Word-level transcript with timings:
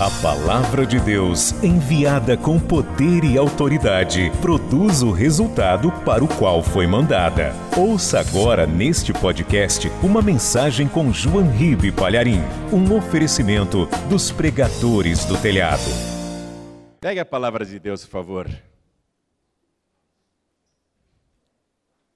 A 0.00 0.08
palavra 0.22 0.86
de 0.86 1.00
Deus, 1.00 1.50
enviada 1.60 2.36
com 2.36 2.56
poder 2.56 3.24
e 3.24 3.36
autoridade, 3.36 4.30
produz 4.40 5.02
o 5.02 5.10
resultado 5.10 5.90
para 6.04 6.22
o 6.22 6.28
qual 6.38 6.62
foi 6.62 6.86
mandada. 6.86 7.52
Ouça 7.76 8.20
agora 8.20 8.64
neste 8.64 9.12
podcast 9.12 9.88
uma 10.00 10.22
mensagem 10.22 10.86
com 10.86 11.12
João 11.12 11.50
Ribe 11.50 11.90
Palharim, 11.90 12.38
um 12.72 12.96
oferecimento 12.96 13.86
dos 14.08 14.30
pregadores 14.30 15.24
do 15.24 15.36
telhado. 15.36 15.90
Pegue 17.00 17.18
a 17.18 17.26
palavra 17.26 17.66
de 17.66 17.80
Deus, 17.80 18.04
por 18.04 18.10
favor. 18.12 18.48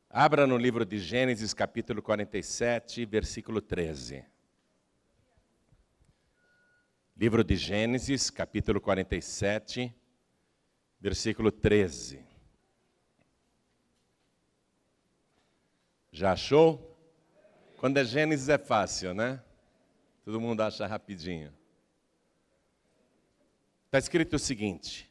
Abra 0.09 0.47
no 0.47 0.57
livro 0.57 0.85
de 0.85 1.01
Gênesis, 1.01 1.53
capítulo 1.53 2.01
47, 2.01 3.05
versículo 3.07 3.61
13. 3.61 4.32
Livro 7.23 7.45
de 7.45 7.55
Gênesis, 7.55 8.31
capítulo 8.31 8.81
47, 8.81 9.95
versículo 11.01 11.53
13. 11.53 12.21
Já 16.11 16.33
achou? 16.33 16.99
Quando 17.77 17.99
é 17.99 18.05
Gênesis 18.05 18.49
é 18.49 18.59
fácil, 18.59 19.15
né? 19.15 19.41
Todo 20.25 20.41
mundo 20.41 20.63
acha 20.63 20.85
rapidinho. 20.85 21.55
Está 23.87 23.99
escrito 23.99 24.35
o 24.35 24.39
seguinte: 24.41 25.09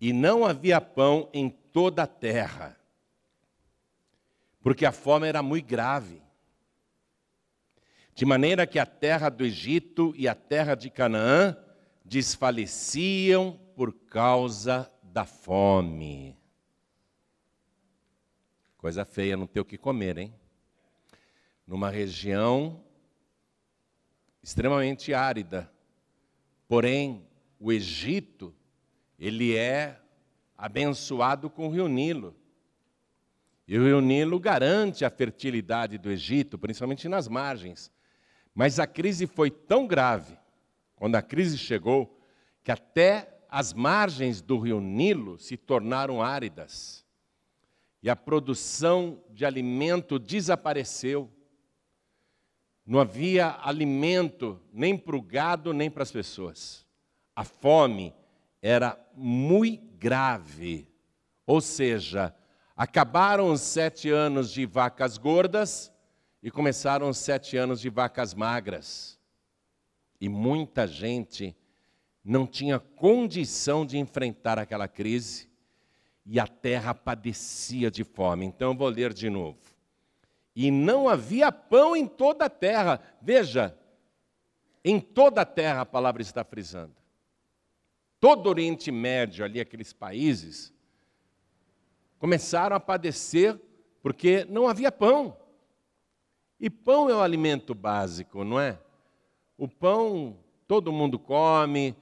E 0.00 0.12
não 0.12 0.46
havia 0.46 0.80
pão 0.80 1.28
em 1.32 1.50
toda 1.50 2.04
a 2.04 2.06
terra, 2.06 2.78
porque 4.60 4.86
a 4.86 4.92
fome 4.92 5.26
era 5.26 5.42
muito 5.42 5.66
grave 5.66 6.27
de 8.18 8.26
maneira 8.26 8.66
que 8.66 8.80
a 8.80 8.84
terra 8.84 9.28
do 9.28 9.44
Egito 9.44 10.12
e 10.16 10.26
a 10.26 10.34
terra 10.34 10.74
de 10.74 10.90
Canaã 10.90 11.56
desfaleciam 12.04 13.60
por 13.76 13.92
causa 13.92 14.92
da 15.04 15.24
fome. 15.24 16.36
Coisa 18.76 19.04
feia 19.04 19.36
não 19.36 19.46
ter 19.46 19.60
o 19.60 19.64
que 19.64 19.78
comer, 19.78 20.18
hein? 20.18 20.34
Numa 21.64 21.90
região 21.90 22.82
extremamente 24.42 25.14
árida. 25.14 25.70
Porém, 26.66 27.24
o 27.56 27.70
Egito, 27.70 28.52
ele 29.16 29.56
é 29.56 29.96
abençoado 30.56 31.48
com 31.48 31.68
o 31.68 31.70
rio 31.70 31.86
Nilo. 31.86 32.34
E 33.68 33.78
o 33.78 33.84
rio 33.84 34.00
Nilo 34.00 34.40
garante 34.40 35.04
a 35.04 35.10
fertilidade 35.10 35.98
do 35.98 36.10
Egito, 36.10 36.58
principalmente 36.58 37.08
nas 37.08 37.28
margens. 37.28 37.96
Mas 38.58 38.80
a 38.80 38.88
crise 38.88 39.24
foi 39.24 39.52
tão 39.52 39.86
grave, 39.86 40.36
quando 40.96 41.14
a 41.14 41.22
crise 41.22 41.56
chegou, 41.56 42.18
que 42.64 42.72
até 42.72 43.38
as 43.48 43.72
margens 43.72 44.42
do 44.42 44.58
rio 44.58 44.80
Nilo 44.80 45.38
se 45.38 45.56
tornaram 45.56 46.20
áridas. 46.20 47.06
E 48.02 48.10
a 48.10 48.16
produção 48.16 49.22
de 49.30 49.44
alimento 49.44 50.18
desapareceu. 50.18 51.30
Não 52.84 52.98
havia 52.98 53.56
alimento 53.62 54.60
nem 54.72 54.98
para 54.98 55.14
o 55.14 55.22
gado, 55.22 55.72
nem 55.72 55.88
para 55.88 56.02
as 56.02 56.10
pessoas. 56.10 56.84
A 57.36 57.44
fome 57.44 58.12
era 58.60 58.98
muito 59.14 59.86
grave. 59.96 60.88
Ou 61.46 61.60
seja, 61.60 62.34
acabaram 62.76 63.52
os 63.52 63.60
sete 63.60 64.10
anos 64.10 64.50
de 64.50 64.66
vacas 64.66 65.16
gordas 65.16 65.92
e 66.42 66.50
começaram 66.50 67.08
os 67.08 67.18
sete 67.18 67.56
anos 67.56 67.80
de 67.80 67.90
vacas 67.90 68.34
magras. 68.34 69.18
E 70.20 70.28
muita 70.28 70.86
gente 70.86 71.56
não 72.24 72.46
tinha 72.46 72.78
condição 72.78 73.86
de 73.86 73.98
enfrentar 73.98 74.58
aquela 74.58 74.88
crise 74.88 75.48
e 76.24 76.38
a 76.38 76.46
terra 76.46 76.94
padecia 76.94 77.90
de 77.90 78.04
fome. 78.04 78.44
Então 78.44 78.72
eu 78.72 78.76
vou 78.76 78.88
ler 78.88 79.12
de 79.12 79.30
novo. 79.30 79.58
E 80.54 80.70
não 80.70 81.08
havia 81.08 81.50
pão 81.50 81.96
em 81.96 82.06
toda 82.06 82.44
a 82.46 82.50
terra. 82.50 83.00
Veja, 83.22 83.76
em 84.84 85.00
toda 85.00 85.40
a 85.40 85.46
terra 85.46 85.82
a 85.82 85.86
palavra 85.86 86.20
está 86.20 86.44
frisando. 86.44 86.94
Todo 88.20 88.46
o 88.46 88.50
Oriente 88.50 88.90
Médio, 88.90 89.44
ali, 89.44 89.60
aqueles 89.60 89.92
países, 89.92 90.72
começaram 92.18 92.74
a 92.74 92.80
padecer 92.80 93.58
porque 94.02 94.44
não 94.46 94.68
havia 94.68 94.90
pão. 94.90 95.36
E 96.60 96.68
pão 96.68 97.08
é 97.08 97.14
o 97.14 97.20
alimento 97.20 97.74
básico, 97.74 98.42
não 98.42 98.58
é? 98.58 98.78
O 99.56 99.68
pão 99.68 100.36
todo 100.66 100.92
mundo 100.92 101.18
come, 101.18 101.96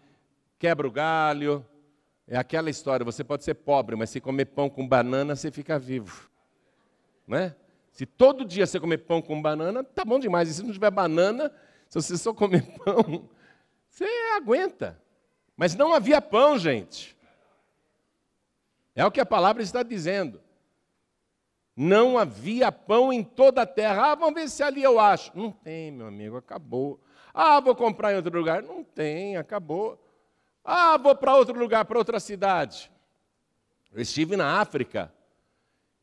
quebra 0.58 0.86
o 0.86 0.90
galho. 0.90 1.64
É 2.26 2.36
aquela 2.36 2.68
história, 2.68 3.04
você 3.04 3.22
pode 3.22 3.44
ser 3.44 3.54
pobre, 3.54 3.94
mas 3.94 4.10
se 4.10 4.20
comer 4.20 4.46
pão 4.46 4.68
com 4.68 4.86
banana, 4.86 5.36
você 5.36 5.50
fica 5.50 5.78
vivo. 5.78 6.28
Não 7.26 7.38
é? 7.38 7.54
Se 7.92 8.04
todo 8.04 8.44
dia 8.44 8.66
você 8.66 8.80
comer 8.80 8.98
pão 8.98 9.22
com 9.22 9.40
banana, 9.40 9.84
tá 9.84 10.04
bom 10.04 10.18
demais. 10.18 10.48
E 10.48 10.54
se 10.54 10.62
não 10.62 10.72
tiver 10.72 10.90
banana, 10.90 11.52
se 11.88 12.00
você 12.00 12.16
só 12.16 12.34
comer 12.34 12.62
pão, 12.84 13.28
você 13.88 14.04
aguenta. 14.34 15.00
Mas 15.56 15.74
não 15.74 15.94
havia 15.94 16.20
pão, 16.20 16.58
gente. 16.58 17.16
É 18.94 19.04
o 19.04 19.10
que 19.10 19.20
a 19.20 19.26
palavra 19.26 19.62
está 19.62 19.82
dizendo. 19.82 20.40
Não 21.76 22.16
havia 22.16 22.72
pão 22.72 23.12
em 23.12 23.22
toda 23.22 23.62
a 23.62 23.66
terra. 23.66 24.12
Ah, 24.12 24.14
vamos 24.14 24.34
ver 24.34 24.48
se 24.48 24.62
ali 24.62 24.82
eu 24.82 24.98
acho. 24.98 25.30
Não 25.36 25.52
tem, 25.52 25.90
meu 25.90 26.06
amigo, 26.06 26.38
acabou. 26.38 26.98
Ah, 27.34 27.60
vou 27.60 27.76
comprar 27.76 28.14
em 28.14 28.16
outro 28.16 28.34
lugar. 28.34 28.62
Não 28.62 28.82
tem, 28.82 29.36
acabou. 29.36 30.02
Ah, 30.64 30.96
vou 30.96 31.14
para 31.14 31.36
outro 31.36 31.58
lugar, 31.58 31.84
para 31.84 31.98
outra 31.98 32.18
cidade. 32.18 32.90
Eu 33.92 34.00
estive 34.00 34.36
na 34.36 34.58
África 34.58 35.12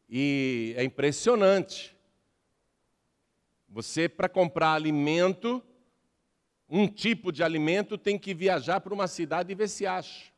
e 0.07 0.75
é 0.77 0.83
impressionante. 0.83 1.97
Você, 3.67 4.07
para 4.07 4.29
comprar 4.29 4.73
alimento, 4.73 5.63
um 6.69 6.87
tipo 6.87 7.31
de 7.31 7.43
alimento, 7.43 7.97
tem 7.97 8.17
que 8.19 8.33
viajar 8.33 8.79
para 8.79 8.93
uma 8.93 9.07
cidade 9.07 9.51
e 9.51 9.55
ver 9.55 9.67
se 9.67 9.87
acha. 9.87 10.31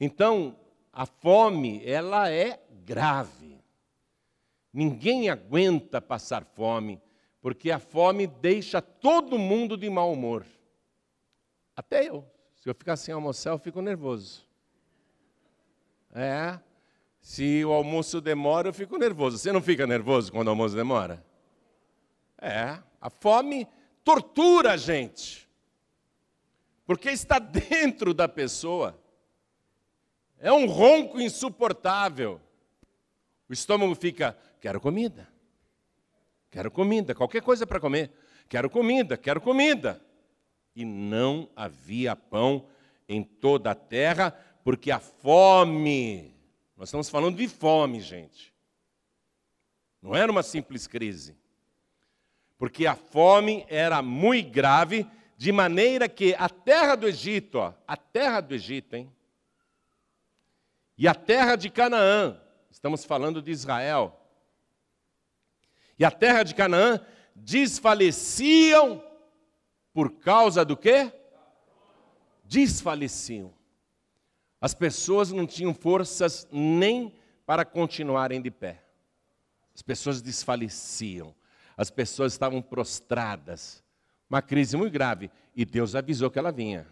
Então, 0.00 0.58
a 0.90 1.04
fome, 1.04 1.82
ela 1.84 2.30
é 2.30 2.58
grave. 2.84 3.61
Ninguém 4.72 5.28
aguenta 5.28 6.00
passar 6.00 6.44
fome, 6.44 7.00
porque 7.40 7.70
a 7.70 7.78
fome 7.78 8.26
deixa 8.26 8.80
todo 8.80 9.38
mundo 9.38 9.76
de 9.76 9.90
mau 9.90 10.12
humor. 10.12 10.46
Até 11.76 12.08
eu. 12.08 12.24
Se 12.56 12.68
eu 12.68 12.74
ficar 12.74 12.96
sem 12.96 13.12
almoçar, 13.12 13.50
eu 13.50 13.58
fico 13.58 13.82
nervoso. 13.82 14.46
É. 16.14 16.58
Se 17.20 17.64
o 17.64 17.72
almoço 17.72 18.20
demora, 18.20 18.68
eu 18.68 18.72
fico 18.72 18.96
nervoso. 18.96 19.38
Você 19.38 19.52
não 19.52 19.62
fica 19.62 19.86
nervoso 19.86 20.32
quando 20.32 20.48
o 20.48 20.50
almoço 20.50 20.74
demora? 20.74 21.24
É. 22.40 22.78
A 23.00 23.10
fome 23.10 23.66
tortura 24.04 24.72
a 24.72 24.76
gente. 24.76 25.48
Porque 26.86 27.10
está 27.10 27.38
dentro 27.38 28.12
da 28.14 28.28
pessoa. 28.28 28.98
É 30.38 30.52
um 30.52 30.66
ronco 30.66 31.20
insuportável. 31.20 32.40
O 33.48 33.52
estômago 33.52 33.94
fica 33.94 34.36
Quero 34.62 34.80
comida. 34.80 35.28
Quero 36.48 36.70
comida, 36.70 37.16
qualquer 37.16 37.42
coisa 37.42 37.66
para 37.66 37.80
comer. 37.80 38.12
Quero 38.48 38.70
comida, 38.70 39.16
quero 39.16 39.40
comida. 39.40 40.00
E 40.76 40.84
não 40.84 41.50
havia 41.56 42.14
pão 42.14 42.68
em 43.08 43.24
toda 43.24 43.72
a 43.72 43.74
terra, 43.74 44.30
porque 44.62 44.92
a 44.92 45.00
fome, 45.00 46.32
nós 46.76 46.88
estamos 46.88 47.10
falando 47.10 47.38
de 47.38 47.48
fome, 47.48 48.00
gente. 48.00 48.54
Não 50.00 50.14
era 50.14 50.30
uma 50.30 50.44
simples 50.44 50.86
crise. 50.86 51.36
Porque 52.56 52.86
a 52.86 52.94
fome 52.94 53.66
era 53.68 54.00
muito 54.00 54.52
grave, 54.52 55.04
de 55.36 55.50
maneira 55.50 56.08
que 56.08 56.36
a 56.38 56.48
terra 56.48 56.94
do 56.94 57.08
Egito, 57.08 57.58
ó, 57.58 57.74
a 57.84 57.96
terra 57.96 58.40
do 58.40 58.54
Egito, 58.54 58.94
hein? 58.94 59.12
E 60.96 61.08
a 61.08 61.16
terra 61.16 61.56
de 61.56 61.68
Canaã, 61.68 62.40
estamos 62.70 63.04
falando 63.04 63.42
de 63.42 63.50
Israel, 63.50 64.21
e 65.98 66.04
a 66.04 66.10
terra 66.10 66.42
de 66.42 66.54
Canaã 66.54 67.00
desfaleciam 67.34 69.02
por 69.92 70.12
causa 70.12 70.64
do 70.64 70.76
quê? 70.76 71.12
Desfaleciam. 72.44 73.52
As 74.60 74.74
pessoas 74.74 75.32
não 75.32 75.46
tinham 75.46 75.74
forças 75.74 76.46
nem 76.50 77.14
para 77.44 77.64
continuarem 77.64 78.40
de 78.40 78.50
pé. 78.50 78.82
As 79.74 79.82
pessoas 79.82 80.22
desfaleciam. 80.22 81.34
As 81.76 81.90
pessoas 81.90 82.32
estavam 82.32 82.62
prostradas. 82.62 83.82
Uma 84.28 84.40
crise 84.40 84.76
muito 84.76 84.92
grave. 84.92 85.30
E 85.54 85.64
Deus 85.64 85.94
avisou 85.94 86.30
que 86.30 86.38
ela 86.38 86.52
vinha. 86.52 86.86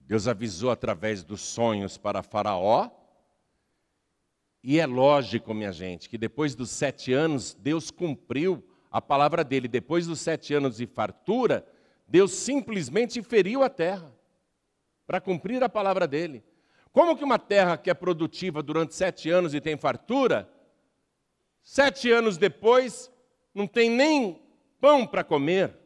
Deus 0.00 0.26
avisou 0.26 0.70
através 0.70 1.22
dos 1.22 1.40
sonhos 1.40 1.96
para 1.96 2.22
Faraó 2.22 2.90
e 4.62 4.78
é 4.78 4.86
lógico, 4.86 5.52
minha 5.52 5.72
gente, 5.72 6.08
que 6.08 6.16
depois 6.16 6.54
dos 6.54 6.70
sete 6.70 7.12
anos, 7.12 7.54
Deus 7.54 7.90
cumpriu 7.90 8.62
a 8.90 9.02
palavra 9.02 9.42
dele. 9.42 9.66
Depois 9.66 10.06
dos 10.06 10.20
sete 10.20 10.54
anos 10.54 10.76
de 10.76 10.86
fartura, 10.86 11.66
Deus 12.06 12.32
simplesmente 12.32 13.20
feriu 13.22 13.64
a 13.64 13.68
terra 13.68 14.14
para 15.04 15.20
cumprir 15.20 15.62
a 15.64 15.68
palavra 15.68 16.06
dele. 16.06 16.44
Como 16.92 17.16
que 17.16 17.24
uma 17.24 17.38
terra 17.38 17.76
que 17.76 17.90
é 17.90 17.94
produtiva 17.94 18.62
durante 18.62 18.94
sete 18.94 19.30
anos 19.30 19.52
e 19.52 19.60
tem 19.60 19.76
fartura, 19.76 20.48
sete 21.62 22.12
anos 22.12 22.36
depois 22.36 23.10
não 23.52 23.66
tem 23.66 23.90
nem 23.90 24.40
pão 24.80 25.06
para 25.06 25.24
comer? 25.24 25.76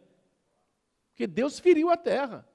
Porque 1.09 1.27
Deus 1.27 1.59
feriu 1.59 1.89
a 1.89 1.97
terra. 1.97 2.47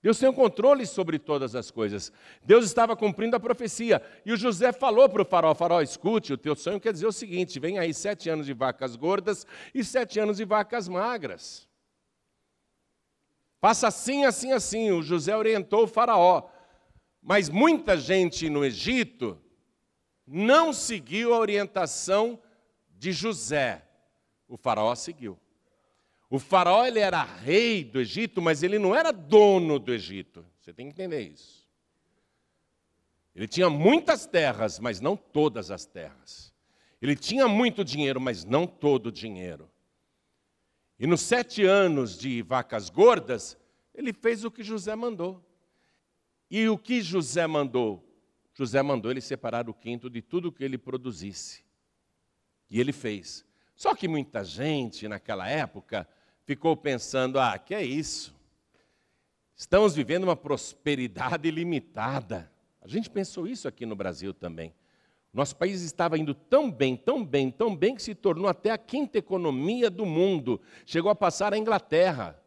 Deus 0.00 0.18
tem 0.18 0.28
o 0.28 0.32
um 0.32 0.34
controle 0.34 0.86
sobre 0.86 1.18
todas 1.18 1.56
as 1.56 1.70
coisas. 1.70 2.12
Deus 2.44 2.64
estava 2.64 2.96
cumprindo 2.96 3.34
a 3.34 3.40
profecia. 3.40 4.00
E 4.24 4.32
o 4.32 4.36
José 4.36 4.72
falou 4.72 5.08
para 5.08 5.22
o 5.22 5.24
farol: 5.24 5.54
Farol, 5.54 5.82
escute, 5.82 6.32
o 6.32 6.38
teu 6.38 6.54
sonho 6.54 6.80
quer 6.80 6.92
dizer 6.92 7.06
o 7.06 7.12
seguinte: 7.12 7.58
vem 7.58 7.78
aí 7.78 7.92
sete 7.92 8.30
anos 8.30 8.46
de 8.46 8.52
vacas 8.52 8.94
gordas 8.94 9.46
e 9.74 9.82
sete 9.82 10.20
anos 10.20 10.36
de 10.36 10.44
vacas 10.44 10.88
magras. 10.88 11.68
Faça 13.60 13.88
assim, 13.88 14.24
assim, 14.24 14.52
assim. 14.52 14.92
O 14.92 15.02
José 15.02 15.36
orientou 15.36 15.84
o 15.84 15.88
Faraó. 15.88 16.48
Mas 17.20 17.48
muita 17.48 17.96
gente 17.96 18.48
no 18.48 18.64
Egito 18.64 19.36
não 20.24 20.72
seguiu 20.72 21.34
a 21.34 21.38
orientação 21.38 22.40
de 22.88 23.10
José. 23.10 23.84
O 24.46 24.56
Faraó 24.56 24.94
seguiu. 24.94 25.38
O 26.30 26.38
faraó 26.38 26.84
ele 26.84 26.98
era 26.98 27.22
rei 27.22 27.82
do 27.82 28.00
Egito, 28.00 28.42
mas 28.42 28.62
ele 28.62 28.78
não 28.78 28.94
era 28.94 29.12
dono 29.12 29.78
do 29.78 29.92
Egito. 29.92 30.44
Você 30.60 30.72
tem 30.72 30.86
que 30.86 30.92
entender 30.92 31.22
isso. 31.22 31.66
Ele 33.34 33.48
tinha 33.48 33.70
muitas 33.70 34.26
terras, 34.26 34.78
mas 34.78 35.00
não 35.00 35.16
todas 35.16 35.70
as 35.70 35.86
terras. 35.86 36.52
Ele 37.00 37.14
tinha 37.14 37.46
muito 37.48 37.84
dinheiro, 37.84 38.20
mas 38.20 38.44
não 38.44 38.66
todo 38.66 39.06
o 39.06 39.12
dinheiro. 39.12 39.70
E 40.98 41.06
nos 41.06 41.20
sete 41.20 41.64
anos 41.64 42.18
de 42.18 42.42
vacas 42.42 42.90
gordas, 42.90 43.56
ele 43.94 44.12
fez 44.12 44.44
o 44.44 44.50
que 44.50 44.62
José 44.62 44.96
mandou. 44.96 45.42
E 46.50 46.68
o 46.68 46.76
que 46.76 47.00
José 47.00 47.46
mandou? 47.46 48.04
José 48.52 48.82
mandou 48.82 49.10
ele 49.10 49.20
separar 49.20 49.68
o 49.68 49.74
quinto 49.74 50.10
de 50.10 50.20
tudo 50.20 50.50
que 50.50 50.64
ele 50.64 50.76
produzisse. 50.76 51.64
E 52.68 52.80
ele 52.80 52.92
fez. 52.92 53.46
Só 53.76 53.94
que 53.94 54.08
muita 54.08 54.42
gente 54.42 55.06
naquela 55.06 55.48
época 55.48 56.08
ficou 56.48 56.74
pensando: 56.74 57.38
ah, 57.38 57.58
que 57.58 57.74
é 57.74 57.84
isso? 57.84 58.34
Estamos 59.54 59.94
vivendo 59.94 60.24
uma 60.24 60.34
prosperidade 60.34 61.46
ilimitada. 61.46 62.50
A 62.80 62.88
gente 62.88 63.10
pensou 63.10 63.46
isso 63.46 63.68
aqui 63.68 63.84
no 63.84 63.94
Brasil 63.94 64.32
também. 64.32 64.74
Nosso 65.30 65.54
país 65.54 65.82
estava 65.82 66.16
indo 66.16 66.32
tão 66.32 66.70
bem, 66.70 66.96
tão 66.96 67.22
bem, 67.22 67.50
tão 67.50 67.76
bem 67.76 67.94
que 67.94 68.02
se 68.02 68.14
tornou 68.14 68.48
até 68.48 68.70
a 68.70 68.78
quinta 68.78 69.18
economia 69.18 69.90
do 69.90 70.06
mundo. 70.06 70.58
Chegou 70.86 71.10
a 71.10 71.14
passar 71.14 71.52
a 71.52 71.58
Inglaterra. 71.58 72.42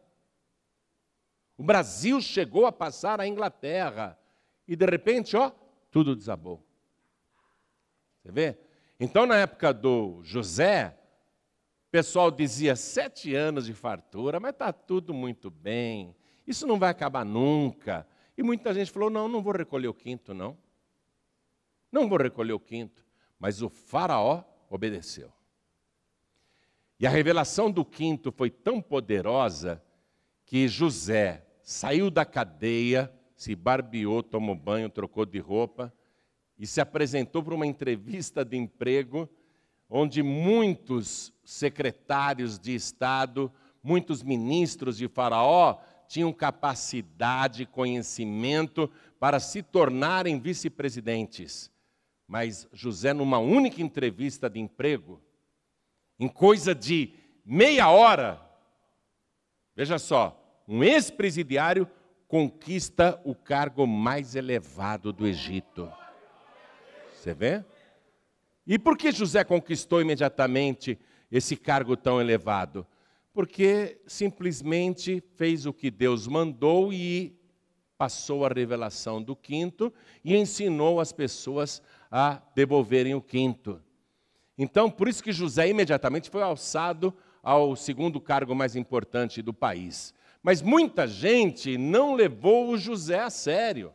O 1.56 1.62
Brasil 1.62 2.20
chegou 2.20 2.66
a 2.66 2.72
passar 2.72 3.20
a 3.20 3.28
Inglaterra. 3.28 4.18
E 4.66 4.74
de 4.74 4.84
repente, 4.84 5.36
ó, 5.36 5.52
tudo 5.92 6.16
desabou. 6.16 6.60
Você 8.20 8.32
vê? 8.32 8.58
Então, 8.98 9.26
na 9.26 9.36
época 9.36 9.72
do 9.72 10.20
José, 10.24 10.98
pessoal 11.92 12.30
dizia 12.30 12.74
sete 12.74 13.34
anos 13.34 13.66
de 13.66 13.74
fartura, 13.74 14.40
mas 14.40 14.52
está 14.52 14.72
tudo 14.72 15.12
muito 15.12 15.50
bem, 15.50 16.16
isso 16.46 16.66
não 16.66 16.78
vai 16.78 16.88
acabar 16.88 17.22
nunca. 17.22 18.08
E 18.36 18.42
muita 18.42 18.72
gente 18.72 18.90
falou: 18.90 19.10
não, 19.10 19.28
não 19.28 19.42
vou 19.42 19.52
recolher 19.52 19.88
o 19.88 19.94
quinto, 19.94 20.32
não. 20.32 20.56
Não 21.92 22.08
vou 22.08 22.18
recolher 22.18 22.54
o 22.54 22.58
quinto. 22.58 23.04
Mas 23.38 23.60
o 23.60 23.68
Faraó 23.68 24.42
obedeceu. 24.70 25.30
E 26.98 27.06
a 27.06 27.10
revelação 27.10 27.70
do 27.70 27.84
quinto 27.84 28.32
foi 28.32 28.48
tão 28.48 28.80
poderosa 28.80 29.82
que 30.46 30.66
José 30.68 31.46
saiu 31.62 32.10
da 32.10 32.24
cadeia, 32.24 33.12
se 33.36 33.54
barbeou, 33.54 34.22
tomou 34.22 34.54
banho, 34.54 34.88
trocou 34.88 35.26
de 35.26 35.38
roupa 35.38 35.92
e 36.58 36.66
se 36.66 36.80
apresentou 36.80 37.42
para 37.42 37.54
uma 37.54 37.66
entrevista 37.66 38.44
de 38.44 38.56
emprego 38.56 39.28
onde 39.94 40.22
muitos 40.22 41.34
secretários 41.44 42.58
de 42.58 42.74
Estado, 42.74 43.52
muitos 43.82 44.22
ministros 44.22 44.96
de 44.96 45.06
Faraó 45.06 45.78
tinham 46.08 46.32
capacidade, 46.32 47.66
conhecimento 47.66 48.90
para 49.20 49.38
se 49.38 49.62
tornarem 49.62 50.40
vice-presidentes. 50.40 51.70
Mas 52.26 52.66
José, 52.72 53.12
numa 53.12 53.38
única 53.38 53.82
entrevista 53.82 54.48
de 54.48 54.58
emprego, 54.58 55.20
em 56.18 56.26
coisa 56.26 56.74
de 56.74 57.12
meia 57.44 57.90
hora, 57.90 58.40
veja 59.76 59.98
só, 59.98 60.62
um 60.66 60.82
ex-presidiário 60.82 61.86
conquista 62.26 63.20
o 63.26 63.34
cargo 63.34 63.86
mais 63.86 64.34
elevado 64.34 65.12
do 65.12 65.26
Egito. 65.26 65.92
Você 67.12 67.34
vê? 67.34 67.62
E 68.66 68.78
por 68.78 68.96
que 68.96 69.10
José 69.10 69.42
conquistou 69.44 70.00
imediatamente 70.00 70.98
esse 71.30 71.56
cargo 71.56 71.96
tão 71.96 72.20
elevado? 72.20 72.86
Porque 73.32 74.00
simplesmente 74.06 75.22
fez 75.36 75.66
o 75.66 75.72
que 75.72 75.90
Deus 75.90 76.26
mandou 76.26 76.92
e 76.92 77.34
passou 77.98 78.44
a 78.44 78.48
revelação 78.48 79.22
do 79.22 79.34
quinto 79.34 79.92
e 80.24 80.36
ensinou 80.36 81.00
as 81.00 81.12
pessoas 81.12 81.82
a 82.10 82.42
devolverem 82.54 83.14
o 83.14 83.22
quinto. 83.22 83.80
Então, 84.58 84.90
por 84.90 85.08
isso 85.08 85.22
que 85.22 85.32
José 85.32 85.68
imediatamente 85.68 86.28
foi 86.28 86.42
alçado 86.42 87.14
ao 87.42 87.74
segundo 87.74 88.20
cargo 88.20 88.54
mais 88.54 88.76
importante 88.76 89.42
do 89.42 89.52
país. 89.52 90.14
Mas 90.42 90.60
muita 90.60 91.06
gente 91.06 91.78
não 91.78 92.14
levou 92.14 92.70
o 92.70 92.78
José 92.78 93.20
a 93.20 93.30
sério. 93.30 93.92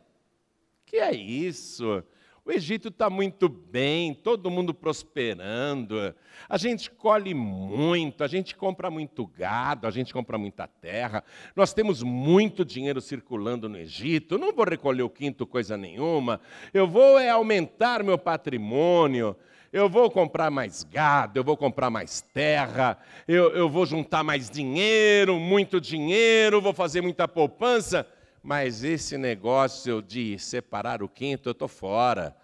Que 0.84 0.96
é 0.96 1.14
isso? 1.14 2.02
O 2.48 2.50
Egito 2.50 2.88
está 2.88 3.10
muito 3.10 3.46
bem, 3.46 4.14
todo 4.14 4.50
mundo 4.50 4.72
prosperando, 4.72 6.14
a 6.48 6.56
gente 6.56 6.90
colhe 6.90 7.34
muito, 7.34 8.24
a 8.24 8.26
gente 8.26 8.56
compra 8.56 8.90
muito 8.90 9.26
gado, 9.26 9.86
a 9.86 9.90
gente 9.90 10.14
compra 10.14 10.38
muita 10.38 10.66
terra, 10.66 11.22
nós 11.54 11.74
temos 11.74 12.02
muito 12.02 12.64
dinheiro 12.64 13.02
circulando 13.02 13.68
no 13.68 13.76
Egito, 13.76 14.38
não 14.38 14.50
vou 14.50 14.64
recolher 14.64 15.02
o 15.02 15.10
quinto 15.10 15.46
coisa 15.46 15.76
nenhuma, 15.76 16.40
eu 16.72 16.88
vou 16.88 17.18
é 17.18 17.28
aumentar 17.28 18.02
meu 18.02 18.16
patrimônio, 18.16 19.36
eu 19.70 19.86
vou 19.86 20.10
comprar 20.10 20.50
mais 20.50 20.84
gado, 20.84 21.38
eu 21.38 21.44
vou 21.44 21.54
comprar 21.54 21.90
mais 21.90 22.22
terra, 22.32 22.96
eu, 23.28 23.50
eu 23.50 23.68
vou 23.68 23.84
juntar 23.84 24.24
mais 24.24 24.48
dinheiro, 24.48 25.38
muito 25.38 25.78
dinheiro, 25.78 26.62
vou 26.62 26.72
fazer 26.72 27.02
muita 27.02 27.28
poupança 27.28 28.06
mas 28.48 28.82
esse 28.82 29.18
negócio 29.18 30.00
de 30.00 30.38
separar 30.38 31.02
o 31.02 31.08
quinto, 31.08 31.50
eu 31.50 31.52
estou 31.52 31.68
fora. 31.68 32.34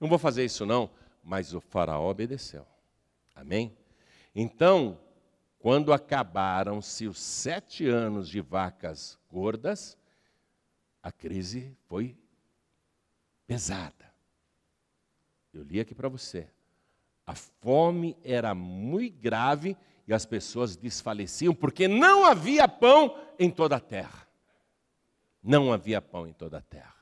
Não 0.00 0.08
vou 0.08 0.18
fazer 0.18 0.44
isso 0.44 0.66
não. 0.66 0.90
Mas 1.22 1.54
o 1.54 1.60
faraó 1.60 2.10
obedeceu. 2.10 2.66
Amém? 3.36 3.72
Então, 4.34 4.98
quando 5.60 5.92
acabaram-se 5.92 7.06
os 7.06 7.20
sete 7.20 7.86
anos 7.86 8.28
de 8.28 8.40
vacas 8.40 9.16
gordas, 9.30 9.96
a 11.00 11.12
crise 11.12 11.72
foi 11.86 12.18
pesada. 13.46 14.12
Eu 15.52 15.62
li 15.62 15.78
aqui 15.78 15.94
para 15.94 16.08
você. 16.08 16.48
A 17.24 17.36
fome 17.36 18.16
era 18.24 18.56
muito 18.56 19.20
grave 19.20 19.76
e 20.04 20.12
as 20.12 20.26
pessoas 20.26 20.74
desfaleciam 20.74 21.54
porque 21.54 21.86
não 21.86 22.24
havia 22.24 22.66
pão 22.66 23.16
em 23.38 23.52
toda 23.52 23.76
a 23.76 23.80
terra. 23.80 24.23
Não 25.44 25.70
havia 25.70 26.00
pão 26.00 26.26
em 26.26 26.32
toda 26.32 26.56
a 26.56 26.62
terra. 26.62 26.94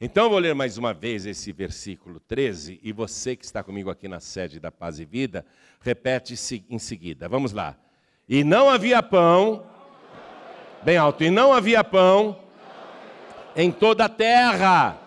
Então 0.00 0.24
eu 0.24 0.30
vou 0.30 0.38
ler 0.38 0.54
mais 0.54 0.78
uma 0.78 0.94
vez 0.94 1.26
esse 1.26 1.52
versículo 1.52 2.18
13 2.20 2.80
e 2.82 2.90
você 2.90 3.36
que 3.36 3.44
está 3.44 3.62
comigo 3.62 3.90
aqui 3.90 4.08
na 4.08 4.18
sede 4.18 4.58
da 4.58 4.72
Paz 4.72 4.98
e 4.98 5.04
Vida, 5.04 5.44
repete 5.78 6.34
em 6.70 6.78
seguida. 6.78 7.28
Vamos 7.28 7.52
lá. 7.52 7.76
E 8.26 8.42
não 8.42 8.70
havia 8.70 9.02
pão, 9.02 9.66
bem 10.82 10.96
alto, 10.96 11.22
e 11.22 11.28
não 11.28 11.52
havia 11.52 11.84
pão 11.84 12.42
em 13.54 13.70
toda 13.70 14.06
a 14.06 14.08
terra, 14.08 14.98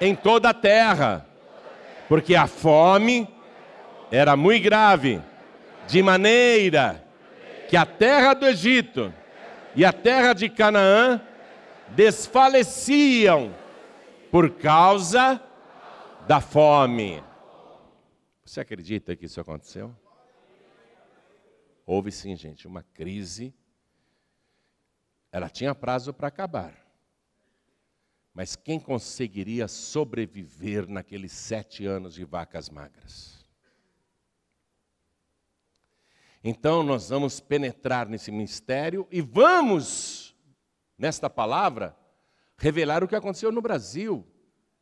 em 0.00 0.16
toda 0.16 0.48
a 0.48 0.54
terra, 0.54 1.24
porque 2.08 2.34
a 2.34 2.48
fome 2.48 3.28
era 4.10 4.36
muito 4.36 4.64
grave, 4.64 5.20
de 5.86 6.02
maneira 6.02 7.04
que 7.68 7.76
a 7.76 7.86
terra 7.86 8.34
do 8.34 8.46
Egito 8.46 9.14
e 9.76 9.84
a 9.84 9.92
terra 9.92 10.32
de 10.32 10.48
Canaã 10.48 11.20
desfaleciam 11.90 13.54
por 14.30 14.50
causa 14.56 15.42
da 16.26 16.40
fome. 16.40 17.22
Você 18.44 18.60
acredita 18.60 19.16
que 19.16 19.26
isso 19.26 19.40
aconteceu? 19.40 19.94
Houve 21.86 22.10
sim, 22.10 22.34
gente, 22.36 22.66
uma 22.66 22.82
crise. 22.82 23.54
Ela 25.30 25.48
tinha 25.48 25.74
prazo 25.74 26.12
para 26.12 26.28
acabar. 26.28 26.84
Mas 28.32 28.56
quem 28.56 28.80
conseguiria 28.80 29.68
sobreviver 29.68 30.88
naqueles 30.88 31.32
sete 31.32 31.86
anos 31.86 32.14
de 32.14 32.24
vacas 32.24 32.68
magras? 32.68 33.44
Então 36.42 36.82
nós 36.82 37.08
vamos 37.08 37.40
penetrar 37.40 38.08
nesse 38.08 38.30
mistério 38.30 39.06
e 39.10 39.20
vamos, 39.20 40.23
nesta 40.98 41.28
palavra, 41.28 41.96
revelar 42.56 43.02
o 43.02 43.08
que 43.08 43.16
aconteceu 43.16 43.50
no 43.50 43.60
Brasil. 43.60 44.26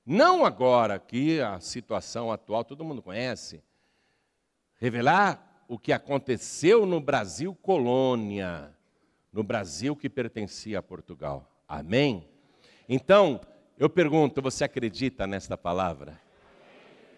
Não 0.04 0.44
agora 0.44 0.98
que 0.98 1.40
a 1.40 1.60
situação 1.60 2.30
atual 2.30 2.64
todo 2.64 2.84
mundo 2.84 3.02
conhece. 3.02 3.62
Revelar 4.80 5.64
o 5.68 5.78
que 5.78 5.92
aconteceu 5.92 6.84
no 6.84 7.00
Brasil 7.00 7.54
colônia, 7.54 8.76
no 9.32 9.42
Brasil 9.42 9.94
que 9.96 10.08
pertencia 10.08 10.80
a 10.80 10.82
Portugal. 10.82 11.48
Amém? 11.68 12.28
Então, 12.88 13.40
eu 13.78 13.88
pergunto, 13.88 14.42
você 14.42 14.64
acredita 14.64 15.26
nesta 15.26 15.56
palavra? 15.56 16.20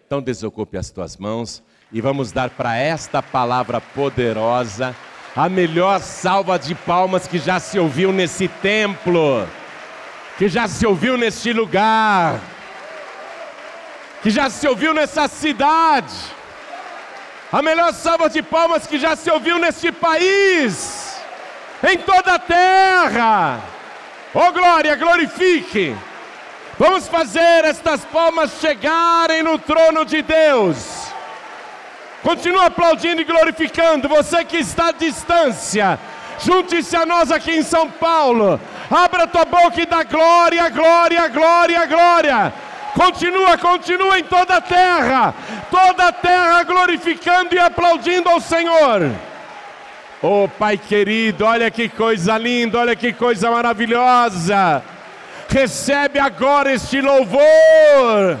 Então 0.05 0.21
desocupe 0.21 0.77
as 0.77 0.91
tuas 0.91 1.17
mãos 1.17 1.63
e 1.91 1.99
vamos 1.99 2.31
dar 2.31 2.51
para 2.51 2.77
esta 2.77 3.23
palavra 3.23 3.81
poderosa 3.81 4.95
a 5.35 5.49
melhor 5.49 5.99
salva 5.99 6.57
de 6.57 6.73
palmas 6.73 7.27
que 7.27 7.37
já 7.37 7.59
se 7.59 7.77
ouviu 7.77 8.13
nesse 8.13 8.47
templo, 8.47 9.45
que 10.37 10.47
já 10.47 10.65
se 10.65 10.87
ouviu 10.87 11.17
neste 11.17 11.51
lugar, 11.51 12.39
que 14.23 14.29
já 14.29 14.49
se 14.49 14.65
ouviu 14.65 14.93
nessa 14.93 15.27
cidade, 15.27 16.13
a 17.51 17.61
melhor 17.61 17.93
salva 17.93 18.29
de 18.29 18.41
palmas 18.41 18.87
que 18.87 18.97
já 18.97 19.15
se 19.17 19.29
ouviu 19.29 19.59
neste 19.59 19.91
país, 19.91 21.17
em 21.83 21.97
toda 21.97 22.35
a 22.35 22.39
terra. 22.39 23.59
Oh 24.33 24.53
glória, 24.53 24.95
glorifique. 24.95 25.95
Vamos 26.79 27.07
fazer 27.09 27.65
estas 27.65 28.05
palmas 28.05 28.51
chegarem 28.61 29.43
no 29.43 29.57
trono 29.57 30.05
de 30.05 30.21
Deus. 30.21 30.94
Continua 32.25 32.65
aplaudindo 32.65 33.21
e 33.21 33.23
glorificando. 33.23 34.09
Você 34.09 34.43
que 34.43 34.57
está 34.57 34.87
à 34.87 34.91
distância, 34.91 35.99
junte-se 36.43 36.95
a 36.95 37.05
nós 37.05 37.31
aqui 37.31 37.51
em 37.51 37.61
São 37.61 37.87
Paulo. 37.87 38.59
Abra 38.89 39.27
tua 39.27 39.45
boca 39.45 39.79
e 39.79 39.85
dá 39.85 40.01
glória, 40.03 40.67
glória, 40.69 41.27
glória, 41.27 41.85
glória. 41.85 42.53
Continua, 42.95 43.55
continua 43.59 44.17
em 44.17 44.23
toda 44.23 44.55
a 44.55 44.61
terra, 44.61 45.35
toda 45.69 46.07
a 46.07 46.11
terra 46.11 46.63
glorificando 46.63 47.53
e 47.53 47.59
aplaudindo 47.59 48.27
ao 48.27 48.41
Senhor. 48.41 49.11
Oh 50.19 50.47
Pai 50.47 50.79
querido, 50.79 51.45
olha 51.45 51.69
que 51.69 51.87
coisa 51.87 52.37
linda, 52.39 52.79
olha 52.79 52.95
que 52.95 53.13
coisa 53.13 53.51
maravilhosa 53.51 54.81
recebe 55.55 56.19
agora 56.19 56.73
este 56.73 56.99
louvor. 56.99 58.37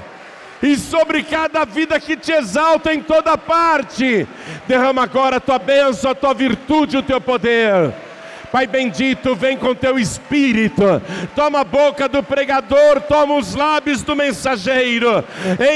E 0.65 0.75
sobre 0.77 1.21
cada 1.21 1.63
vida 1.63 1.99
que 1.99 2.17
te 2.17 2.31
exalta 2.31 2.91
em 2.91 2.99
toda 2.99 3.37
parte, 3.37 4.27
derrama 4.67 5.03
agora 5.03 5.37
a 5.37 5.39
tua 5.39 5.59
bênção, 5.59 6.09
a 6.09 6.15
tua 6.15 6.33
virtude, 6.33 6.97
o 6.97 7.03
teu 7.03 7.21
poder. 7.21 7.93
Pai 8.51 8.65
bendito, 8.65 9.35
vem 9.35 9.57
com 9.57 9.75
teu 9.75 9.99
espírito, 9.99 10.83
toma 11.35 11.59
a 11.59 11.63
boca 11.63 12.09
do 12.09 12.23
pregador, 12.23 12.99
toma 13.01 13.35
os 13.35 13.53
lábios 13.53 14.01
do 14.01 14.15
mensageiro, 14.15 15.23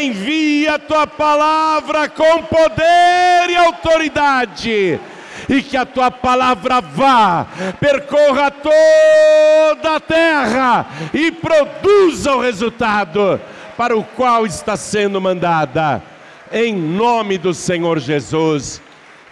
envia 0.02 0.80
tua 0.80 1.06
palavra 1.06 2.10
com 2.10 2.42
poder 2.42 3.48
e 3.48 3.56
autoridade. 3.58 5.00
E 5.48 5.62
que 5.62 5.78
a 5.78 5.86
tua 5.86 6.10
palavra 6.10 6.82
vá, 6.82 7.46
percorra 7.80 8.50
toda 8.50 9.98
a 9.98 10.00
terra 10.00 10.88
e 11.14 11.32
produza 11.32 12.34
o 12.34 12.42
resultado 12.42 13.40
para 13.80 13.98
o 13.98 14.04
qual 14.04 14.46
está 14.46 14.76
sendo 14.76 15.22
mandada. 15.22 16.04
Em 16.52 16.76
nome 16.76 17.38
do 17.38 17.54
Senhor 17.54 17.98
Jesus. 17.98 18.82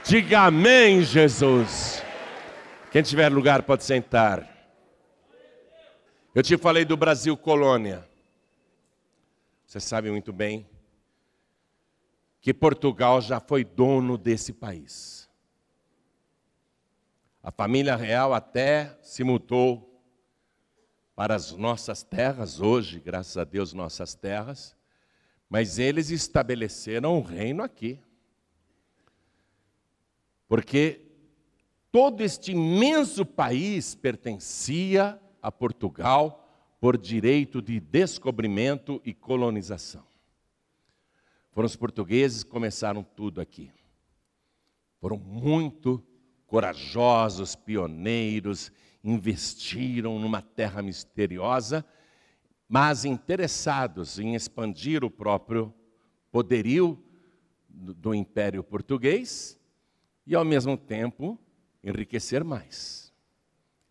Diga 0.06 0.44
amém, 0.44 1.02
Jesus. 1.02 2.02
Quem 2.90 3.04
tiver 3.04 3.28
lugar 3.28 3.64
pode 3.64 3.84
sentar. 3.84 4.48
Eu 6.34 6.42
te 6.42 6.58
falei 6.58 6.86
do 6.86 6.96
Brasil 6.96 7.36
colônia. 7.36 8.08
Você 9.66 9.82
sabe 9.82 10.10
muito 10.10 10.32
bem 10.32 10.66
que 12.40 12.54
Portugal 12.54 13.20
já 13.20 13.42
foi 13.42 13.66
dono 13.66 14.18
desse 14.18 14.54
país. 14.54 15.30
A 17.44 17.52
família 17.52 17.98
real 17.98 18.34
até 18.34 18.98
se 19.02 19.26
mudou 19.26 19.87
para 21.18 21.34
as 21.34 21.52
nossas 21.52 22.04
terras, 22.04 22.60
hoje, 22.60 23.00
graças 23.00 23.36
a 23.38 23.44
Deus, 23.44 23.74
nossas 23.74 24.14
terras, 24.14 24.78
mas 25.50 25.80
eles 25.80 26.12
estabeleceram 26.12 27.18
um 27.18 27.24
reino 27.24 27.64
aqui. 27.64 28.00
Porque 30.48 31.02
todo 31.92 32.22
este 32.22 32.52
imenso 32.52 33.26
país 33.26 33.96
pertencia 33.96 35.20
a 35.42 35.52
Portugal 35.52 36.48
por 36.80 36.96
direito 36.96 37.64
de 37.64 37.80
descobrimento 37.80 39.02
e 39.04 39.12
colonização. 39.12 40.06
Foram 41.50 41.66
os 41.66 41.76
portugueses 41.76 42.44
que 42.44 42.52
começaram 42.52 43.02
tudo 43.02 43.42
aqui. 43.42 43.72
Foram 45.02 45.18
muito 45.18 46.00
corajosos, 46.46 47.56
pioneiros, 47.56 48.72
investiram 49.04 50.20
numa 50.20 50.42
terra 50.42 50.82
misteriosa, 50.82 51.86
mas 52.68 53.06
interessados 53.06 54.20
em 54.20 54.36
expandir 54.36 55.04
o 55.04 55.10
próprio 55.10 55.74
poderio 56.32 57.02
do 57.70 58.14
Império 58.14 58.64
Português 58.64 59.60
e, 60.26 60.36
ao 60.36 60.44
mesmo 60.44 60.78
tempo, 60.78 61.40
enriquecer 61.84 62.44
mais. 62.44 63.14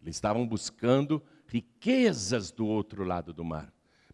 Eles 0.03 0.17
estavam 0.17 0.47
buscando 0.47 1.23
riquezas 1.47 2.51
do 2.51 2.67
outro 2.67 3.05
lado 3.05 3.33
do 3.33 3.45
mar. 3.45 3.73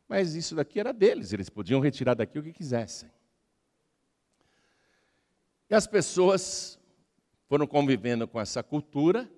Mas 0.09 0.35
isso 0.35 0.55
daqui 0.55 0.79
era 0.79 0.93
deles, 0.93 1.33
eles 1.33 1.49
podiam 1.49 1.81
retirar 1.81 2.15
daqui 2.15 2.39
o 2.39 2.43
que 2.43 2.53
quisessem. 2.53 3.11
E 5.69 5.75
as 5.75 5.87
pessoas 5.87 6.79
foram 7.49 7.67
convivendo 7.67 8.29
com 8.29 8.39
essa 8.39 8.63
cultura, 8.63 9.31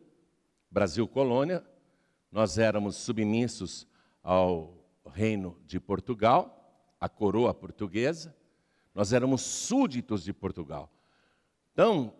Brasil 0.75 1.07
colônia, 1.07 1.65
nós 2.33 2.59
éramos 2.59 2.97
submissos 2.97 3.87
ao 4.25 4.75
reino 5.07 5.57
de 5.65 5.79
Portugal, 5.79 6.85
a 6.99 7.09
coroa 7.09 7.55
portuguesa, 7.55 8.37
nós 8.93 9.13
éramos 9.13 9.41
súditos 9.43 10.25
de 10.25 10.33
Portugal. 10.33 10.93
Então, 11.73 12.13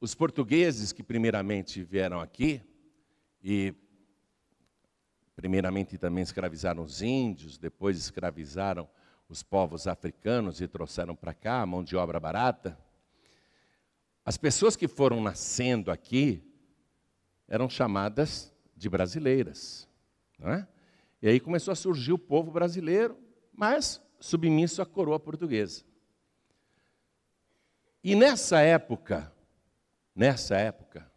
os 0.00 0.14
portugueses 0.14 0.90
que 0.90 1.02
primeiramente 1.02 1.82
vieram 1.84 2.18
aqui 2.18 2.62
e 3.44 3.74
primeiramente 5.36 5.98
também 5.98 6.22
escravizaram 6.22 6.82
os 6.82 7.02
índios, 7.02 7.58
depois 7.58 7.98
escravizaram 7.98 8.88
os 9.28 9.42
povos 9.42 9.86
africanos 9.86 10.62
e 10.62 10.66
trouxeram 10.66 11.14
para 11.14 11.34
cá 11.34 11.66
mão 11.66 11.84
de 11.84 11.94
obra 11.94 12.18
barata. 12.18 12.78
As 14.24 14.38
pessoas 14.38 14.76
que 14.76 14.88
foram 14.88 15.20
nascendo 15.20 15.90
aqui 15.90 16.47
eram 17.48 17.68
chamadas 17.68 18.52
de 18.76 18.88
brasileiras. 18.88 19.88
É? 20.40 20.66
E 21.22 21.28
aí 21.28 21.40
começou 21.40 21.72
a 21.72 21.76
surgir 21.76 22.12
o 22.12 22.18
povo 22.18 22.50
brasileiro, 22.50 23.18
mas 23.52 24.00
submisso 24.20 24.80
à 24.82 24.86
coroa 24.86 25.18
portuguesa. 25.18 25.84
E 28.04 28.14
nessa 28.14 28.60
época, 28.60 29.32
nessa 30.14 30.56
época, 30.56 31.10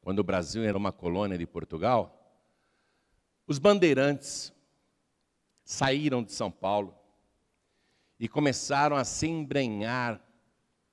quando 0.00 0.20
o 0.20 0.24
Brasil 0.24 0.62
era 0.62 0.78
uma 0.78 0.92
colônia 0.92 1.36
de 1.36 1.46
Portugal, 1.46 2.12
os 3.46 3.58
bandeirantes 3.58 4.52
saíram 5.64 6.22
de 6.22 6.32
São 6.32 6.50
Paulo 6.50 6.96
e 8.18 8.28
começaram 8.28 8.96
a 8.96 9.04
se 9.04 9.26
embrenhar 9.26 10.20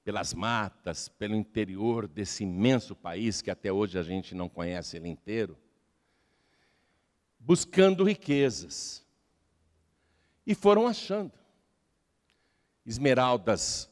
pelas 0.03 0.33
matas, 0.33 1.07
pelo 1.07 1.35
interior 1.35 2.07
desse 2.07 2.43
imenso 2.43 2.95
país 2.95 3.41
que 3.41 3.49
até 3.49 3.71
hoje 3.71 3.97
a 3.97 4.03
gente 4.03 4.35
não 4.35 4.49
conhece 4.49 4.97
ele 4.97 5.07
inteiro, 5.07 5.57
buscando 7.39 8.03
riquezas. 8.03 9.05
E 10.45 10.53
foram 10.53 10.87
achando 10.87 11.31
esmeraldas 12.85 13.89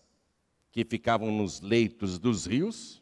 que 0.70 0.84
ficavam 0.84 1.32
nos 1.32 1.62
leitos 1.62 2.20
dos 2.20 2.46
rios 2.46 3.02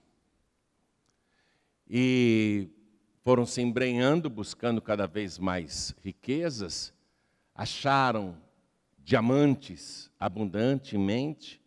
e 1.90 2.70
foram 3.24 3.46
se 3.46 3.62
embrenhando, 3.62 4.30
buscando 4.30 4.80
cada 4.82 5.08
vez 5.08 5.40
mais 5.40 5.96
riquezas, 6.04 6.94
acharam 7.56 8.40
diamantes 9.00 10.12
abundantemente 10.20 11.59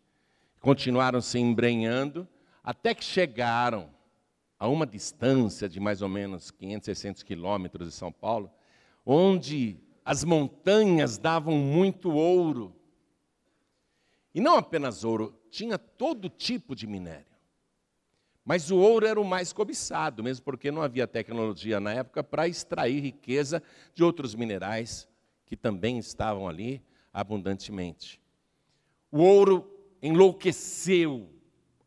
continuaram 0.63 1.19
se 1.19 1.37
embrenhando, 1.37 2.25
até 2.63 2.95
que 2.95 3.03
chegaram 3.03 3.89
a 4.57 4.65
uma 4.69 4.87
distância 4.87 5.67
de 5.67 5.77
mais 5.77 6.01
ou 6.01 6.07
menos 6.07 6.51
500, 6.51 6.85
600 6.85 7.23
quilômetros 7.23 7.89
de 7.89 7.93
São 7.93 8.13
Paulo, 8.13 8.49
onde 9.05 9.77
as 10.05 10.23
montanhas 10.23 11.17
davam 11.17 11.53
muito 11.57 12.13
ouro. 12.13 12.73
E 14.33 14.39
não 14.39 14.55
apenas 14.55 15.03
ouro, 15.03 15.37
tinha 15.51 15.77
todo 15.77 16.29
tipo 16.29 16.73
de 16.73 16.87
minério. 16.87 17.25
Mas 18.45 18.71
o 18.71 18.77
ouro 18.77 19.05
era 19.05 19.19
o 19.19 19.25
mais 19.25 19.51
cobiçado, 19.51 20.23
mesmo 20.23 20.45
porque 20.45 20.71
não 20.71 20.81
havia 20.81 21.05
tecnologia 21.05 21.81
na 21.81 21.91
época 21.91 22.23
para 22.23 22.47
extrair 22.47 23.01
riqueza 23.01 23.61
de 23.93 24.01
outros 24.01 24.33
minerais 24.33 25.09
que 25.45 25.57
também 25.57 25.97
estavam 25.97 26.47
ali 26.47 26.81
abundantemente. 27.11 28.21
O 29.11 29.19
ouro 29.19 29.72
enlouqueceu 30.03 31.29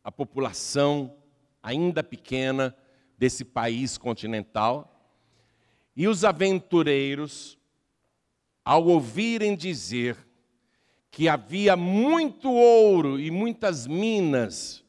a 0.02 0.10
população 0.10 1.14
ainda 1.62 2.02
pequena 2.02 2.74
desse 3.18 3.44
país 3.44 3.98
continental. 3.98 4.90
E 5.94 6.08
os 6.08 6.24
aventureiros, 6.24 7.58
ao 8.64 8.86
ouvirem 8.86 9.54
dizer 9.54 10.16
que 11.10 11.28
havia 11.28 11.76
muito 11.76 12.50
ouro 12.50 13.20
e 13.20 13.30
muitas 13.30 13.86
minas 13.86 14.82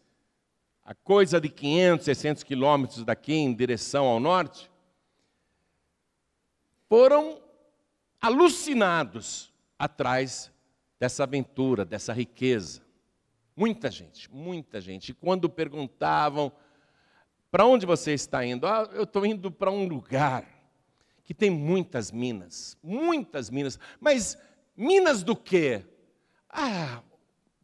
a 0.86 0.96
coisa 0.96 1.42
de 1.42 1.50
500, 1.50 2.06
600 2.06 2.44
quilômetros 2.44 3.04
daqui 3.04 3.34
em 3.34 3.54
direção 3.54 4.06
ao 4.06 4.22
norte, 4.22 4.72
foram 6.88 7.42
alucinados 8.22 9.54
atrás 9.78 10.50
dessa 10.98 11.24
aventura, 11.24 11.84
dessa 11.84 12.14
riqueza. 12.14 12.87
Muita 13.58 13.90
gente, 13.90 14.32
muita 14.32 14.80
gente. 14.80 15.10
E 15.10 15.14
quando 15.16 15.50
perguntavam, 15.50 16.52
para 17.50 17.66
onde 17.66 17.88
você 17.88 18.14
está 18.14 18.46
indo? 18.46 18.68
Ah, 18.68 18.88
eu 18.94 19.02
estou 19.02 19.26
indo 19.26 19.52
para 19.52 19.72
um 19.72 19.88
lugar 19.88 20.46
que 21.24 21.34
tem 21.34 21.50
muitas 21.50 22.12
minas, 22.12 22.78
muitas 22.84 23.50
minas. 23.50 23.80
Mas 24.00 24.38
minas 24.76 25.24
do 25.24 25.36
quê? 25.36 25.84
Ah, 26.48 27.02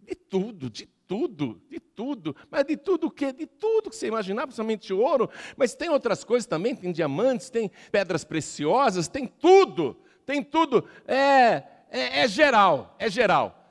de 0.01 0.15
tudo, 0.15 0.67
de 0.67 0.88
tudo, 1.07 1.62
de 1.69 1.79
tudo. 1.79 2.35
Mas 2.50 2.65
de 2.65 2.75
tudo 2.75 3.05
o 3.05 3.12
quê? 3.12 3.31
De 3.31 3.45
tudo 3.45 3.91
que 3.91 3.95
você 3.95 4.07
imaginar, 4.07 4.47
principalmente 4.47 4.91
ouro. 4.91 5.29
Mas 5.55 5.75
tem 5.75 5.89
outras 5.89 6.23
coisas 6.23 6.47
também, 6.47 6.75
tem 6.75 6.91
diamantes, 6.91 7.51
tem 7.51 7.69
pedras 7.91 8.23
preciosas, 8.23 9.07
tem 9.07 9.27
tudo. 9.27 9.95
Tem 10.25 10.41
tudo. 10.41 10.89
É, 11.07 11.63
é, 11.91 12.21
é 12.21 12.27
geral, 12.27 12.95
é 12.97 13.12
geral. 13.12 13.62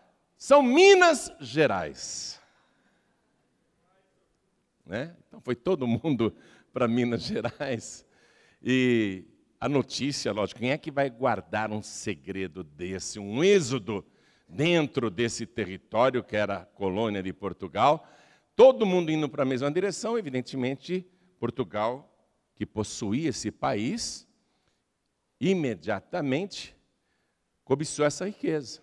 São 0.43 0.61
Minas 0.61 1.31
Gerais. 1.39 2.41
Né? 4.85 5.15
Então 5.29 5.41
foi 5.41 5.55
todo 5.55 5.87
mundo 5.87 6.35
para 6.75 6.89
Minas 6.89 7.23
Gerais. 7.23 8.05
E 8.61 9.25
a 9.61 9.69
notícia, 9.69 10.33
lógico, 10.33 10.59
quem 10.59 10.73
é 10.73 10.79
que 10.79 10.91
vai 10.91 11.09
guardar 11.09 11.71
um 11.71 11.81
segredo 11.81 12.65
desse, 12.65 13.21
um 13.21 13.45
êxodo 13.45 14.05
dentro 14.49 15.11
desse 15.11 15.47
território 15.47 16.25
que 16.25 16.35
era 16.35 16.57
a 16.57 16.67
colônia 16.67 17.23
de 17.23 17.33
Portugal, 17.33 18.05
todo 18.57 18.85
mundo 18.85 19.13
indo 19.13 19.29
para 19.29 19.45
a 19.45 19.47
mesma 19.47 19.71
direção, 19.71 20.19
evidentemente, 20.19 21.07
Portugal, 21.39 22.13
que 22.57 22.67
possuía 22.67 23.29
esse 23.29 23.53
país, 23.53 24.27
imediatamente 25.41 26.77
cobiçou 27.63 28.05
essa 28.05 28.27
riqueza. 28.27 28.83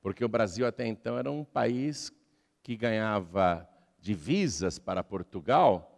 Porque 0.00 0.24
o 0.24 0.28
Brasil 0.28 0.66
até 0.66 0.86
então 0.86 1.18
era 1.18 1.30
um 1.30 1.44
país 1.44 2.12
que 2.62 2.76
ganhava 2.76 3.68
divisas 4.00 4.78
para 4.78 5.02
Portugal 5.02 5.94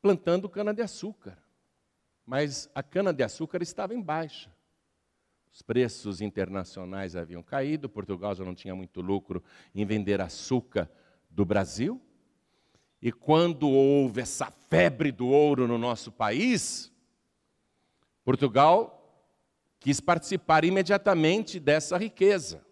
plantando 0.00 0.48
cana-de-açúcar. 0.48 1.38
Mas 2.24 2.68
a 2.74 2.82
cana-de-açúcar 2.82 3.62
estava 3.62 3.94
em 3.94 4.00
baixa. 4.00 4.50
Os 5.52 5.60
preços 5.60 6.20
internacionais 6.20 7.14
haviam 7.14 7.42
caído, 7.42 7.88
Portugal 7.88 8.34
já 8.34 8.44
não 8.44 8.54
tinha 8.54 8.74
muito 8.74 9.00
lucro 9.00 9.42
em 9.74 9.84
vender 9.84 10.20
açúcar 10.20 10.90
do 11.28 11.44
Brasil. 11.44 12.00
E 13.00 13.12
quando 13.12 13.68
houve 13.68 14.20
essa 14.20 14.50
febre 14.70 15.12
do 15.12 15.26
ouro 15.26 15.66
no 15.66 15.76
nosso 15.76 16.10
país, 16.10 16.90
Portugal 18.24 18.98
quis 19.78 20.00
participar 20.00 20.64
imediatamente 20.64 21.58
dessa 21.58 21.98
riqueza, 21.98 22.64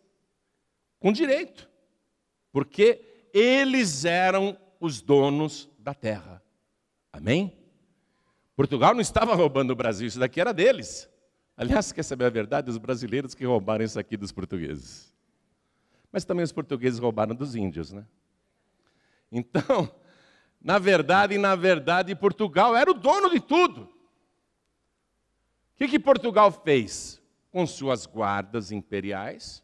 com 1.00 1.10
direito, 1.10 1.68
porque 2.52 3.28
eles 3.32 4.04
eram 4.04 4.56
os 4.78 5.00
donos 5.00 5.68
da 5.78 5.94
terra. 5.94 6.42
Amém? 7.12 7.56
Portugal 8.54 8.92
não 8.92 9.00
estava 9.00 9.34
roubando 9.34 9.72
o 9.72 9.76
Brasil, 9.76 10.06
isso 10.06 10.18
daqui 10.18 10.40
era 10.40 10.52
deles. 10.52 11.08
Aliás, 11.56 11.92
quer 11.92 12.02
saber 12.02 12.26
a 12.26 12.30
verdade? 12.30 12.70
Os 12.70 12.78
brasileiros 12.78 13.34
que 13.34 13.44
roubaram 13.44 13.84
isso 13.84 13.98
aqui 13.98 14.16
dos 14.16 14.32
portugueses. 14.32 15.12
Mas 16.12 16.24
também 16.24 16.44
os 16.44 16.52
portugueses 16.52 16.98
roubaram 16.98 17.34
dos 17.34 17.54
índios, 17.54 17.92
né? 17.92 18.06
Então, 19.30 19.90
na 20.60 20.78
verdade, 20.78 21.38
na 21.38 21.54
verdade, 21.54 22.14
Portugal 22.14 22.76
era 22.76 22.90
o 22.90 22.94
dono 22.94 23.30
de 23.30 23.40
tudo. 23.40 23.82
O 23.82 23.90
que, 25.76 25.88
que 25.88 25.98
Portugal 25.98 26.50
fez? 26.50 27.20
Com 27.50 27.66
suas 27.66 28.06
guardas 28.06 28.70
imperiais, 28.70 29.62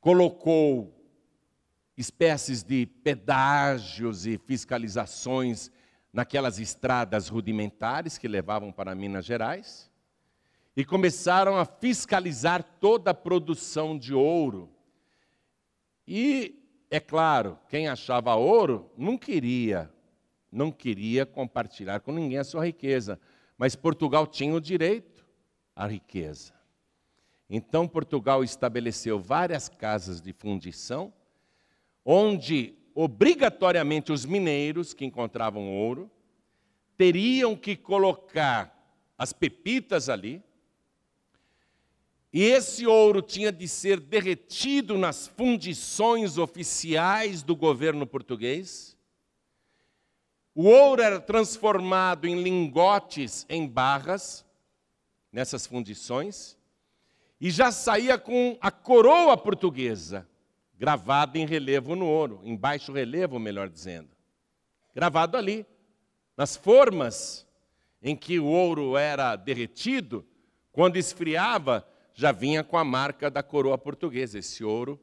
colocou 0.00 0.94
espécies 1.96 2.62
de 2.62 2.86
pedágios 2.86 4.26
e 4.26 4.38
fiscalizações 4.38 5.70
naquelas 6.12 6.58
estradas 6.58 7.28
rudimentares 7.28 8.16
que 8.16 8.28
levavam 8.28 8.72
para 8.72 8.94
Minas 8.94 9.24
Gerais 9.24 9.90
e 10.76 10.84
começaram 10.84 11.56
a 11.56 11.64
fiscalizar 11.64 12.62
toda 12.62 13.10
a 13.10 13.14
produção 13.14 13.98
de 13.98 14.14
ouro. 14.14 14.70
E, 16.06 16.62
é 16.88 17.00
claro, 17.00 17.58
quem 17.68 17.88
achava 17.88 18.34
ouro 18.36 18.90
não 18.96 19.18
queria, 19.18 19.92
não 20.52 20.70
queria 20.70 21.26
compartilhar 21.26 21.98
com 22.00 22.12
ninguém 22.12 22.38
a 22.38 22.44
sua 22.44 22.64
riqueza, 22.64 23.20
mas 23.56 23.74
Portugal 23.74 24.24
tinha 24.24 24.54
o 24.54 24.60
direito 24.60 25.26
à 25.74 25.86
riqueza. 25.86 26.57
Então, 27.48 27.88
Portugal 27.88 28.44
estabeleceu 28.44 29.18
várias 29.18 29.68
casas 29.68 30.20
de 30.20 30.32
fundição, 30.32 31.12
onde 32.04 32.74
obrigatoriamente 32.94 34.12
os 34.12 34.26
mineiros 34.26 34.92
que 34.92 35.04
encontravam 35.04 35.72
ouro 35.72 36.10
teriam 36.96 37.54
que 37.56 37.76
colocar 37.76 38.76
as 39.16 39.32
pepitas 39.32 40.08
ali, 40.08 40.42
e 42.30 42.42
esse 42.42 42.86
ouro 42.86 43.22
tinha 43.22 43.50
de 43.50 43.66
ser 43.66 43.98
derretido 43.98 44.98
nas 44.98 45.26
fundições 45.26 46.36
oficiais 46.36 47.42
do 47.42 47.56
governo 47.56 48.06
português. 48.06 48.96
O 50.54 50.64
ouro 50.64 51.00
era 51.00 51.18
transformado 51.18 52.26
em 52.26 52.42
lingotes 52.42 53.46
em 53.48 53.66
barras, 53.66 54.44
nessas 55.32 55.66
fundições, 55.66 56.57
e 57.40 57.50
já 57.50 57.70
saía 57.70 58.18
com 58.18 58.56
a 58.60 58.70
coroa 58.70 59.36
portuguesa, 59.36 60.28
gravada 60.76 61.38
em 61.38 61.46
relevo 61.46 61.94
no 61.94 62.06
ouro, 62.06 62.40
em 62.44 62.56
baixo 62.56 62.92
relevo, 62.92 63.38
melhor 63.38 63.68
dizendo. 63.68 64.10
Gravado 64.94 65.36
ali, 65.36 65.66
nas 66.36 66.56
formas 66.56 67.46
em 68.02 68.16
que 68.16 68.38
o 68.38 68.46
ouro 68.46 68.96
era 68.96 69.36
derretido, 69.36 70.24
quando 70.72 70.96
esfriava, 70.96 71.86
já 72.14 72.32
vinha 72.32 72.64
com 72.64 72.76
a 72.76 72.84
marca 72.84 73.30
da 73.30 73.42
coroa 73.42 73.78
portuguesa. 73.78 74.38
Esse 74.38 74.64
ouro 74.64 75.00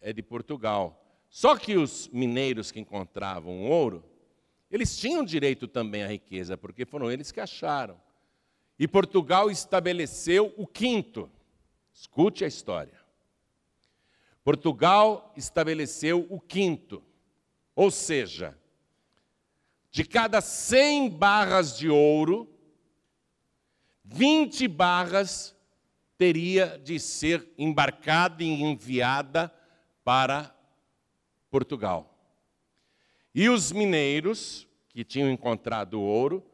é 0.00 0.12
de 0.12 0.22
Portugal. 0.22 0.98
Só 1.28 1.56
que 1.56 1.76
os 1.76 2.08
mineiros 2.12 2.70
que 2.70 2.80
encontravam 2.80 3.62
ouro, 3.62 4.04
eles 4.70 4.96
tinham 4.96 5.24
direito 5.24 5.66
também 5.66 6.02
à 6.02 6.08
riqueza, 6.08 6.56
porque 6.56 6.84
foram 6.84 7.10
eles 7.10 7.32
que 7.32 7.40
acharam. 7.40 8.00
E 8.78 8.88
Portugal 8.88 9.50
estabeleceu 9.50 10.52
o 10.56 10.66
quinto. 10.66 11.30
Escute 12.02 12.44
a 12.44 12.48
história. 12.48 13.00
Portugal 14.42 15.32
estabeleceu 15.36 16.26
o 16.28 16.40
quinto. 16.40 17.00
Ou 17.76 17.92
seja, 17.92 18.58
de 19.88 20.04
cada 20.04 20.40
100 20.40 21.10
barras 21.10 21.78
de 21.78 21.88
ouro, 21.88 22.52
20 24.04 24.66
barras 24.66 25.56
teria 26.18 26.76
de 26.76 26.98
ser 26.98 27.48
embarcada 27.56 28.42
e 28.42 28.48
enviada 28.48 29.54
para 30.02 30.52
Portugal. 31.52 32.18
E 33.32 33.48
os 33.48 33.70
mineiros, 33.70 34.66
que 34.88 35.04
tinham 35.04 35.30
encontrado 35.30 36.00
ouro, 36.00 36.44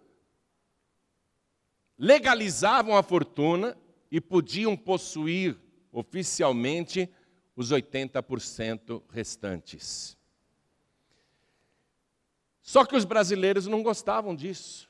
legalizavam 1.97 2.95
a 2.95 3.03
fortuna 3.03 3.75
e 4.11 4.21
podiam 4.21 4.77
possuir 4.77 5.59
oficialmente 5.93 7.11
os 7.55 7.73
80% 7.73 9.03
restantes. 9.11 10.17
Só 12.63 12.85
que 12.85 12.97
os 12.97 13.05
brasileiros 13.05 13.67
não 13.67 13.83
gostavam 13.83 14.35
disso. 14.35 14.89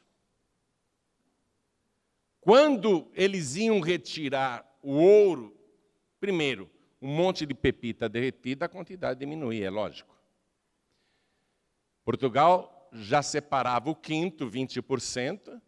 Quando 2.40 3.11
eles 3.14 3.57
iam 3.57 3.81
retirar 3.81 4.66
o 4.83 4.92
ouro, 4.92 5.57
primeiro, 6.18 6.70
um 7.00 7.09
monte 7.09 7.46
de 7.46 7.54
pepita 7.54 8.09
derretida, 8.09 8.64
a 8.64 8.68
quantidade 8.68 9.20
diminuía, 9.20 9.66
é 9.66 9.70
lógico. 9.70 10.16
Portugal 12.04 12.88
já 12.92 13.22
separava 13.22 13.90
o 13.90 13.94
quinto, 13.94 14.50
20%, 14.50 15.61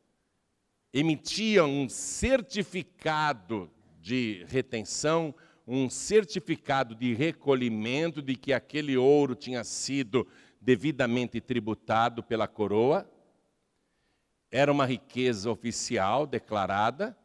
emitia 0.92 1.64
um 1.64 1.88
certificado 1.88 3.70
de 4.00 4.44
retenção, 4.48 5.34
um 5.66 5.88
certificado 5.88 6.94
de 6.94 7.14
recolhimento 7.14 8.20
de 8.20 8.34
que 8.34 8.52
aquele 8.52 8.96
ouro 8.96 9.34
tinha 9.34 9.62
sido 9.62 10.26
devidamente 10.60 11.40
tributado 11.40 12.22
pela 12.22 12.48
coroa. 12.48 13.08
Era 14.50 14.72
uma 14.72 14.84
riqueza 14.84 15.50
oficial 15.50 16.26
declarada, 16.26 17.16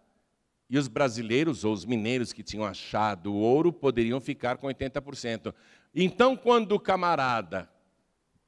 e 0.69 0.77
os 0.77 0.87
brasileiros 0.87 1.63
ou 1.63 1.73
os 1.73 1.85
mineiros 1.85 2.33
que 2.33 2.43
tinham 2.43 2.65
achado 2.65 3.31
o 3.31 3.37
ouro 3.37 3.71
poderiam 3.71 4.19
ficar 4.19 4.57
com 4.57 4.67
80%. 4.67 5.53
Então, 5.93 6.35
quando 6.35 6.73
o 6.73 6.79
camarada, 6.79 7.69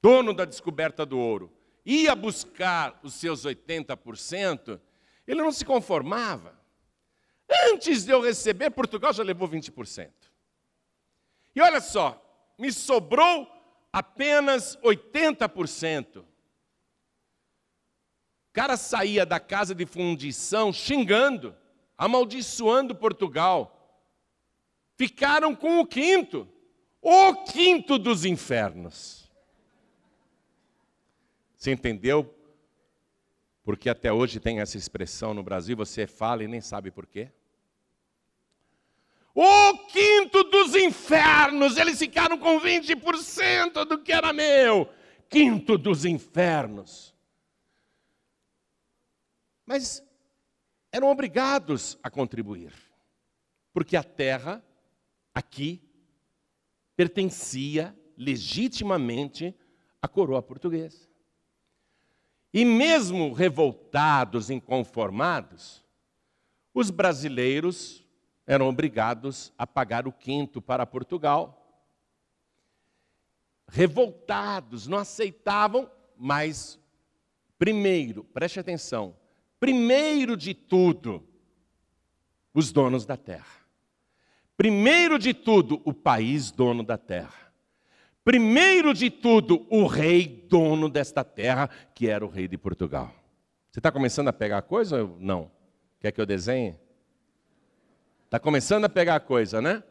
dono 0.02 0.34
da 0.34 0.46
descoberta 0.46 1.06
do 1.06 1.18
ouro, 1.18 1.52
ia 1.86 2.16
buscar 2.16 3.00
os 3.04 3.14
seus 3.14 3.46
80%, 3.46 4.80
ele 5.28 5.42
não 5.42 5.52
se 5.52 5.66
conformava. 5.66 6.58
Antes 7.70 8.06
de 8.06 8.12
eu 8.12 8.22
receber, 8.22 8.70
Portugal 8.72 9.14
já 9.14 9.24
levou 9.24 9.48
20%. 9.48 10.12
E 11.56 11.62
olha 11.62 11.82
só, 11.82 12.24
me 12.58 12.72
sobrou 12.72 13.48
apenas 13.92 14.78
80%. 14.78 16.20
O 16.20 16.26
cara 18.54 18.78
saía 18.78 19.26
da 19.26 19.40
casa 19.40 19.76
de 19.76 19.86
fundição 19.86 20.74
xingando, 20.74 21.56
amaldiçoando 21.98 22.96
Portugal. 22.96 23.74
Ficaram 24.96 25.56
com 25.56 25.80
o 25.80 25.86
quinto, 25.86 26.48
o 27.02 27.36
quinto 27.44 27.98
dos 27.98 28.26
infernos. 28.26 29.32
Você 31.56 31.72
entendeu? 31.72 32.37
Porque 33.68 33.90
até 33.90 34.14
hoje 34.14 34.40
tem 34.40 34.62
essa 34.62 34.78
expressão 34.78 35.34
no 35.34 35.44
Brasil, 35.44 35.76
você 35.76 36.08
fala 36.08 36.42
e 36.42 36.48
nem 36.48 36.62
sabe 36.62 36.90
por 36.90 37.06
quê. 37.06 37.30
O 39.36 39.78
quinto 39.88 40.42
dos 40.46 40.74
infernos, 40.74 41.76
eles 41.76 42.00
ficaram 42.00 42.38
com 42.38 42.62
20% 42.62 43.84
do 43.84 44.02
que 44.02 44.14
era 44.14 44.32
meu. 44.32 44.90
Quinto 45.30 45.78
dos 45.78 46.06
infernos. 46.06 47.14
Mas 49.66 50.02
eram 50.90 51.10
obrigados 51.10 52.00
a 52.02 52.10
contribuir, 52.10 52.72
porque 53.74 53.98
a 53.98 54.04
terra, 54.04 54.64
aqui, 55.36 55.82
pertencia 56.96 57.94
legitimamente 58.16 59.54
à 60.02 60.08
coroa 60.08 60.42
portuguesa. 60.42 61.07
E 62.54 62.64
mesmo 62.64 63.34
revoltados, 63.34 64.50
inconformados, 64.50 65.84
os 66.74 66.90
brasileiros 66.90 68.06
eram 68.46 68.68
obrigados 68.68 69.52
a 69.58 69.68
pagar 69.68 70.08
o 70.08 70.12
quinto 70.12 70.62
para 70.62 70.86
Portugal. 70.86 71.54
Revoltados, 73.68 74.88
não 74.88 74.98
aceitavam, 74.98 75.92
mas, 76.16 76.80
primeiro, 77.60 78.24
preste 78.24 78.60
atenção, 78.60 79.16
primeiro 79.60 80.38
de 80.38 80.54
tudo, 80.54 81.28
os 82.54 82.72
donos 82.72 83.06
da 83.06 83.18
terra. 83.18 83.68
Primeiro 84.56 85.20
de 85.20 85.34
tudo, 85.34 85.82
o 85.86 85.94
país 85.94 86.50
dono 86.50 86.84
da 86.84 86.98
terra. 86.98 87.47
Primeiro 88.28 88.94
de 88.94 89.10
tudo, 89.10 89.66
o 89.70 89.88
rei 89.88 90.28
dono 90.28 90.90
desta 90.90 91.24
terra, 91.24 91.70
que 91.96 92.10
era 92.10 92.26
o 92.26 92.30
rei 92.30 92.46
de 92.46 92.58
Portugal. 92.58 93.10
Você 93.72 93.80
está 93.80 93.90
começando 93.90 94.28
a 94.28 94.34
pegar 94.34 94.58
a 94.58 94.62
coisa 94.62 95.04
ou 95.04 95.16
não? 95.18 95.50
Quer 96.02 96.12
que 96.12 96.20
eu 96.20 96.26
desenhe? 96.26 96.78
Está 98.26 98.38
começando 98.38 98.84
a 98.84 98.90
pegar 98.90 99.16
a 99.16 99.20
coisa, 99.22 99.62
né? 99.62 99.82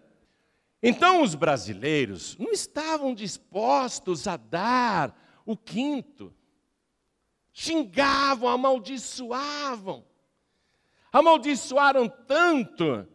Então 0.82 1.22
os 1.22 1.34
brasileiros 1.34 2.36
não 2.36 2.52
estavam 2.52 3.14
dispostos 3.14 4.28
a 4.28 4.36
dar 4.36 5.18
o 5.46 5.56
quinto. 5.56 6.30
Xingavam, 7.54 8.50
amaldiçoavam. 8.50 10.04
Amaldiçoaram 11.10 12.06
tanto 12.06 13.08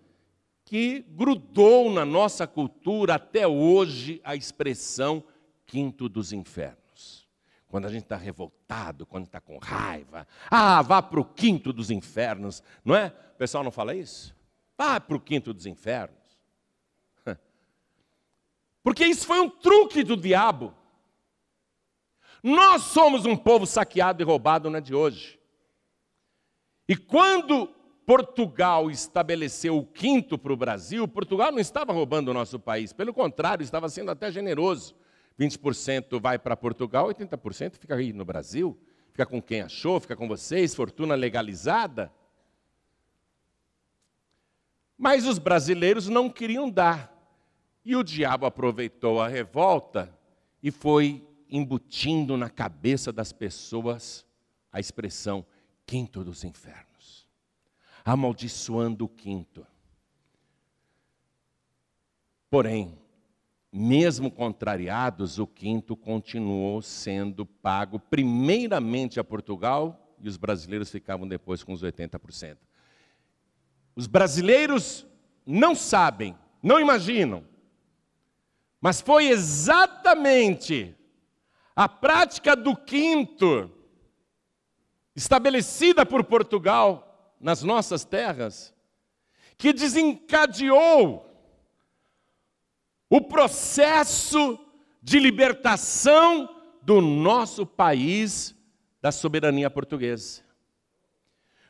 que 0.72 1.02
grudou 1.10 1.92
na 1.92 2.06
nossa 2.06 2.48
cultura 2.48 3.16
até 3.16 3.46
hoje 3.46 4.22
a 4.24 4.38
expressão 4.38 5.22
quinto 5.66 6.08
dos 6.08 6.32
infernos. 6.32 7.28
Quando 7.68 7.88
a 7.88 7.90
gente 7.90 8.04
está 8.04 8.16
revoltado, 8.16 9.06
quando 9.06 9.26
está 9.26 9.42
com 9.42 9.58
raiva, 9.58 10.26
ah, 10.50 10.82
vá 10.82 11.02
para 11.02 11.20
o 11.20 11.26
quinto 11.26 11.74
dos 11.74 11.92
infernos, 11.92 12.64
não 12.86 12.96
é? 12.96 13.08
O 13.34 13.38
pessoal 13.38 13.66
não 13.66 13.72
fala 13.72 13.94
isso? 13.94 14.34
Vá 14.78 14.98
para 14.98 15.18
o 15.18 15.20
quinto 15.20 15.54
dos 15.54 15.66
infernos. 15.66 16.40
Porque 18.82 19.06
isso 19.06 19.28
foi 19.28 19.42
um 19.42 19.50
truque 19.50 20.06
do 20.06 20.16
diabo. 20.16 20.74
Nós 22.42 22.84
somos 22.84 23.26
um 23.26 23.36
povo 23.36 23.66
saqueado 23.66 24.24
e 24.24 24.26
roubado, 24.26 24.70
não 24.70 24.78
é 24.78 24.82
de 24.82 24.96
hoje. 24.96 25.38
E 26.88 26.96
quando 26.96 27.81
Portugal 28.06 28.90
estabeleceu 28.90 29.78
o 29.78 29.86
quinto 29.86 30.38
para 30.38 30.52
o 30.52 30.58
Brasil, 30.58 31.08
Portugal 31.08 31.52
não 31.52 31.60
estava 31.60 31.94
roubando 31.94 32.32
o 32.32 32.34
nosso 32.34 32.60
país, 32.60 32.92
pelo 32.92 33.14
contrário, 33.14 33.64
estava 33.64 33.88
sendo 33.90 34.12
até 34.12 34.32
generoso. 34.32 34.96
20% 35.40 36.20
vai 36.20 36.38
para 36.38 36.58
Portugal, 36.58 37.08
80% 37.08 37.78
fica 37.78 37.96
aí 37.96 38.14
no 38.14 38.26
Brasil, 38.26 38.78
fica 39.12 39.26
com 39.26 39.42
quem 39.42 39.62
achou, 39.62 40.00
fica 40.00 40.16
com 40.16 40.28
vocês, 40.28 40.76
fortuna 40.76 41.16
legalizada. 41.16 42.12
Mas 44.98 45.26
os 45.26 45.40
brasileiros 45.40 46.08
não 46.08 46.30
queriam 46.30 46.70
dar. 46.70 47.12
E 47.84 47.96
o 47.96 48.04
diabo 48.04 48.46
aproveitou 48.46 49.20
a 49.20 49.28
revolta 49.28 50.16
e 50.62 50.70
foi 50.70 51.28
embutindo 51.50 52.38
na 52.38 52.50
cabeça 52.50 53.12
das 53.12 53.34
pessoas 53.34 54.26
a 54.72 54.80
expressão 54.80 55.46
quinto 55.86 56.24
dos 56.24 56.44
infernos, 56.44 56.91
amaldiçoando 58.04 59.06
o 59.06 59.10
quinto. 59.10 59.66
Porém, 62.50 62.98
mesmo 63.72 64.30
contrariados, 64.30 65.40
o 65.40 65.48
quinto 65.48 65.96
continuou 65.96 66.82
sendo 66.82 67.46
pago 67.46 68.00
primeiramente 68.00 69.20
a 69.20 69.24
Portugal 69.24 70.16
e 70.20 70.28
os 70.28 70.36
brasileiros 70.36 70.92
ficavam 70.92 71.28
depois 71.28 71.64
com 71.64 71.72
os 71.72 71.82
80%. 71.82 72.58
Os 73.96 74.08
brasileiros 74.08 75.06
não 75.46 75.74
sabem, 75.74 76.36
não 76.62 76.80
imaginam, 76.80 77.46
mas 78.80 79.00
foi 79.00 79.28
exatamente 79.28 80.96
a 81.76 81.88
prática 81.88 82.56
do 82.56 82.76
quinto, 82.76 83.72
estabelecida 85.16 86.06
por 86.06 86.24
Portugal 86.24 87.11
nas 87.42 87.64
nossas 87.64 88.06
terras, 88.06 88.74
que 89.58 89.74
desencadeou 89.74 91.28
o 93.10 93.22
processo 93.22 94.60
de 95.02 95.20
libertação 95.20 96.50
do 96.82 97.02
nosso 97.02 97.66
país 97.66 98.56
da 99.02 99.12
soberania 99.12 99.70
portuguesa. 99.70 100.42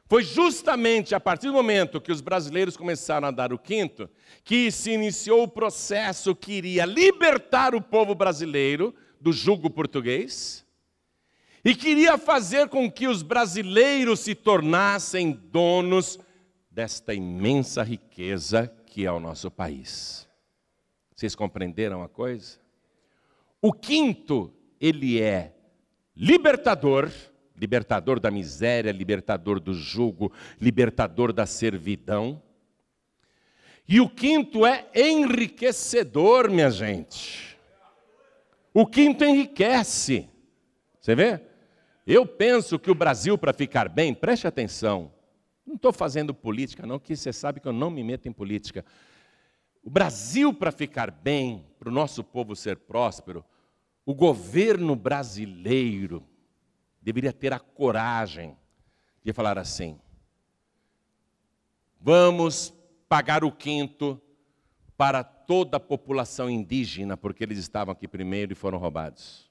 Foi 0.05 0.23
justamente 0.23 1.15
a 1.15 1.19
partir 1.21 1.47
do 1.47 1.53
momento 1.53 2.01
que 2.01 2.11
os 2.11 2.19
brasileiros 2.19 2.75
começaram 2.75 3.29
a 3.29 3.31
dar 3.31 3.53
o 3.53 3.57
quinto 3.57 4.09
que 4.43 4.69
se 4.69 4.91
iniciou 4.91 5.43
o 5.43 5.47
processo 5.47 6.35
que 6.35 6.51
iria 6.51 6.85
libertar 6.85 7.73
o 7.73 7.81
povo 7.81 8.13
brasileiro 8.13 8.93
do 9.21 9.31
jugo 9.31 9.69
português 9.69 10.65
e 11.63 11.75
queria 11.75 12.17
fazer 12.17 12.69
com 12.69 12.91
que 12.91 13.07
os 13.07 13.21
brasileiros 13.21 14.21
se 14.21 14.33
tornassem 14.33 15.31
donos 15.31 16.19
desta 16.69 17.13
imensa 17.13 17.83
riqueza 17.83 18.67
que 18.85 19.05
é 19.05 19.11
o 19.11 19.19
nosso 19.19 19.49
país. 19.49 20.27
Vocês 21.15 21.35
compreenderam 21.35 22.03
a 22.03 22.09
coisa? 22.09 22.59
O 23.61 23.71
quinto, 23.71 24.51
ele 24.79 25.21
é 25.21 25.53
libertador 26.15 27.11
libertador 27.61 28.19
da 28.19 28.31
miséria, 28.31 28.91
libertador 28.91 29.59
do 29.59 29.71
jugo, 29.71 30.31
libertador 30.59 31.31
da 31.31 31.45
servidão. 31.45 32.41
E 33.87 34.01
o 34.01 34.09
quinto 34.09 34.65
é 34.65 34.89
enriquecedor, 34.95 36.49
minha 36.49 36.71
gente. 36.71 37.55
O 38.73 38.87
quinto 38.87 39.23
enriquece. 39.23 40.27
Você 40.99 41.13
vê? 41.13 41.39
Eu 42.05 42.25
penso 42.25 42.79
que 42.79 42.89
o 42.89 42.95
Brasil, 42.95 43.37
para 43.37 43.53
ficar 43.53 43.87
bem, 43.87 44.13
preste 44.13 44.47
atenção, 44.47 45.11
não 45.65 45.75
estou 45.75 45.93
fazendo 45.93 46.33
política, 46.33 46.85
não, 46.85 46.99
que 46.99 47.15
você 47.15 47.31
sabe 47.31 47.59
que 47.59 47.67
eu 47.67 47.73
não 47.73 47.89
me 47.89 48.03
meto 48.03 48.27
em 48.27 48.31
política. 48.31 48.83
O 49.83 49.89
Brasil, 49.89 50.53
para 50.53 50.71
ficar 50.71 51.11
bem, 51.11 51.65
para 51.79 51.89
o 51.89 51.91
nosso 51.91 52.23
povo 52.23 52.55
ser 52.55 52.77
próspero, 52.77 53.43
o 54.05 54.13
governo 54.13 54.95
brasileiro 54.95 56.23
deveria 57.01 57.33
ter 57.33 57.53
a 57.53 57.59
coragem 57.59 58.57
de 59.23 59.31
falar 59.33 59.57
assim: 59.57 59.99
vamos 61.99 62.73
pagar 63.07 63.43
o 63.43 63.51
quinto 63.51 64.19
para 64.97 65.23
toda 65.23 65.77
a 65.77 65.79
população 65.79 66.49
indígena, 66.49 67.17
porque 67.17 67.43
eles 67.43 67.57
estavam 67.57 67.91
aqui 67.91 68.07
primeiro 68.07 68.53
e 68.53 68.55
foram 68.55 68.77
roubados. 68.77 69.50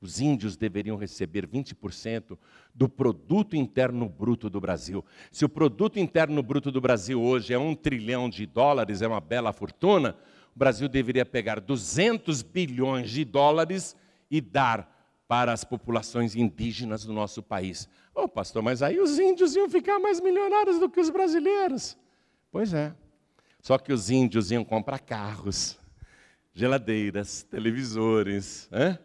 Os 0.00 0.18
índios 0.18 0.56
deveriam 0.56 0.96
receber 0.96 1.46
20% 1.46 2.38
do 2.74 2.88
produto 2.88 3.54
interno 3.54 4.08
bruto 4.08 4.48
do 4.48 4.58
Brasil. 4.58 5.04
Se 5.30 5.44
o 5.44 5.48
produto 5.48 5.98
interno 5.98 6.42
bruto 6.42 6.72
do 6.72 6.80
Brasil 6.80 7.20
hoje 7.20 7.52
é 7.52 7.58
um 7.58 7.74
trilhão 7.74 8.30
de 8.30 8.46
dólares, 8.46 9.02
é 9.02 9.08
uma 9.08 9.20
bela 9.20 9.52
fortuna, 9.52 10.16
o 10.56 10.58
Brasil 10.58 10.88
deveria 10.88 11.26
pegar 11.26 11.60
200 11.60 12.40
bilhões 12.42 13.10
de 13.10 13.26
dólares 13.26 13.94
e 14.30 14.40
dar 14.40 14.98
para 15.28 15.52
as 15.52 15.64
populações 15.64 16.34
indígenas 16.34 17.04
do 17.04 17.12
nosso 17.12 17.42
país. 17.42 17.86
Ô 18.14 18.22
oh, 18.22 18.28
pastor, 18.28 18.62
mas 18.62 18.82
aí 18.82 18.98
os 18.98 19.18
índios 19.18 19.54
iam 19.54 19.68
ficar 19.68 19.98
mais 19.98 20.18
milionários 20.18 20.80
do 20.80 20.88
que 20.88 20.98
os 20.98 21.10
brasileiros. 21.10 21.96
Pois 22.50 22.72
é. 22.72 22.94
Só 23.60 23.76
que 23.76 23.92
os 23.92 24.08
índios 24.08 24.50
iam 24.50 24.64
comprar 24.64 24.98
carros, 24.98 25.78
geladeiras, 26.54 27.42
televisores, 27.42 28.68
hein? 28.72 28.98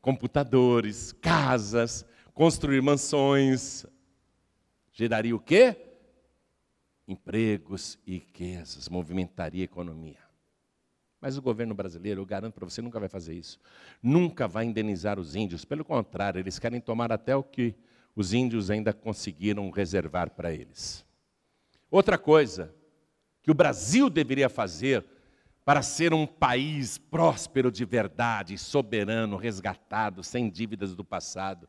Computadores, 0.00 1.12
casas, 1.12 2.04
construir 2.34 2.80
mansões. 2.80 3.84
Geraria 4.92 5.34
o 5.34 5.40
quê? 5.40 5.76
Empregos 7.06 7.98
e 8.06 8.14
riquezas, 8.14 8.88
movimentaria 8.88 9.62
a 9.62 9.64
economia. 9.64 10.28
Mas 11.20 11.36
o 11.36 11.42
governo 11.42 11.74
brasileiro, 11.74 12.20
eu 12.20 12.26
garanto 12.26 12.54
para 12.54 12.64
você, 12.64 12.80
nunca 12.80 13.00
vai 13.00 13.08
fazer 13.08 13.34
isso. 13.34 13.58
Nunca 14.02 14.46
vai 14.46 14.64
indenizar 14.64 15.18
os 15.18 15.34
índios. 15.34 15.64
Pelo 15.64 15.84
contrário, 15.84 16.38
eles 16.38 16.58
querem 16.58 16.80
tomar 16.80 17.10
até 17.10 17.34
o 17.34 17.42
que 17.42 17.74
os 18.14 18.32
índios 18.32 18.70
ainda 18.70 18.92
conseguiram 18.92 19.68
reservar 19.70 20.30
para 20.30 20.52
eles. 20.52 21.04
Outra 21.90 22.18
coisa 22.18 22.74
que 23.42 23.50
o 23.50 23.54
Brasil 23.54 24.10
deveria 24.10 24.48
fazer 24.48 25.04
para 25.68 25.82
ser 25.82 26.14
um 26.14 26.26
país 26.26 26.96
próspero 26.96 27.70
de 27.70 27.84
verdade, 27.84 28.56
soberano, 28.56 29.36
resgatado, 29.36 30.24
sem 30.24 30.48
dívidas 30.48 30.96
do 30.96 31.04
passado, 31.04 31.68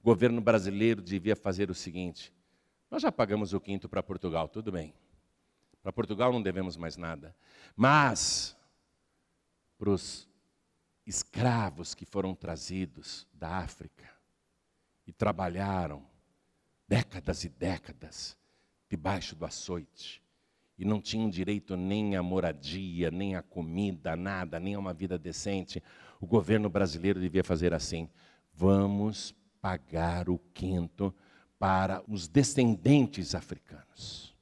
o 0.00 0.02
governo 0.02 0.40
brasileiro 0.40 1.00
devia 1.00 1.36
fazer 1.36 1.70
o 1.70 1.74
seguinte: 1.74 2.34
nós 2.90 3.00
já 3.00 3.12
pagamos 3.12 3.54
o 3.54 3.60
quinto 3.60 3.88
para 3.88 4.02
Portugal, 4.02 4.48
tudo 4.48 4.72
bem. 4.72 4.92
Para 5.80 5.92
Portugal 5.92 6.32
não 6.32 6.42
devemos 6.42 6.76
mais 6.76 6.96
nada. 6.96 7.32
Mas, 7.76 8.56
para 9.78 9.90
os 9.90 10.28
escravos 11.06 11.94
que 11.94 12.04
foram 12.04 12.34
trazidos 12.34 13.24
da 13.32 13.58
África 13.58 14.10
e 15.06 15.12
trabalharam 15.12 16.04
décadas 16.88 17.44
e 17.44 17.48
décadas 17.48 18.36
debaixo 18.88 19.36
do 19.36 19.44
açoite, 19.44 20.20
e 20.78 20.84
não 20.84 21.00
tinham 21.00 21.28
direito 21.28 21.76
nem 21.76 22.14
à 22.14 22.22
moradia, 22.22 23.10
nem 23.10 23.34
à 23.34 23.42
comida, 23.42 24.14
nada, 24.14 24.60
nem 24.60 24.74
a 24.74 24.78
uma 24.78 24.94
vida 24.94 25.18
decente. 25.18 25.82
O 26.20 26.26
governo 26.26 26.70
brasileiro 26.70 27.20
devia 27.20 27.42
fazer 27.42 27.74
assim: 27.74 28.08
vamos 28.54 29.34
pagar 29.60 30.28
o 30.28 30.38
quinto 30.54 31.12
para 31.58 32.02
os 32.06 32.28
descendentes 32.28 33.34
africanos. 33.34 34.36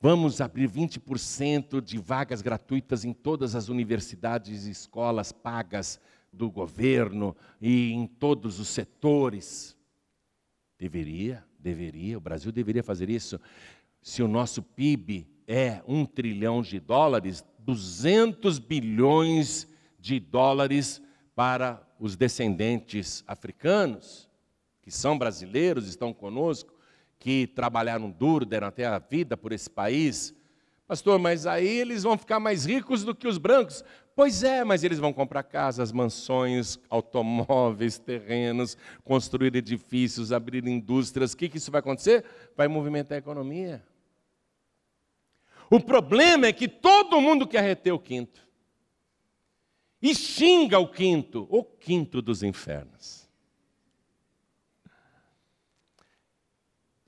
Vamos 0.00 0.40
abrir 0.40 0.70
20% 0.70 1.80
de 1.80 1.98
vagas 1.98 2.40
gratuitas 2.40 3.04
em 3.04 3.12
todas 3.12 3.56
as 3.56 3.68
universidades 3.68 4.64
e 4.64 4.70
escolas 4.70 5.32
pagas 5.32 6.00
do 6.32 6.48
governo 6.48 7.36
e 7.60 7.90
em 7.90 8.06
todos 8.06 8.60
os 8.60 8.68
setores. 8.68 9.76
Deveria, 10.78 11.44
deveria, 11.58 12.16
o 12.16 12.20
Brasil 12.20 12.52
deveria 12.52 12.84
fazer 12.84 13.10
isso. 13.10 13.40
Se 14.00 14.22
o 14.22 14.28
nosso 14.28 14.62
PIB 14.62 15.26
é 15.48 15.80
um 15.88 16.04
trilhão 16.04 16.60
de 16.60 16.78
dólares, 16.78 17.42
200 17.60 18.58
bilhões 18.58 19.66
de 19.98 20.20
dólares 20.20 21.00
para 21.34 21.82
os 21.98 22.16
descendentes 22.16 23.24
africanos, 23.26 24.28
que 24.82 24.90
são 24.90 25.16
brasileiros, 25.18 25.88
estão 25.88 26.12
conosco, 26.12 26.74
que 27.18 27.46
trabalharam 27.46 28.10
duro, 28.10 28.44
deram 28.44 28.68
até 28.68 28.84
a 28.84 28.98
vida 28.98 29.38
por 29.38 29.52
esse 29.52 29.70
país. 29.70 30.34
Pastor, 30.86 31.18
mas 31.18 31.46
aí 31.46 31.66
eles 31.66 32.02
vão 32.02 32.16
ficar 32.18 32.38
mais 32.38 32.66
ricos 32.66 33.02
do 33.02 33.14
que 33.14 33.26
os 33.26 33.38
brancos. 33.38 33.82
Pois 34.14 34.42
é, 34.42 34.64
mas 34.64 34.84
eles 34.84 34.98
vão 34.98 35.12
comprar 35.12 35.44
casas, 35.44 35.92
mansões, 35.92 36.78
automóveis, 36.90 37.98
terrenos, 37.98 38.76
construir 39.02 39.54
edifícios, 39.56 40.32
abrir 40.32 40.66
indústrias. 40.66 41.32
O 41.32 41.36
que, 41.36 41.48
que 41.48 41.58
isso 41.58 41.70
vai 41.70 41.78
acontecer? 41.80 42.24
Vai 42.56 42.68
movimentar 42.68 43.16
a 43.16 43.18
economia. 43.18 43.82
O 45.70 45.80
problema 45.80 46.46
é 46.46 46.52
que 46.52 46.66
todo 46.66 47.20
mundo 47.20 47.46
quer 47.46 47.62
reter 47.62 47.92
o 47.92 47.98
quinto. 47.98 48.46
E 50.00 50.14
xinga 50.14 50.78
o 50.78 50.88
quinto, 50.88 51.46
o 51.50 51.62
quinto 51.62 52.22
dos 52.22 52.42
infernos. 52.42 53.28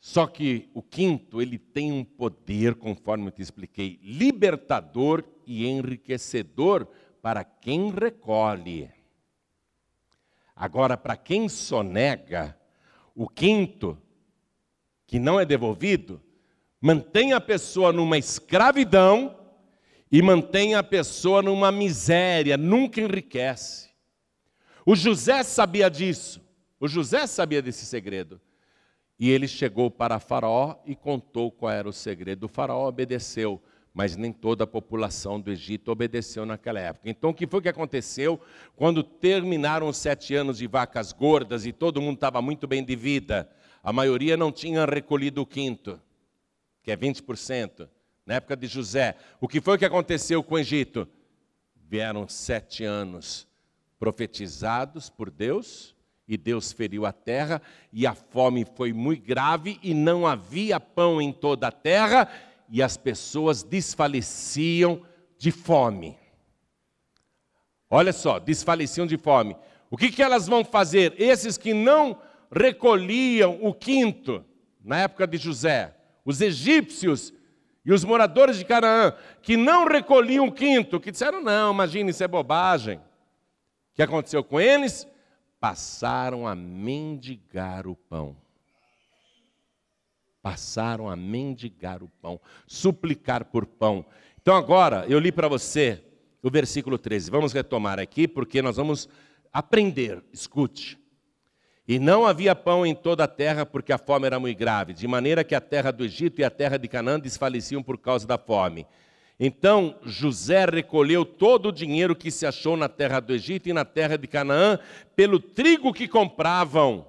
Só 0.01 0.27
que 0.27 0.68
o 0.75 0.83
quinto, 0.83 1.40
ele 1.40 1.57
tem 1.57 1.92
um 1.92 2.05
poder, 2.05 2.75
conforme 2.75 3.29
eu 3.29 3.31
te 3.31 3.42
expliquei, 3.42 4.01
libertador 4.03 5.25
e 5.46 5.66
enriquecedor 5.66 6.87
para 7.23 7.44
quem 7.44 7.90
recolhe. 7.90 8.90
Agora, 10.57 10.96
para 10.96 11.16
quem 11.16 11.49
sonega, 11.49 12.59
o 13.14 13.29
quinto, 13.29 13.96
que 15.07 15.18
não 15.18 15.38
é 15.38 15.44
devolvido, 15.44 16.20
mantém 16.81 17.33
a 17.33 17.40
pessoa 17.40 17.93
numa 17.93 18.16
escravidão 18.16 19.37
e 20.11 20.23
mantém 20.23 20.75
a 20.75 20.83
pessoa 20.83 21.43
numa 21.43 21.71
miséria, 21.71 22.57
nunca 22.57 23.01
enriquece. 23.01 23.90
O 24.85 24.97
José 24.97 25.43
sabia 25.43 25.88
disso, 25.88 26.40
o 26.81 26.88
José 26.88 27.27
sabia 27.27 27.61
desse 27.61 27.85
segredo. 27.85 28.40
E 29.19 29.29
ele 29.31 29.47
chegou 29.47 29.90
para 29.90 30.19
Faraó 30.19 30.77
e 30.87 30.97
contou 30.97 31.53
qual 31.53 31.71
era 31.71 31.87
o 31.87 31.93
segredo. 31.93 32.45
O 32.45 32.49
Faraó 32.49 32.88
obedeceu, 32.88 33.62
mas 33.93 34.16
nem 34.16 34.33
toda 34.33 34.64
a 34.64 34.66
população 34.66 35.38
do 35.38 35.51
Egito 35.51 35.93
obedeceu 35.93 36.47
naquela 36.47 36.81
época. 36.81 37.11
Então, 37.11 37.29
o 37.29 37.35
que 37.35 37.47
foi 37.47 37.61
que 37.61 37.69
aconteceu 37.69 38.40
quando 38.75 39.03
terminaram 39.03 39.88
os 39.88 39.99
sete 39.99 40.35
anos 40.35 40.57
de 40.57 40.66
vacas 40.66 41.12
gordas 41.12 41.66
e 41.66 41.73
todo 41.73 42.01
mundo 42.01 42.14
estava 42.14 42.40
muito 42.40 42.66
bem 42.66 42.83
de 42.83 42.97
vida? 42.97 43.47
A 43.83 43.93
maioria 43.93 44.38
não 44.38 44.51
tinha 44.51 44.87
recolhido 44.87 45.43
o 45.43 45.47
quinto 45.47 46.01
que 46.83 46.90
é 46.90 46.97
20%, 46.97 47.88
na 48.25 48.35
época 48.35 48.57
de 48.57 48.66
José. 48.66 49.16
O 49.40 49.49
que 49.49 49.61
foi 49.61 49.79
que 49.79 49.85
aconteceu 49.85 50.43
com 50.43 50.55
o 50.55 50.59
Egito? 50.59 51.09
Vieram 51.88 52.29
sete 52.29 52.85
anos 52.85 53.47
profetizados 53.99 55.11
por 55.11 55.31
Deus, 55.31 55.95
e 56.27 56.37
Deus 56.37 56.73
feriu 56.73 57.05
a 57.05 57.12
terra, 57.12 57.61
e 57.93 58.07
a 58.07 58.14
fome 58.14 58.64
foi 58.64 58.93
muito 58.93 59.27
grave, 59.27 59.79
e 59.83 59.93
não 59.93 60.27
havia 60.27 60.79
pão 60.79 61.21
em 61.21 61.33
toda 61.33 61.69
a 61.69 61.73
terra, 61.73 62.31
e 62.69 62.83
as 62.83 62.97
pessoas 62.97 63.62
desfaleciam 63.62 65.03
de 65.37 65.51
fome. 65.51 66.16
Olha 67.90 68.12
só, 68.12 68.38
desfaleciam 68.38 69.07
de 69.07 69.19
fome. 69.19 69.57
O 69.90 69.97
que, 69.97 70.12
que 70.12 70.23
elas 70.23 70.47
vão 70.47 70.64
fazer? 70.64 71.14
Esses 71.21 71.59
que 71.59 71.75
não 71.75 72.16
recolhiam 72.51 73.59
o 73.61 73.75
quinto, 73.75 74.45
na 74.83 75.01
época 75.01 75.27
de 75.27 75.37
José, 75.37 75.95
os 76.24 76.40
egípcios 76.40 77.33
e 77.85 77.92
os 77.92 78.04
moradores 78.04 78.59
de 78.59 78.64
Canaã, 78.64 79.14
que 79.42 79.56
não 79.56 79.87
recolhiam 79.87 80.46
o 80.46 80.52
quinto, 80.52 81.00
que 81.00 81.11
disseram: 81.11 81.42
não, 81.42 81.72
imagine, 81.72 82.11
isso 82.11 82.22
é 82.22 82.28
bobagem. 82.28 82.98
O 82.98 83.02
que 83.94 84.02
aconteceu 84.02 84.44
com 84.44 84.61
eles? 84.61 85.06
Passaram 85.59 86.46
a 86.46 86.54
mendigar 86.54 87.87
o 87.87 87.96
pão. 87.96 88.37
Passaram 90.42 91.09
a 91.09 91.16
mendigar 91.16 92.02
o 92.02 92.09
pão, 92.20 92.40
suplicar 92.66 93.44
por 93.44 93.66
pão. 93.66 94.06
Então 94.40 94.56
agora, 94.56 95.04
eu 95.06 95.18
li 95.18 95.30
para 95.30 95.48
você 95.48 96.02
o 96.42 96.50
versículo 96.50 96.96
13. 96.98 97.30
Vamos 97.30 97.52
retomar 97.52 97.98
aqui, 97.98 98.26
porque 98.26 98.62
nós 98.62 98.76
vamos 98.76 99.09
aprender. 99.52 100.22
Escute. 100.33 100.99
E 101.90 101.98
não 101.98 102.24
havia 102.24 102.55
pão 102.55 102.87
em 102.87 102.94
toda 102.94 103.24
a 103.24 103.26
terra, 103.26 103.66
porque 103.66 103.92
a 103.92 103.98
fome 103.98 104.24
era 104.24 104.38
muito 104.38 104.57
grave, 104.57 104.92
de 104.92 105.09
maneira 105.09 105.42
que 105.42 105.57
a 105.57 105.61
terra 105.61 105.90
do 105.90 106.05
Egito 106.05 106.40
e 106.40 106.44
a 106.44 106.48
terra 106.48 106.76
de 106.76 106.87
Canaã 106.87 107.18
desfaleciam 107.18 107.83
por 107.83 107.98
causa 107.98 108.29
da 108.29 108.38
fome. 108.38 108.87
Então 109.40 109.98
José 110.05 110.66
recolheu 110.66 111.24
todo 111.24 111.70
o 111.70 111.72
dinheiro 111.72 112.14
que 112.14 112.31
se 112.31 112.46
achou 112.46 112.76
na 112.76 112.88
terra 112.88 113.18
do 113.18 113.35
Egito 113.35 113.68
e 113.68 113.72
na 113.72 113.85
terra 113.85 114.16
de 114.16 114.29
Canaã, 114.29 114.79
pelo 115.16 115.40
trigo 115.40 115.92
que 115.92 116.07
compravam. 116.07 117.05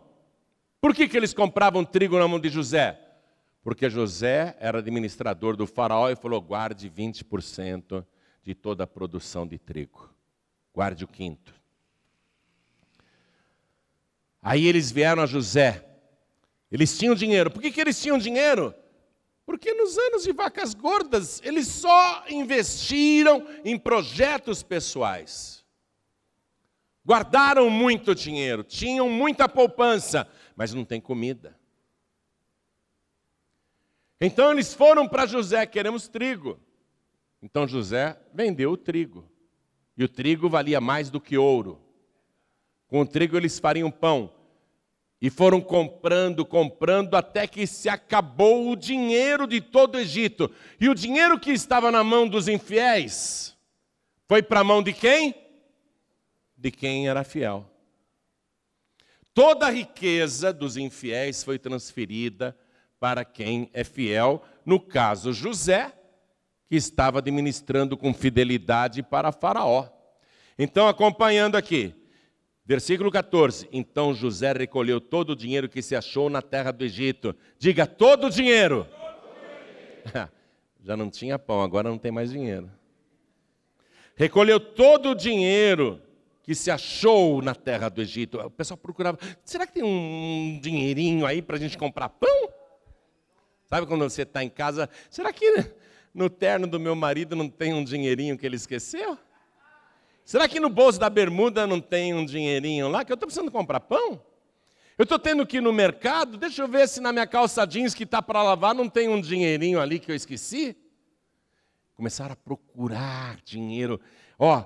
Por 0.81 0.95
que, 0.95 1.07
que 1.07 1.15
eles 1.15 1.31
compravam 1.31 1.85
trigo 1.85 2.17
na 2.17 2.27
mão 2.27 2.39
de 2.39 2.49
José? 2.49 2.99
Porque 3.63 3.87
José 3.87 4.57
era 4.59 4.79
administrador 4.79 5.55
do 5.55 5.67
faraó 5.67 6.09
e 6.09 6.15
falou: 6.15 6.41
guarde 6.41 6.89
20% 6.89 8.03
de 8.41 8.55
toda 8.55 8.85
a 8.85 8.87
produção 8.87 9.45
de 9.45 9.59
trigo. 9.59 10.09
Guarde 10.73 11.03
o 11.03 11.07
quinto. 11.07 11.60
Aí 14.41 14.65
eles 14.65 14.91
vieram 14.91 15.21
a 15.21 15.25
José. 15.25 15.85
Eles 16.71 16.97
tinham 16.97 17.13
dinheiro. 17.13 17.51
Por 17.51 17.61
que, 17.61 17.71
que 17.71 17.81
eles 17.81 18.01
tinham 18.01 18.17
dinheiro? 18.17 18.73
Porque 19.45 19.73
nos 19.73 19.97
anos 19.97 20.23
de 20.23 20.31
vacas 20.31 20.73
gordas, 20.73 21.41
eles 21.43 21.67
só 21.67 22.23
investiram 22.29 23.45
em 23.65 23.77
projetos 23.77 24.63
pessoais. 24.63 25.65
Guardaram 27.05 27.69
muito 27.69 28.13
dinheiro, 28.13 28.63
tinham 28.63 29.09
muita 29.09 29.49
poupança, 29.49 30.27
mas 30.55 30.73
não 30.73 30.85
tem 30.85 31.01
comida. 31.01 31.59
Então 34.19 34.51
eles 34.51 34.73
foram 34.73 35.07
para 35.07 35.25
José, 35.25 35.65
queremos 35.65 36.07
trigo. 36.07 36.59
Então 37.41 37.67
José 37.67 38.17
vendeu 38.31 38.71
o 38.71 38.77
trigo. 38.77 39.27
E 39.97 40.03
o 40.03 40.07
trigo 40.07 40.47
valia 40.47 40.79
mais 40.79 41.09
do 41.09 41.19
que 41.19 41.37
ouro. 41.37 41.81
Com 42.91 43.05
trigo 43.05 43.37
eles 43.37 43.57
fariam 43.57 43.89
pão. 43.89 44.29
E 45.21 45.29
foram 45.29 45.61
comprando, 45.61 46.45
comprando, 46.45 47.15
até 47.15 47.47
que 47.47 47.65
se 47.65 47.87
acabou 47.87 48.69
o 48.69 48.75
dinheiro 48.75 49.47
de 49.47 49.61
todo 49.61 49.95
o 49.95 49.99
Egito. 49.99 50.51
E 50.77 50.89
o 50.89 50.93
dinheiro 50.93 51.39
que 51.39 51.51
estava 51.51 51.89
na 51.89 52.03
mão 52.03 52.27
dos 52.27 52.49
infiéis 52.49 53.55
foi 54.27 54.43
para 54.43 54.59
a 54.59 54.63
mão 54.63 54.83
de 54.83 54.91
quem? 54.91 55.33
De 56.57 56.69
quem 56.69 57.07
era 57.07 57.23
fiel. 57.23 57.65
Toda 59.33 59.67
a 59.67 59.71
riqueza 59.71 60.51
dos 60.51 60.75
infiéis 60.75 61.45
foi 61.45 61.57
transferida 61.57 62.57
para 62.99 63.23
quem 63.23 63.69
é 63.73 63.85
fiel, 63.85 64.43
no 64.65 64.81
caso 64.81 65.31
José, 65.31 65.93
que 66.67 66.75
estava 66.75 67.19
administrando 67.19 67.95
com 67.95 68.13
fidelidade 68.13 69.01
para 69.01 69.31
Faraó. 69.31 69.87
Então, 70.59 70.89
acompanhando 70.89 71.55
aqui, 71.55 71.95
versículo 72.71 73.11
14: 73.11 73.67
Então 73.69 74.13
José 74.13 74.53
recolheu 74.53 75.01
todo 75.01 75.31
o 75.31 75.35
dinheiro 75.35 75.67
que 75.67 75.81
se 75.81 75.93
achou 75.93 76.29
na 76.29 76.41
terra 76.41 76.71
do 76.71 76.85
Egito. 76.85 77.35
Diga, 77.59 77.85
todo 77.85 78.27
o 78.27 78.29
dinheiro. 78.29 78.87
Já 80.81 80.95
não 80.95 81.09
tinha 81.09 81.37
pão, 81.37 81.61
agora 81.61 81.89
não 81.89 81.97
tem 81.97 82.13
mais 82.13 82.31
dinheiro. 82.31 82.71
Recolheu 84.15 84.57
todo 84.57 85.09
o 85.09 85.15
dinheiro 85.15 86.01
que 86.43 86.55
se 86.55 86.71
achou 86.71 87.41
na 87.41 87.53
terra 87.53 87.89
do 87.89 88.01
Egito. 88.01 88.39
O 88.39 88.49
pessoal 88.49 88.77
procurava, 88.77 89.19
será 89.43 89.67
que 89.67 89.73
tem 89.73 89.83
um 89.83 90.57
dinheirinho 90.61 91.25
aí 91.25 91.41
para 91.41 91.57
a 91.57 91.59
gente 91.59 91.77
comprar 91.77 92.07
pão? 92.07 92.49
Sabe 93.65 93.85
quando 93.85 94.03
você 94.03 94.21
está 94.21 94.43
em 94.43 94.49
casa? 94.49 94.89
Será 95.09 95.33
que 95.33 95.45
no 96.13 96.29
terno 96.29 96.67
do 96.67 96.79
meu 96.79 96.95
marido 96.95 97.35
não 97.35 97.49
tem 97.49 97.73
um 97.73 97.83
dinheirinho 97.83 98.37
que 98.37 98.45
ele 98.45 98.55
esqueceu? 98.55 99.17
Será 100.23 100.47
que 100.47 100.59
no 100.59 100.69
bolso 100.69 100.99
da 100.99 101.09
bermuda 101.09 101.67
não 101.67 101.81
tem 101.81 102.13
um 102.13 102.25
dinheirinho 102.25 102.87
lá 102.87 103.03
que 103.03 103.11
eu 103.11 103.15
estou 103.15 103.27
precisando 103.27 103.51
comprar 103.51 103.79
pão? 103.79 104.21
Eu 104.97 105.03
estou 105.03 105.17
tendo 105.17 105.45
que 105.45 105.57
ir 105.57 105.61
no 105.61 105.73
mercado, 105.73 106.37
deixa 106.37 106.61
eu 106.61 106.67
ver 106.67 106.87
se 106.87 107.01
na 107.01 107.11
minha 107.11 107.25
calça 107.25 107.65
jeans 107.65 107.93
que 107.93 108.03
está 108.03 108.21
para 108.21 108.43
lavar 108.43 108.75
não 108.75 108.87
tem 108.87 109.09
um 109.09 109.19
dinheirinho 109.19 109.79
ali 109.79 109.99
que 109.99 110.11
eu 110.11 110.15
esqueci. 110.15 110.77
Começaram 111.95 112.33
a 112.33 112.35
procurar 112.35 113.37
dinheiro. 113.43 113.99
Ó, 114.37 114.63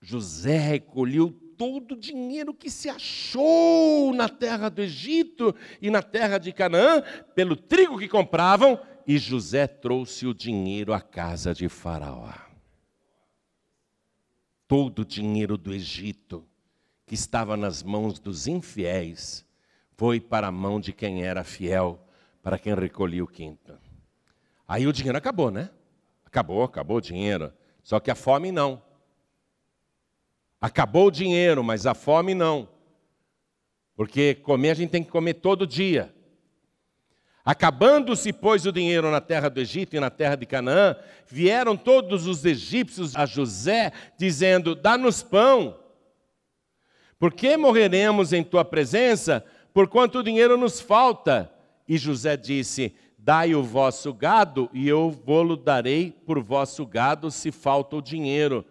José 0.00 0.58
recolheu 0.58 1.30
todo 1.56 1.92
o 1.92 1.96
dinheiro 1.96 2.52
que 2.52 2.70
se 2.70 2.88
achou 2.88 4.12
na 4.14 4.28
terra 4.28 4.68
do 4.68 4.82
Egito 4.82 5.54
e 5.80 5.90
na 5.90 6.02
terra 6.02 6.38
de 6.38 6.52
Canaã, 6.52 7.02
pelo 7.34 7.56
trigo 7.56 7.98
que 7.98 8.08
compravam, 8.08 8.78
e 9.06 9.18
José 9.18 9.66
trouxe 9.66 10.26
o 10.26 10.34
dinheiro 10.34 10.92
à 10.92 11.00
casa 11.00 11.54
de 11.54 11.68
Faraó. 11.68 12.45
Todo 14.66 15.00
o 15.00 15.04
dinheiro 15.04 15.56
do 15.56 15.72
Egito, 15.72 16.44
que 17.06 17.14
estava 17.14 17.56
nas 17.56 17.82
mãos 17.82 18.18
dos 18.18 18.46
infiéis, 18.46 19.44
foi 19.96 20.20
para 20.20 20.48
a 20.48 20.52
mão 20.52 20.80
de 20.80 20.92
quem 20.92 21.22
era 21.22 21.44
fiel, 21.44 22.00
para 22.42 22.58
quem 22.58 22.74
recolhia 22.74 23.22
o 23.22 23.28
quinto. 23.28 23.78
Aí 24.66 24.86
o 24.86 24.92
dinheiro 24.92 25.16
acabou, 25.16 25.50
né? 25.50 25.70
Acabou, 26.24 26.62
acabou 26.64 26.96
o 26.96 27.00
dinheiro. 27.00 27.52
Só 27.82 28.00
que 28.00 28.10
a 28.10 28.14
fome 28.14 28.50
não. 28.50 28.82
Acabou 30.60 31.06
o 31.06 31.10
dinheiro, 31.10 31.62
mas 31.62 31.86
a 31.86 31.94
fome 31.94 32.34
não. 32.34 32.68
Porque 33.94 34.34
comer 34.34 34.70
a 34.70 34.74
gente 34.74 34.90
tem 34.90 35.04
que 35.04 35.10
comer 35.10 35.34
todo 35.34 35.66
dia. 35.66 36.14
Acabando-se, 37.46 38.32
pois, 38.32 38.66
o 38.66 38.72
dinheiro 38.72 39.08
na 39.08 39.20
terra 39.20 39.48
do 39.48 39.60
Egito 39.60 39.94
e 39.94 40.00
na 40.00 40.10
terra 40.10 40.34
de 40.34 40.44
Canaã, 40.44 40.96
vieram 41.28 41.76
todos 41.76 42.26
os 42.26 42.44
egípcios 42.44 43.14
a 43.14 43.24
José, 43.24 43.92
dizendo: 44.18 44.74
Dá-nos 44.74 45.22
pão. 45.22 45.78
Por 47.20 47.32
que 47.32 47.56
morreremos 47.56 48.32
em 48.32 48.42
tua 48.42 48.64
presença, 48.64 49.44
por 49.72 49.86
quanto 49.86 50.18
o 50.18 50.22
dinheiro 50.24 50.58
nos 50.58 50.80
falta? 50.80 51.48
E 51.86 51.96
José 51.96 52.36
disse: 52.36 52.92
Dai 53.16 53.54
o 53.54 53.62
vosso 53.62 54.12
gado, 54.12 54.68
e 54.72 54.88
eu 54.88 55.08
vou-lo 55.08 55.56
darei 55.56 56.10
por 56.26 56.42
vosso 56.42 56.84
gado, 56.84 57.30
se 57.30 57.52
falta 57.52 57.94
o 57.94 58.02
dinheiro. 58.02 58.66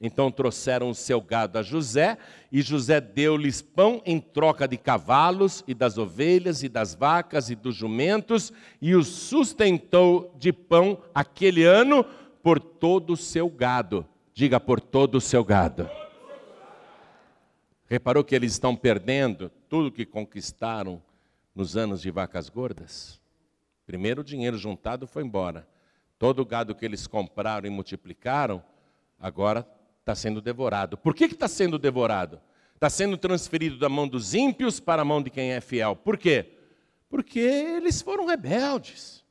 Então 0.00 0.30
trouxeram 0.30 0.90
o 0.90 0.94
seu 0.94 1.20
gado 1.20 1.58
a 1.58 1.62
José, 1.62 2.18
e 2.52 2.60
José 2.60 3.00
deu-lhes 3.00 3.62
pão 3.62 4.02
em 4.04 4.20
troca 4.20 4.68
de 4.68 4.76
cavalos, 4.76 5.64
e 5.66 5.74
das 5.74 5.96
ovelhas, 5.96 6.62
e 6.62 6.68
das 6.68 6.94
vacas, 6.94 7.48
e 7.48 7.54
dos 7.54 7.74
jumentos, 7.74 8.52
e 8.80 8.94
os 8.94 9.08
sustentou 9.08 10.34
de 10.38 10.52
pão 10.52 11.02
aquele 11.14 11.64
ano 11.64 12.04
por 12.42 12.60
todo 12.60 13.14
o 13.14 13.16
seu 13.16 13.48
gado. 13.48 14.06
Diga, 14.34 14.60
por 14.60 14.80
todo 14.80 15.16
o 15.16 15.20
seu 15.20 15.42
gado. 15.42 15.88
Reparou 17.86 18.22
que 18.22 18.34
eles 18.34 18.52
estão 18.52 18.76
perdendo 18.76 19.50
tudo 19.68 19.92
que 19.92 20.04
conquistaram 20.04 21.02
nos 21.54 21.76
anos 21.76 22.02
de 22.02 22.10
vacas 22.10 22.48
gordas? 22.48 23.20
Primeiro 23.86 24.20
o 24.20 24.24
dinheiro 24.24 24.58
juntado 24.58 25.06
foi 25.06 25.22
embora. 25.22 25.66
Todo 26.18 26.40
o 26.40 26.44
gado 26.44 26.74
que 26.74 26.84
eles 26.84 27.06
compraram 27.06 27.66
e 27.66 27.70
multiplicaram, 27.70 28.62
agora 29.18 29.66
está 30.06 30.14
sendo 30.14 30.40
devorado. 30.40 30.96
Por 30.96 31.16
que 31.16 31.24
está 31.24 31.48
sendo 31.48 31.80
devorado? 31.80 32.40
Está 32.76 32.88
sendo 32.88 33.16
transferido 33.16 33.76
da 33.76 33.88
mão 33.88 34.06
dos 34.06 34.34
ímpios 34.34 34.78
para 34.78 35.02
a 35.02 35.04
mão 35.04 35.20
de 35.20 35.30
quem 35.30 35.50
é 35.50 35.60
fiel. 35.60 35.96
Por 35.96 36.16
quê? 36.16 36.52
Porque 37.08 37.40
eles 37.40 38.00
foram 38.00 38.24
rebeldes. 38.24 39.24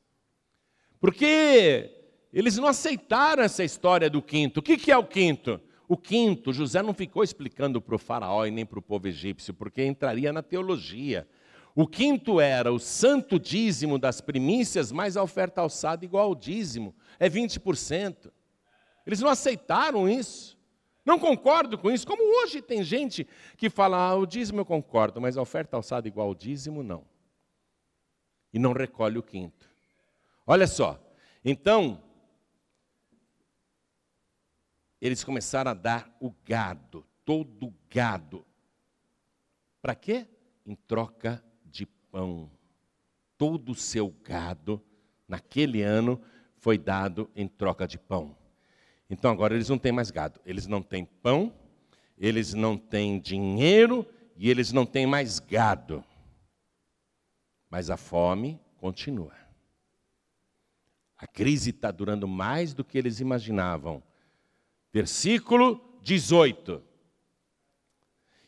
Porque 1.00 1.90
eles 2.30 2.58
não 2.58 2.66
aceitaram 2.66 3.42
essa 3.42 3.64
história 3.64 4.10
do 4.10 4.20
quinto. 4.20 4.60
O 4.60 4.62
que, 4.62 4.76
que 4.76 4.92
é 4.92 4.98
o 4.98 5.06
quinto? 5.06 5.58
O 5.88 5.96
quinto, 5.96 6.52
José 6.52 6.82
não 6.82 6.92
ficou 6.92 7.24
explicando 7.24 7.80
para 7.80 7.94
o 7.94 7.98
faraó 7.98 8.44
e 8.44 8.50
nem 8.50 8.66
para 8.66 8.78
o 8.78 8.82
povo 8.82 9.08
egípcio, 9.08 9.54
porque 9.54 9.82
entraria 9.82 10.30
na 10.30 10.42
teologia. 10.42 11.26
O 11.74 11.86
quinto 11.86 12.38
era 12.38 12.70
o 12.70 12.78
santo 12.78 13.38
dízimo 13.38 13.98
das 13.98 14.20
primícias, 14.20 14.92
mais 14.92 15.16
a 15.16 15.22
oferta 15.22 15.62
alçada 15.62 16.04
igual 16.04 16.26
ao 16.26 16.34
dízimo. 16.34 16.94
É 17.18 17.30
20%. 17.30 18.30
Eles 19.06 19.20
não 19.20 19.30
aceitaram 19.30 20.06
isso. 20.06 20.55
Não 21.06 21.20
concordo 21.20 21.78
com 21.78 21.88
isso, 21.88 22.04
como 22.04 22.42
hoje 22.42 22.60
tem 22.60 22.82
gente 22.82 23.28
que 23.56 23.70
fala, 23.70 23.96
ah, 23.96 24.16
o 24.16 24.26
dízimo 24.26 24.60
eu 24.60 24.64
concordo, 24.66 25.20
mas 25.20 25.36
a 25.36 25.40
oferta 25.40 25.76
alçada 25.76 26.08
igual 26.08 26.26
ao 26.26 26.34
dízimo, 26.34 26.82
não. 26.82 27.06
E 28.52 28.58
não 28.58 28.72
recolhe 28.72 29.16
o 29.16 29.22
quinto. 29.22 29.70
Olha 30.44 30.66
só, 30.66 31.00
então, 31.44 32.02
eles 35.00 35.22
começaram 35.22 35.70
a 35.70 35.74
dar 35.74 36.12
o 36.18 36.34
gado, 36.44 37.06
todo 37.24 37.68
o 37.68 37.74
gado. 37.88 38.44
Para 39.80 39.94
quê? 39.94 40.26
Em 40.66 40.74
troca 40.74 41.40
de 41.64 41.86
pão. 41.86 42.50
Todo 43.38 43.70
o 43.70 43.76
seu 43.76 44.08
gado, 44.24 44.82
naquele 45.28 45.82
ano, 45.82 46.20
foi 46.56 46.76
dado 46.76 47.30
em 47.36 47.46
troca 47.46 47.86
de 47.86 47.96
pão. 47.96 48.36
Então 49.08 49.30
agora 49.30 49.54
eles 49.54 49.68
não 49.68 49.78
têm 49.78 49.92
mais 49.92 50.10
gado, 50.10 50.40
eles 50.44 50.66
não 50.66 50.82
têm 50.82 51.04
pão, 51.04 51.54
eles 52.18 52.54
não 52.54 52.76
têm 52.76 53.20
dinheiro 53.20 54.06
e 54.36 54.50
eles 54.50 54.72
não 54.72 54.84
têm 54.84 55.06
mais 55.06 55.38
gado. 55.38 56.04
Mas 57.70 57.90
a 57.90 57.96
fome 57.96 58.60
continua. 58.78 59.34
A 61.16 61.26
crise 61.26 61.70
está 61.70 61.90
durando 61.90 62.28
mais 62.28 62.74
do 62.74 62.84
que 62.84 62.98
eles 62.98 63.20
imaginavam. 63.20 64.02
Versículo 64.92 65.98
18. 66.02 66.82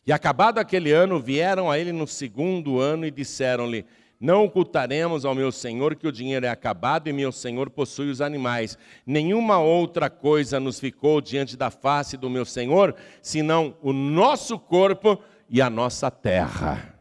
E 0.06 0.12
acabado 0.12 0.58
aquele 0.58 0.90
ano, 0.90 1.20
vieram 1.20 1.70
a 1.70 1.78
ele 1.78 1.92
no 1.92 2.06
segundo 2.06 2.78
ano 2.78 3.04
e 3.04 3.10
disseram-lhe: 3.10 3.84
não 4.20 4.44
ocultaremos 4.44 5.24
ao 5.24 5.34
meu 5.34 5.52
senhor 5.52 5.94
que 5.94 6.06
o 6.06 6.12
dinheiro 6.12 6.44
é 6.44 6.48
acabado 6.48 7.08
e 7.08 7.12
meu 7.12 7.30
senhor 7.30 7.70
possui 7.70 8.10
os 8.10 8.20
animais. 8.20 8.76
Nenhuma 9.06 9.58
outra 9.58 10.10
coisa 10.10 10.58
nos 10.58 10.80
ficou 10.80 11.20
diante 11.20 11.56
da 11.56 11.70
face 11.70 12.16
do 12.16 12.28
meu 12.28 12.44
senhor, 12.44 12.96
senão 13.22 13.76
o 13.80 13.92
nosso 13.92 14.58
corpo 14.58 15.22
e 15.48 15.62
a 15.62 15.70
nossa 15.70 16.10
terra. 16.10 16.98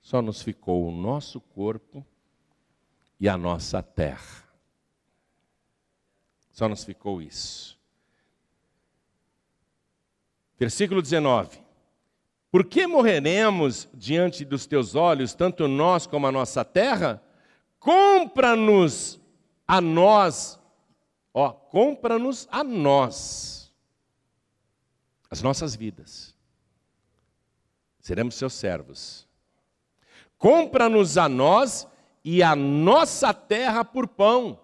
Só 0.00 0.22
nos 0.22 0.40
ficou 0.40 0.88
o 0.88 0.90
nosso 0.90 1.40
corpo 1.40 2.06
e 3.20 3.28
a 3.28 3.36
nossa 3.36 3.82
terra. 3.82 4.44
Só 6.52 6.68
nos 6.68 6.84
ficou 6.84 7.20
isso. 7.20 7.78
Versículo 10.58 11.02
19. 11.02 11.65
Por 12.56 12.64
que 12.64 12.86
morreremos 12.86 13.86
diante 13.92 14.42
dos 14.42 14.64
teus 14.64 14.94
olhos, 14.94 15.34
tanto 15.34 15.68
nós 15.68 16.06
como 16.06 16.26
a 16.26 16.32
nossa 16.32 16.64
terra? 16.64 17.22
Compra-nos 17.78 19.20
a 19.68 19.78
nós, 19.78 20.58
ó, 21.34 21.50
compra-nos 21.50 22.48
a 22.50 22.64
nós, 22.64 23.70
as 25.28 25.42
nossas 25.42 25.76
vidas. 25.76 26.34
Seremos 28.00 28.36
seus 28.36 28.54
servos. 28.54 29.28
Compra-nos 30.38 31.18
a 31.18 31.28
nós 31.28 31.86
e 32.24 32.42
a 32.42 32.56
nossa 32.56 33.34
terra 33.34 33.84
por 33.84 34.08
pão. 34.08 34.58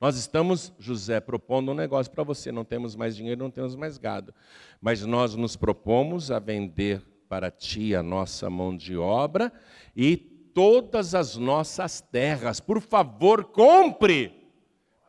Nós 0.00 0.16
estamos, 0.16 0.72
José, 0.78 1.20
propondo 1.20 1.72
um 1.72 1.74
negócio 1.74 2.10
para 2.10 2.24
você. 2.24 2.50
Não 2.50 2.64
temos 2.64 2.96
mais 2.96 3.14
dinheiro, 3.14 3.42
não 3.42 3.50
temos 3.50 3.76
mais 3.76 3.98
gado. 3.98 4.34
Mas 4.80 5.04
nós 5.04 5.34
nos 5.34 5.56
propomos 5.56 6.30
a 6.30 6.38
vender 6.38 7.02
para 7.28 7.50
ti 7.50 7.94
a 7.94 8.02
nossa 8.02 8.48
mão 8.48 8.74
de 8.74 8.96
obra 8.96 9.52
e 9.94 10.16
todas 10.16 11.14
as 11.14 11.36
nossas 11.36 12.00
terras. 12.00 12.60
Por 12.60 12.80
favor, 12.80 13.44
compre. 13.44 14.34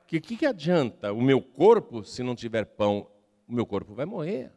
Que 0.05 0.19
que, 0.19 0.35
que 0.35 0.45
adianta 0.45 1.13
o 1.13 1.21
meu 1.21 1.41
corpo 1.41 2.03
se 2.03 2.21
não 2.21 2.35
tiver 2.35 2.65
pão? 2.65 3.09
O 3.47 3.53
meu 3.53 3.65
corpo 3.65 3.93
vai 3.93 4.05
morrer. 4.05 4.51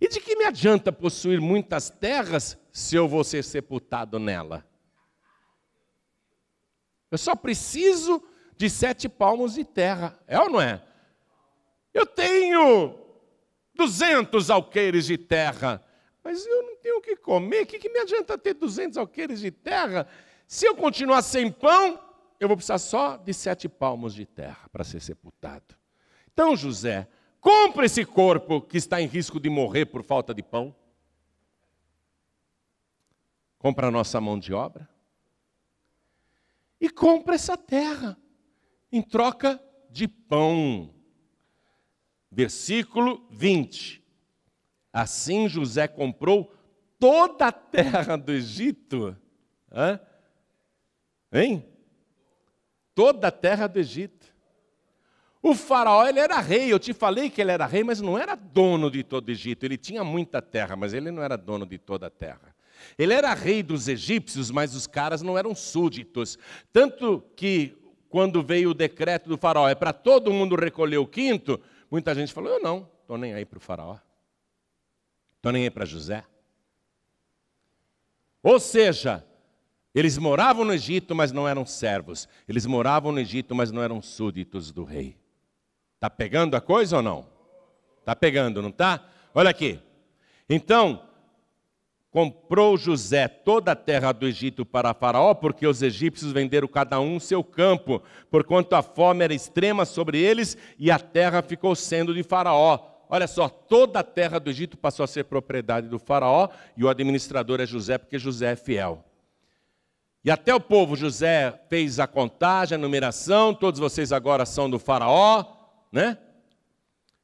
E 0.00 0.08
de 0.08 0.18
que 0.18 0.34
me 0.34 0.46
adianta 0.46 0.90
possuir 0.90 1.42
muitas 1.42 1.90
terras 1.90 2.58
se 2.72 2.96
eu 2.96 3.06
vou 3.06 3.22
ser 3.22 3.44
sepultado 3.44 4.18
nela? 4.18 4.66
Eu 7.10 7.18
só 7.18 7.36
preciso 7.36 8.22
de 8.56 8.70
sete 8.70 9.08
palmos 9.08 9.54
de 9.54 9.64
terra. 9.64 10.18
É 10.26 10.38
ou 10.38 10.48
não 10.50 10.60
é? 10.60 10.82
Eu 11.92 12.06
tenho 12.06 12.98
200 13.74 14.50
alqueires 14.50 15.06
de 15.06 15.18
terra, 15.18 15.84
mas 16.22 16.46
eu 16.46 16.62
não 16.62 16.76
tenho 16.76 16.98
o 16.98 17.02
que 17.02 17.16
comer. 17.16 17.62
O 17.62 17.66
que, 17.66 17.78
que 17.78 17.88
me 17.88 17.98
adianta 17.98 18.38
ter 18.38 18.54
200 18.54 18.96
alqueires 18.96 19.40
de 19.40 19.50
terra? 19.50 20.06
Se 20.46 20.66
eu 20.66 20.74
continuar 20.74 21.22
sem 21.22 21.50
pão, 21.50 22.00
eu 22.38 22.48
vou 22.48 22.56
precisar 22.56 22.78
só 22.78 23.16
de 23.16 23.32
sete 23.32 23.68
palmos 23.68 24.14
de 24.14 24.26
terra 24.26 24.68
para 24.70 24.84
ser 24.84 25.00
sepultado. 25.00 25.76
Então, 26.32 26.56
José, 26.56 27.08
compra 27.40 27.86
esse 27.86 28.04
corpo 28.04 28.60
que 28.60 28.76
está 28.78 29.00
em 29.00 29.06
risco 29.06 29.38
de 29.38 29.48
morrer 29.48 29.86
por 29.86 30.02
falta 30.02 30.34
de 30.34 30.42
pão. 30.42 30.74
Compra 33.58 33.88
a 33.88 33.90
nossa 33.90 34.20
mão 34.20 34.38
de 34.38 34.52
obra. 34.52 34.88
E 36.80 36.90
compra 36.90 37.36
essa 37.36 37.56
terra 37.56 38.18
em 38.92 39.00
troca 39.00 39.60
de 39.90 40.06
pão. 40.06 40.94
Versículo 42.30 43.26
20. 43.30 44.02
Assim 44.92 45.48
José 45.48 45.88
comprou 45.88 46.54
toda 46.98 47.46
a 47.46 47.52
terra 47.52 48.16
do 48.16 48.30
Egito. 48.30 49.16
Hã? 49.72 49.98
Hein? 51.32 51.66
Toda 52.94 53.28
a 53.28 53.32
terra 53.32 53.66
do 53.66 53.78
Egito. 53.78 54.32
O 55.42 55.54
faraó, 55.54 56.06
ele 56.06 56.20
era 56.20 56.38
rei, 56.38 56.72
eu 56.72 56.78
te 56.78 56.92
falei 56.92 57.28
que 57.28 57.40
ele 57.40 57.50
era 57.50 57.66
rei, 57.66 57.82
mas 57.82 58.00
não 58.00 58.16
era 58.16 58.36
dono 58.36 58.88
de 58.90 59.02
todo 59.02 59.28
o 59.28 59.30
Egito. 59.32 59.64
Ele 59.64 59.76
tinha 59.76 60.04
muita 60.04 60.40
terra, 60.40 60.76
mas 60.76 60.94
ele 60.94 61.10
não 61.10 61.22
era 61.22 61.36
dono 61.36 61.66
de 61.66 61.78
toda 61.78 62.06
a 62.06 62.10
terra. 62.10 62.54
Ele 62.96 63.12
era 63.12 63.34
rei 63.34 63.62
dos 63.62 63.88
egípcios, 63.88 64.50
mas 64.50 64.74
os 64.74 64.86
caras 64.86 65.22
não 65.22 65.36
eram 65.36 65.54
súditos. 65.54 66.38
Tanto 66.72 67.24
que 67.34 67.76
quando 68.12 68.42
veio 68.42 68.70
o 68.70 68.74
decreto 68.74 69.26
do 69.26 69.38
faraó, 69.38 69.66
é 69.66 69.74
para 69.74 69.90
todo 69.90 70.30
mundo 70.30 70.54
recolher 70.54 70.98
o 70.98 71.06
quinto, 71.06 71.58
muita 71.90 72.14
gente 72.14 72.30
falou: 72.30 72.52
Eu 72.52 72.60
não, 72.60 72.86
estou 73.00 73.16
nem 73.16 73.32
aí 73.32 73.46
para 73.46 73.56
o 73.56 73.60
faraó, 73.60 73.96
estou 75.36 75.50
nem 75.50 75.62
aí 75.62 75.70
para 75.70 75.86
José. 75.86 76.22
Ou 78.42 78.60
seja, 78.60 79.24
eles 79.94 80.18
moravam 80.18 80.62
no 80.62 80.74
Egito, 80.74 81.14
mas 81.14 81.32
não 81.32 81.48
eram 81.48 81.64
servos. 81.64 82.28
Eles 82.46 82.66
moravam 82.66 83.12
no 83.12 83.18
Egito, 83.18 83.54
mas 83.54 83.72
não 83.72 83.82
eram 83.82 84.02
súditos 84.02 84.70
do 84.70 84.84
rei. 84.84 85.16
Está 85.94 86.10
pegando 86.10 86.54
a 86.54 86.60
coisa 86.60 86.98
ou 86.98 87.02
não? 87.02 87.26
Está 88.00 88.14
pegando, 88.14 88.60
não 88.60 88.68
está? 88.68 89.08
Olha 89.34 89.48
aqui. 89.48 89.80
Então, 90.50 91.02
comprou 92.12 92.76
José 92.76 93.26
toda 93.26 93.72
a 93.72 93.76
terra 93.76 94.12
do 94.12 94.28
Egito 94.28 94.66
para 94.66 94.92
Faraó, 94.92 95.34
porque 95.34 95.66
os 95.66 95.80
egípcios 95.80 96.30
venderam 96.30 96.68
cada 96.68 97.00
um 97.00 97.18
seu 97.18 97.42
campo, 97.42 98.02
porquanto 98.30 98.76
a 98.76 98.82
fome 98.82 99.24
era 99.24 99.32
extrema 99.32 99.86
sobre 99.86 100.20
eles 100.20 100.56
e 100.78 100.90
a 100.90 100.98
terra 100.98 101.40
ficou 101.40 101.74
sendo 101.74 102.14
de 102.14 102.22
Faraó. 102.22 102.78
Olha 103.08 103.26
só, 103.26 103.48
toda 103.48 104.00
a 104.00 104.04
terra 104.04 104.38
do 104.38 104.50
Egito 104.50 104.76
passou 104.76 105.04
a 105.04 105.06
ser 105.06 105.24
propriedade 105.24 105.88
do 105.88 105.98
Faraó 105.98 106.50
e 106.76 106.84
o 106.84 106.88
administrador 106.88 107.60
é 107.60 107.66
José, 107.66 107.96
porque 107.96 108.18
José 108.18 108.52
é 108.52 108.56
fiel. 108.56 109.02
E 110.22 110.30
até 110.30 110.54
o 110.54 110.60
povo, 110.60 110.94
José 110.94 111.58
fez 111.68 111.98
a 111.98 112.06
contagem, 112.06 112.76
a 112.76 112.78
numeração, 112.78 113.54
todos 113.54 113.80
vocês 113.80 114.12
agora 114.12 114.44
são 114.44 114.68
do 114.68 114.78
Faraó, 114.78 115.44
né? 115.90 116.18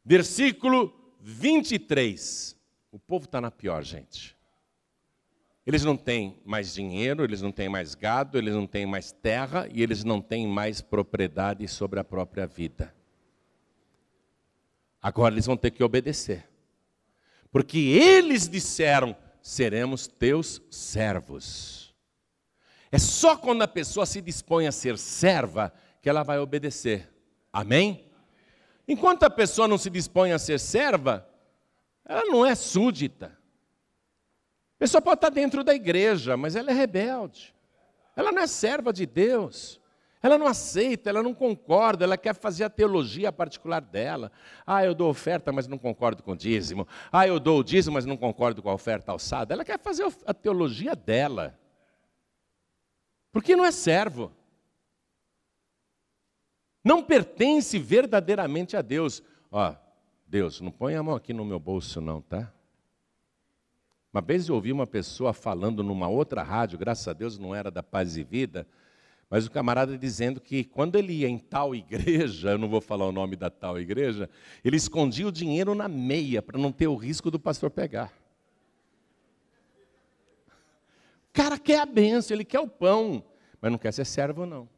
Versículo 0.05 0.93
23. 1.21 2.57
O 2.91 2.99
povo 2.99 3.27
está 3.27 3.41
na 3.41 3.51
pior, 3.51 3.85
gente. 3.85 4.38
Eles 5.69 5.85
não 5.85 5.99
têm 5.99 6.41
mais 6.47 6.73
dinheiro, 6.73 7.23
eles 7.23 7.43
não 7.43 7.53
têm 7.53 7.69
mais 7.69 7.95
gado, 7.95 8.39
eles 8.39 8.55
não 8.55 8.67
têm 8.67 8.87
mais 8.87 9.13
terra 9.13 9.69
e 9.71 9.83
eles 9.83 10.03
não 10.03 10.19
têm 10.19 10.49
mais 10.49 10.81
propriedade 10.81 11.69
sobre 11.69 12.01
a 12.01 12.05
própria 12.05 12.47
vida. 12.47 12.95
Agora 15.03 15.35
eles 15.35 15.45
vão 15.45 15.59
ter 15.59 15.71
que 15.71 15.85
obedecer. 15.85 16.49
Porque 17.53 17.77
eles 17.77 18.49
disseram: 18.49 19.15
seremos 19.43 20.07
teus 20.07 20.63
servos. 20.71 21.95
É 22.91 22.99
só 22.99 23.37
quando 23.37 23.61
a 23.61 23.69
pessoa 23.69 24.07
se 24.07 24.23
dispõe 24.23 24.67
a 24.67 24.73
ser 24.73 24.97
serva 24.97 25.71
que 26.01 26.09
ela 26.09 26.23
vai 26.23 26.39
obedecer. 26.39 27.13
Amém? 27.53 28.07
Enquanto 28.89 29.25
a 29.25 29.31
pessoa 29.31 29.69
não 29.69 29.77
se 29.77 29.91
dispõe 29.91 30.33
a 30.33 30.39
ser 30.39 30.59
serva, 30.59 31.29
ela 32.07 32.25
não 32.25 32.47
é 32.47 32.55
súdita. 32.55 33.38
A 34.79 34.87
pessoa 34.87 35.03
pode 35.03 35.17
estar 35.17 35.31
dentro 35.31 35.65
da 35.65 35.75
igreja, 35.75 36.37
mas 36.37 36.55
ela 36.55 36.71
é 36.71 36.73
rebelde. 36.73 37.53
Ela 38.15 38.31
não 38.31 38.41
é 38.41 38.47
serva 38.47 38.93
de 38.93 39.05
Deus. 39.05 39.81
Ela 40.23 40.39
não 40.39 40.47
aceita, 40.47 41.11
ela 41.11 41.21
não 41.21 41.35
concorda, 41.35 42.05
ela 42.05 42.17
quer 42.17 42.33
fazer 42.33 42.63
a 42.63 42.71
teologia 42.71 43.33
particular 43.33 43.81
dela. 43.81 44.31
Ah, 44.65 44.85
eu 44.85 44.95
dou 44.95 45.11
oferta, 45.11 45.51
mas 45.51 45.67
não 45.67 45.79
concordo 45.79 46.23
com 46.23 46.33
o 46.33 46.37
dízimo. 46.37 46.87
Ah, 47.11 47.27
eu 47.27 47.41
dou 47.41 47.59
o 47.59 47.65
dízimo, 47.65 47.95
mas 47.95 48.07
não 48.07 48.17
concordo 48.17 48.63
com 48.63 48.71
a 48.71 48.75
oferta 48.75 49.11
alçada. 49.11 49.53
Ela 49.53 49.65
quer 49.65 49.81
fazer 49.81 50.07
a 50.25 50.33
teologia 50.33 50.95
dela. 50.95 51.59
Porque 53.33 53.57
não 53.57 53.65
é 53.65 53.73
servo. 53.73 54.33
Não 56.85 57.03
pertence 57.03 57.81
verdadeiramente 57.81 58.77
a 58.77 58.83
Deus. 58.83 59.25
Ó, 59.51 59.75
Deus, 60.25 60.61
não 60.61 60.71
põe 60.71 60.95
a 60.95 61.03
mão 61.03 61.17
aqui 61.17 61.33
no 61.33 61.45
meu 61.45 61.59
bolso, 61.59 62.01
não, 62.01 62.21
tá? 62.21 62.53
Uma 64.19 64.23
vez 64.23 64.49
eu 64.49 64.57
ouvi 64.57 64.73
uma 64.73 64.85
pessoa 64.85 65.33
falando 65.33 65.81
numa 65.81 66.09
outra 66.09 66.43
rádio, 66.43 66.77
graças 66.77 67.07
a 67.07 67.13
Deus 67.13 67.39
não 67.39 67.55
era 67.55 67.71
da 67.71 67.85
Paz 67.85 68.17
e 68.17 68.25
Vida, 68.25 68.67
mas 69.31 69.47
o 69.47 69.51
camarada 69.51 69.97
dizendo 69.97 70.41
que 70.41 70.65
quando 70.65 70.97
ele 70.97 71.13
ia 71.13 71.29
em 71.29 71.39
tal 71.39 71.73
igreja, 71.73 72.51
eu 72.51 72.59
não 72.59 72.69
vou 72.69 72.81
falar 72.81 73.07
o 73.07 73.13
nome 73.13 73.37
da 73.37 73.49
tal 73.49 73.79
igreja, 73.79 74.29
ele 74.65 74.77
escondia 74.77 75.29
o 75.29 75.31
dinheiro 75.31 75.73
na 75.73 75.87
meia 75.87 76.43
para 76.43 76.59
não 76.59 76.73
ter 76.73 76.89
o 76.89 76.97
risco 76.97 77.31
do 77.31 77.39
pastor 77.39 77.71
pegar. 77.71 78.13
O 81.29 81.33
cara 81.33 81.57
quer 81.57 81.79
a 81.79 81.87
benção, 81.87 82.37
ele 82.37 82.45
quer 82.45 82.59
o 82.59 82.67
pão, 82.67 83.23
mas 83.61 83.71
não 83.71 83.79
quer 83.79 83.93
ser 83.93 84.05
servo, 84.05 84.45
não. 84.45 84.69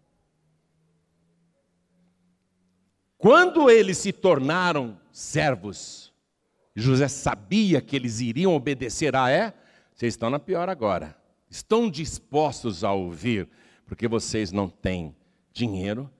Quando 3.16 3.70
eles 3.70 3.96
se 3.96 4.12
tornaram 4.12 5.00
servos, 5.10 6.09
José 6.74 7.08
sabia 7.08 7.80
que 7.80 7.96
eles 7.96 8.20
iriam 8.20 8.54
obedecer 8.54 9.16
a 9.16 9.30
é, 9.30 9.52
vocês 9.94 10.14
estão 10.14 10.30
na 10.30 10.38
pior 10.38 10.68
agora. 10.68 11.16
Estão 11.50 11.90
dispostos 11.90 12.84
a 12.84 12.92
ouvir, 12.92 13.48
porque 13.84 14.06
vocês 14.06 14.52
não 14.52 14.68
têm 14.68 15.14
dinheiro, 15.52 16.10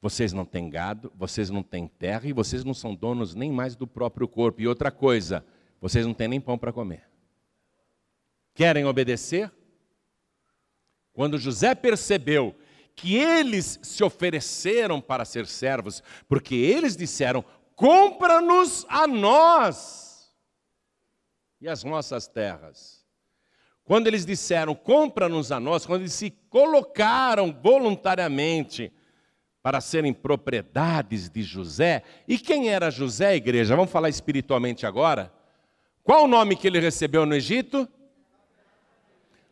vocês 0.00 0.32
não 0.32 0.44
têm 0.44 0.70
gado, 0.70 1.12
vocês 1.14 1.50
não 1.50 1.62
têm 1.62 1.86
terra 1.86 2.26
e 2.26 2.32
vocês 2.32 2.64
não 2.64 2.74
são 2.74 2.94
donos 2.94 3.34
nem 3.34 3.52
mais 3.52 3.76
do 3.76 3.86
próprio 3.86 4.26
corpo. 4.26 4.60
E 4.60 4.66
outra 4.66 4.90
coisa, 4.90 5.44
vocês 5.80 6.06
não 6.06 6.14
têm 6.14 6.28
nem 6.28 6.40
pão 6.40 6.56
para 6.56 6.72
comer. 6.72 7.04
Querem 8.54 8.84
obedecer? 8.84 9.52
Quando 11.12 11.38
José 11.38 11.74
percebeu 11.74 12.54
que 12.94 13.14
eles 13.14 13.78
se 13.82 14.02
ofereceram 14.02 15.00
para 15.00 15.24
ser 15.24 15.46
servos, 15.46 16.02
porque 16.28 16.54
eles 16.56 16.96
disseram: 16.96 17.44
compra-nos 17.78 18.84
a 18.88 19.06
nós 19.06 20.34
e 21.60 21.68
as 21.68 21.84
nossas 21.84 22.26
terras. 22.26 23.06
Quando 23.84 24.08
eles 24.08 24.26
disseram, 24.26 24.74
compra-nos 24.74 25.52
a 25.52 25.60
nós, 25.60 25.86
quando 25.86 26.02
eles 26.02 26.12
se 26.12 26.30
colocaram 26.50 27.56
voluntariamente 27.62 28.92
para 29.62 29.80
serem 29.80 30.12
propriedades 30.12 31.30
de 31.30 31.44
José, 31.44 32.02
e 32.26 32.36
quem 32.36 32.68
era 32.68 32.90
José, 32.90 33.36
igreja? 33.36 33.76
Vamos 33.76 33.92
falar 33.92 34.08
espiritualmente 34.08 34.84
agora? 34.84 35.32
Qual 36.02 36.24
o 36.24 36.28
nome 36.28 36.56
que 36.56 36.66
ele 36.66 36.80
recebeu 36.80 37.24
no 37.24 37.34
Egito? 37.34 37.88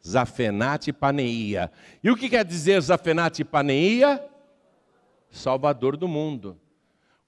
Zafenate 0.04 0.92
Paneia. 0.92 1.70
E 2.02 2.10
o 2.10 2.16
que 2.16 2.28
quer 2.28 2.44
dizer 2.44 2.80
Zafenate 2.80 3.44
Paneia? 3.44 4.20
Salvador 5.30 5.96
do 5.96 6.08
mundo. 6.08 6.60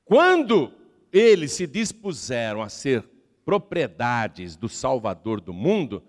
Quando 0.04 0.77
eles 1.12 1.52
se 1.52 1.66
dispuseram 1.66 2.62
a 2.62 2.68
ser 2.68 3.04
propriedades 3.44 4.56
do 4.56 4.68
Salvador 4.68 5.40
do 5.40 5.52
mundo, 5.52 6.02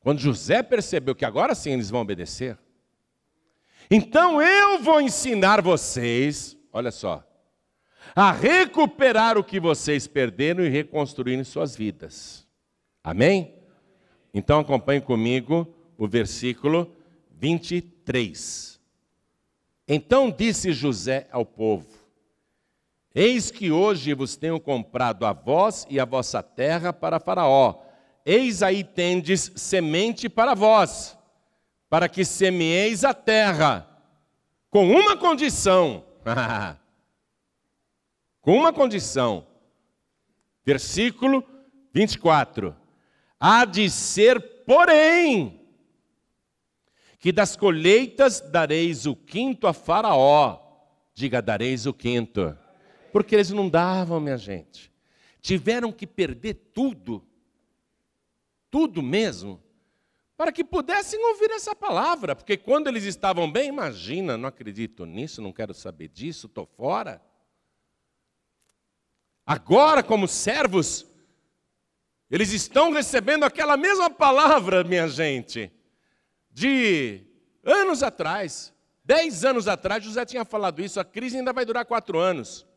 quando 0.00 0.20
José 0.20 0.62
percebeu 0.62 1.14
que 1.14 1.24
agora 1.24 1.54
sim 1.54 1.72
eles 1.72 1.90
vão 1.90 2.00
obedecer, 2.00 2.58
então 3.90 4.40
eu 4.42 4.82
vou 4.82 5.00
ensinar 5.00 5.62
vocês, 5.62 6.56
olha 6.72 6.90
só, 6.90 7.24
a 8.14 8.32
recuperar 8.32 9.38
o 9.38 9.44
que 9.44 9.58
vocês 9.58 10.06
perderam 10.06 10.64
e 10.64 10.68
reconstruir 10.68 11.42
suas 11.44 11.74
vidas. 11.74 12.46
Amém? 13.02 13.54
Então 14.32 14.60
acompanhe 14.60 15.00
comigo 15.00 15.66
o 15.96 16.06
versículo 16.06 16.94
23. 17.30 18.78
Então 19.86 20.30
disse 20.30 20.72
José 20.72 21.26
ao 21.32 21.46
povo: 21.46 21.97
Eis 23.14 23.50
que 23.50 23.70
hoje 23.70 24.12
vos 24.14 24.36
tenho 24.36 24.60
comprado 24.60 25.24
a 25.24 25.32
vós 25.32 25.86
e 25.88 25.98
a 25.98 26.04
vossa 26.04 26.42
terra 26.42 26.92
para 26.92 27.18
Faraó. 27.18 27.82
Eis 28.24 28.62
aí 28.62 28.84
tendes 28.84 29.50
semente 29.56 30.28
para 30.28 30.54
vós, 30.54 31.16
para 31.88 32.08
que 32.08 32.24
semeeis 32.24 33.04
a 33.04 33.14
terra, 33.14 33.88
com 34.70 34.90
uma 34.90 35.16
condição. 35.16 36.04
com 38.42 38.56
uma 38.56 38.72
condição. 38.72 39.46
Versículo 40.64 41.42
24. 41.94 42.76
Há 43.40 43.64
de 43.64 43.88
ser, 43.88 44.64
porém, 44.66 45.58
que 47.18 47.32
das 47.32 47.56
colheitas 47.56 48.40
dareis 48.40 49.06
o 49.06 49.16
quinto 49.16 49.66
a 49.66 49.72
Faraó. 49.72 50.60
Diga, 51.14 51.40
dareis 51.40 51.86
o 51.86 51.94
quinto. 51.94 52.56
Porque 53.18 53.34
eles 53.34 53.50
não 53.50 53.68
davam, 53.68 54.20
minha 54.20 54.38
gente. 54.38 54.92
Tiveram 55.40 55.90
que 55.90 56.06
perder 56.06 56.54
tudo, 56.72 57.26
tudo 58.70 59.02
mesmo, 59.02 59.60
para 60.36 60.52
que 60.52 60.62
pudessem 60.62 61.18
ouvir 61.26 61.50
essa 61.50 61.74
palavra. 61.74 62.36
Porque 62.36 62.56
quando 62.56 62.86
eles 62.86 63.02
estavam 63.02 63.50
bem, 63.50 63.70
imagina, 63.70 64.38
não 64.38 64.48
acredito 64.48 65.04
nisso, 65.04 65.42
não 65.42 65.52
quero 65.52 65.74
saber 65.74 66.06
disso, 66.06 66.46
estou 66.46 66.64
fora. 66.64 67.20
Agora, 69.44 70.00
como 70.00 70.28
servos, 70.28 71.04
eles 72.30 72.52
estão 72.52 72.92
recebendo 72.92 73.42
aquela 73.42 73.76
mesma 73.76 74.08
palavra, 74.08 74.84
minha 74.84 75.08
gente, 75.08 75.72
de 76.52 77.26
anos 77.64 78.04
atrás. 78.04 78.72
Dez 79.02 79.44
anos 79.44 79.66
atrás, 79.66 80.04
José 80.04 80.24
tinha 80.24 80.44
falado 80.44 80.80
isso, 80.80 81.00
a 81.00 81.04
crise 81.04 81.36
ainda 81.36 81.52
vai 81.52 81.64
durar 81.64 81.84
quatro 81.84 82.16
anos. 82.20 82.67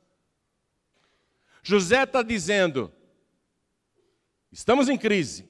José 1.63 2.03
está 2.03 2.23
dizendo: 2.23 2.91
estamos 4.51 4.89
em 4.89 4.97
crise, 4.97 5.49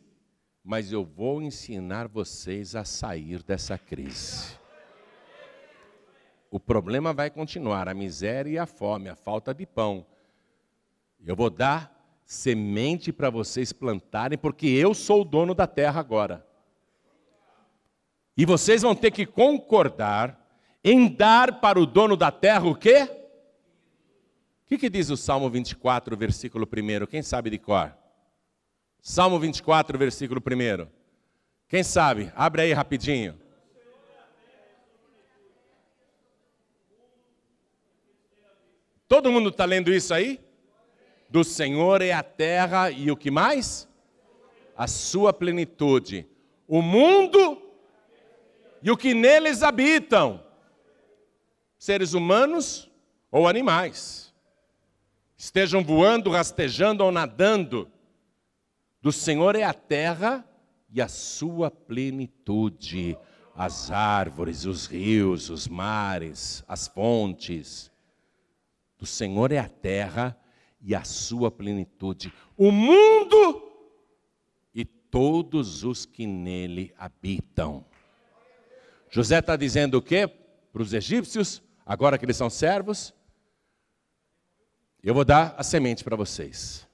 mas 0.64 0.91
eu 0.91 1.05
vou 1.05 1.41
ensinar 1.41 2.07
vocês 2.07 2.76
a 2.76 2.84
sair 2.84 3.41
dessa 3.43 3.78
crise. 3.78 4.59
O 6.49 6.59
problema 6.59 7.14
vai 7.14 7.30
continuar, 7.30 7.88
a 7.88 7.93
miséria 7.93 8.51
e 8.51 8.57
a 8.57 8.66
fome, 8.66 9.07
a 9.07 9.16
falta 9.16 9.53
de 9.53 9.66
pão. 9.66 10.05
Eu 11.26 11.36
vou 11.36 11.49
dar 11.49 12.22
semente 12.26 13.14
para 13.14 13.30
vocês 13.30 13.72
plantarem, 13.72 14.38
porque 14.38 14.68
eu 14.68 14.93
sou 14.93 15.22
o 15.22 15.26
dono 15.26 15.55
da 15.55 15.66
terra 15.66 16.01
agora. 16.01 16.45
E 18.36 18.45
vocês 18.45 18.82
vão 18.82 18.95
ter 18.95 19.12
que 19.12 19.26
concordar 19.26 20.38
em 20.84 21.07
dar 21.07 21.62
para 21.62 21.80
o 21.80 21.86
dono 21.86 22.18
da 22.18 22.32
terra 22.32 22.68
o 22.68 22.76
quê? 22.76 23.21
O 24.74 24.78
que, 24.78 24.90
diz 24.90 25.10
o 25.10 25.18
Salmo 25.18 25.50
24, 25.50 26.16
versículo 26.16 26.66
1? 26.66 27.06
Quem 27.06 27.22
sabe 27.22 27.50
de 27.50 27.58
cor? 27.58 27.94
Salmo 29.02 29.38
24, 29.38 30.00
versículo 30.00 30.42
1. 30.42 30.88
Quem 31.68 31.84
sabe? 31.84 32.32
Abre 32.34 32.62
aí 32.62 32.72
rapidinho. 32.72 33.38
Todo 39.10 39.30
mundo 39.30 39.50
está 39.50 39.66
lendo 39.66 39.94
isso 39.94 40.14
aí? 40.14 40.40
Do 41.30 41.44
Senhor 41.44 42.02
é 42.02 42.14
a 42.14 42.24
terra 42.24 42.90
e 42.90 43.12
o 43.12 43.18
que 43.18 43.30
mais? 43.30 43.90
A 44.78 44.88
sua 44.88 45.34
plenitude. 45.34 46.26
O 46.66 46.82
mundo 46.82 47.62
e 48.82 48.90
o 48.90 48.96
que 48.96 49.14
neles 49.14 49.64
habitam. 49.64 50.42
Seres 51.78 52.14
humanos 52.14 52.90
ou 53.30 53.50
animais. 53.50 54.31
Estejam 55.42 55.84
voando, 55.84 56.30
rastejando 56.30 57.04
ou 57.04 57.12
nadando. 57.12 57.92
Do 59.02 59.12
Senhor 59.12 59.56
é 59.56 59.64
a 59.64 59.74
terra 59.74 60.48
e 60.88 61.02
a 61.02 61.08
sua 61.08 61.72
plenitude. 61.72 63.18
As 63.56 63.89
árvores, 63.89 64.66
os 64.66 64.86
rios, 64.86 65.50
os 65.50 65.68
mares, 65.68 66.64
as 66.68 66.88
fontes. 66.88 67.92
Do 69.00 69.08
Senhor 69.08 69.52
é 69.52 69.58
a 69.58 69.68
terra 69.68 70.39
e 70.80 70.94
a 70.94 71.04
sua 71.04 71.50
plenitude, 71.50 72.32
o 72.56 72.72
mundo 72.72 73.68
e 74.76 74.86
todos 74.86 75.84
os 75.84 76.06
que 76.06 76.28
nele 76.28 76.94
habitam. 76.96 77.84
José 79.10 79.39
está 79.39 79.56
dizendo 79.56 79.98
o 79.98 80.02
quê 80.04 80.28
para 80.72 80.84
os 80.84 80.94
egípcios, 80.94 81.64
agora 81.84 82.20
que 82.20 82.26
eles 82.26 82.38
são 82.38 82.50
servos? 82.50 83.12
Eu 85.04 85.14
vou 85.14 85.26
dar 85.26 85.56
a 85.58 85.64
semente 85.64 86.04
para 86.04 86.16
vocês. 86.16 86.88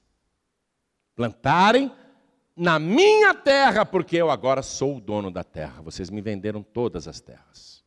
Plantarem 1.14 1.92
na 2.56 2.78
minha 2.78 3.34
terra, 3.34 3.84
porque 3.84 4.16
eu 4.16 4.30
agora 4.30 4.62
sou 4.62 4.96
o 4.96 5.00
dono 5.00 5.30
da 5.30 5.44
terra. 5.44 5.82
Vocês 5.82 6.10
me 6.10 6.20
venderam 6.20 6.62
todas 6.62 7.06
as 7.06 7.20
terras. 7.20 7.84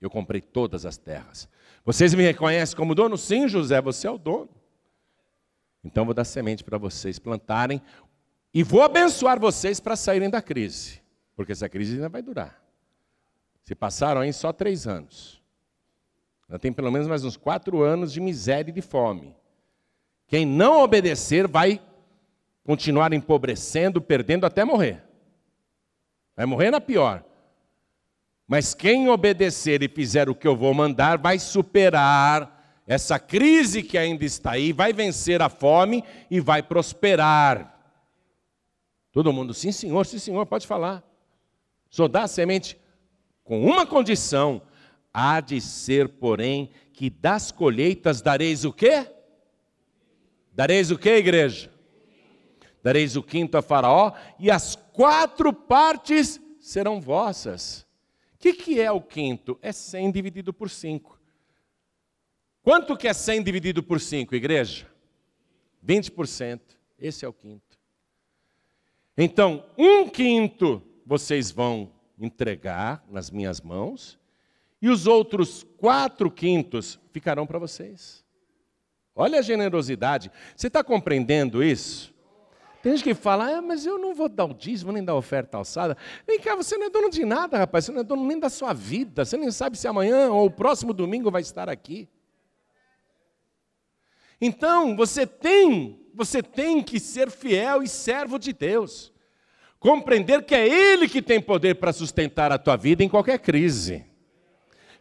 Eu 0.00 0.10
comprei 0.10 0.40
todas 0.40 0.84
as 0.84 0.96
terras. 0.96 1.48
Vocês 1.84 2.14
me 2.14 2.22
reconhecem 2.22 2.76
como 2.76 2.94
dono? 2.94 3.16
Sim, 3.16 3.48
José, 3.48 3.80
você 3.80 4.06
é 4.06 4.10
o 4.10 4.18
dono. 4.18 4.50
Então 5.82 6.04
vou 6.04 6.14
dar 6.14 6.24
semente 6.24 6.64
para 6.64 6.78
vocês 6.78 7.18
plantarem 7.18 7.80
e 8.52 8.62
vou 8.62 8.82
abençoar 8.82 9.38
vocês 9.38 9.80
para 9.80 9.96
saírem 9.96 10.30
da 10.30 10.40
crise, 10.40 11.02
porque 11.36 11.52
essa 11.52 11.68
crise 11.68 11.94
ainda 11.94 12.08
vai 12.08 12.22
durar. 12.22 12.62
Se 13.64 13.74
passaram 13.74 14.20
aí 14.20 14.32
só 14.32 14.52
três 14.52 14.86
anos. 14.86 15.42
Ainda 16.48 16.58
tem 16.58 16.72
pelo 16.72 16.90
menos 16.90 17.08
mais 17.08 17.24
uns 17.24 17.36
quatro 17.36 17.82
anos 17.82 18.12
de 18.12 18.20
miséria 18.20 18.70
e 18.70 18.74
de 18.74 18.82
fome. 18.82 19.34
Quem 20.26 20.44
não 20.46 20.82
obedecer 20.82 21.46
vai 21.46 21.80
continuar 22.64 23.12
empobrecendo, 23.12 24.00
perdendo 24.00 24.46
até 24.46 24.64
morrer. 24.64 25.02
Vai 26.36 26.46
morrer 26.46 26.70
na 26.70 26.80
pior. 26.80 27.24
Mas 28.46 28.74
quem 28.74 29.08
obedecer 29.08 29.82
e 29.82 29.88
fizer 29.88 30.28
o 30.28 30.34
que 30.34 30.46
eu 30.46 30.56
vou 30.56 30.74
mandar, 30.74 31.18
vai 31.18 31.38
superar 31.38 32.82
essa 32.86 33.18
crise 33.18 33.82
que 33.82 33.96
ainda 33.96 34.24
está 34.24 34.52
aí, 34.52 34.72
vai 34.72 34.92
vencer 34.92 35.40
a 35.40 35.48
fome 35.48 36.04
e 36.30 36.40
vai 36.40 36.62
prosperar. 36.62 37.74
Todo 39.12 39.32
mundo, 39.32 39.54
sim, 39.54 39.72
senhor, 39.72 40.04
sim, 40.04 40.18
senhor, 40.18 40.44
pode 40.44 40.66
falar. 40.66 41.02
Só 41.88 42.08
dá 42.08 42.24
a 42.24 42.28
semente 42.28 42.76
com 43.44 43.64
uma 43.64 43.86
condição: 43.86 44.60
há 45.14 45.40
de 45.40 45.60
ser, 45.60 46.08
porém, 46.08 46.68
que 46.92 47.08
das 47.08 47.50
colheitas 47.50 48.20
dareis 48.20 48.64
o 48.64 48.72
quê? 48.72 49.08
Dareis 50.52 50.90
o 50.90 50.98
quê, 50.98 51.16
igreja? 51.16 51.72
Dareis 52.82 53.16
o 53.16 53.22
quinto 53.22 53.56
a 53.56 53.62
Faraó, 53.62 54.12
e 54.38 54.50
as 54.50 54.74
quatro 54.74 55.52
partes 55.52 56.38
serão 56.60 57.00
vossas 57.00 57.84
que, 58.52 58.52
que 58.52 58.80
é 58.80 58.92
o 58.92 59.00
quinto? 59.00 59.58
É 59.62 59.72
100 59.72 60.12
dividido 60.12 60.52
por 60.52 60.68
5. 60.68 61.18
Quanto 62.62 62.94
que 62.94 63.08
é 63.08 63.14
100 63.14 63.42
dividido 63.42 63.82
por 63.82 63.98
5, 63.98 64.34
igreja? 64.34 64.86
20%. 65.86 66.60
Esse 66.98 67.24
é 67.24 67.28
o 67.28 67.32
quinto. 67.32 67.78
Então, 69.16 69.64
um 69.78 70.10
quinto 70.10 70.82
vocês 71.06 71.50
vão 71.50 71.90
entregar 72.18 73.02
nas 73.10 73.30
minhas 73.30 73.62
mãos, 73.62 74.18
e 74.84 74.88
os 74.90 75.06
outros 75.06 75.64
quatro 75.78 76.30
quintos 76.30 77.00
ficarão 77.10 77.46
para 77.46 77.58
vocês. 77.58 78.22
Olha 79.16 79.38
a 79.38 79.42
generosidade. 79.42 80.30
Você 80.54 80.66
está 80.66 80.84
compreendendo 80.84 81.64
isso? 81.64 82.12
Tem 82.82 82.92
gente 82.92 83.02
que 83.02 83.14
fala, 83.14 83.46
ah, 83.46 83.62
mas 83.62 83.86
eu 83.86 83.96
não 83.96 84.14
vou 84.14 84.28
dar 84.28 84.44
o 84.44 84.52
dízimo, 84.52 84.92
nem 84.92 85.02
dar 85.02 85.14
oferta 85.14 85.56
alçada. 85.56 85.96
Vem 86.26 86.38
cá, 86.38 86.54
você 86.54 86.76
não 86.76 86.84
é 86.84 86.90
dono 86.90 87.08
de 87.08 87.24
nada, 87.24 87.56
rapaz. 87.56 87.86
Você 87.86 87.92
não 87.92 88.02
é 88.02 88.04
dono 88.04 88.26
nem 88.26 88.38
da 88.38 88.50
sua 88.50 88.74
vida. 88.74 89.24
Você 89.24 89.38
nem 89.38 89.50
sabe 89.50 89.78
se 89.78 89.88
amanhã 89.88 90.28
ou 90.28 90.48
o 90.48 90.50
próximo 90.50 90.92
domingo 90.92 91.30
vai 91.30 91.40
estar 91.40 91.70
aqui. 91.70 92.06
Então, 94.38 94.94
você 94.94 95.26
tem 95.26 95.98
você 96.12 96.42
tem 96.42 96.82
que 96.82 97.00
ser 97.00 97.30
fiel 97.30 97.82
e 97.82 97.88
servo 97.88 98.38
de 98.38 98.52
Deus. 98.52 99.10
Compreender 99.80 100.44
que 100.44 100.54
é 100.54 100.68
Ele 100.68 101.08
que 101.08 101.22
tem 101.22 101.40
poder 101.40 101.76
para 101.76 101.90
sustentar 101.90 102.52
a 102.52 102.58
tua 102.58 102.76
vida 102.76 103.02
em 103.02 103.08
qualquer 103.08 103.38
crise. 103.38 104.12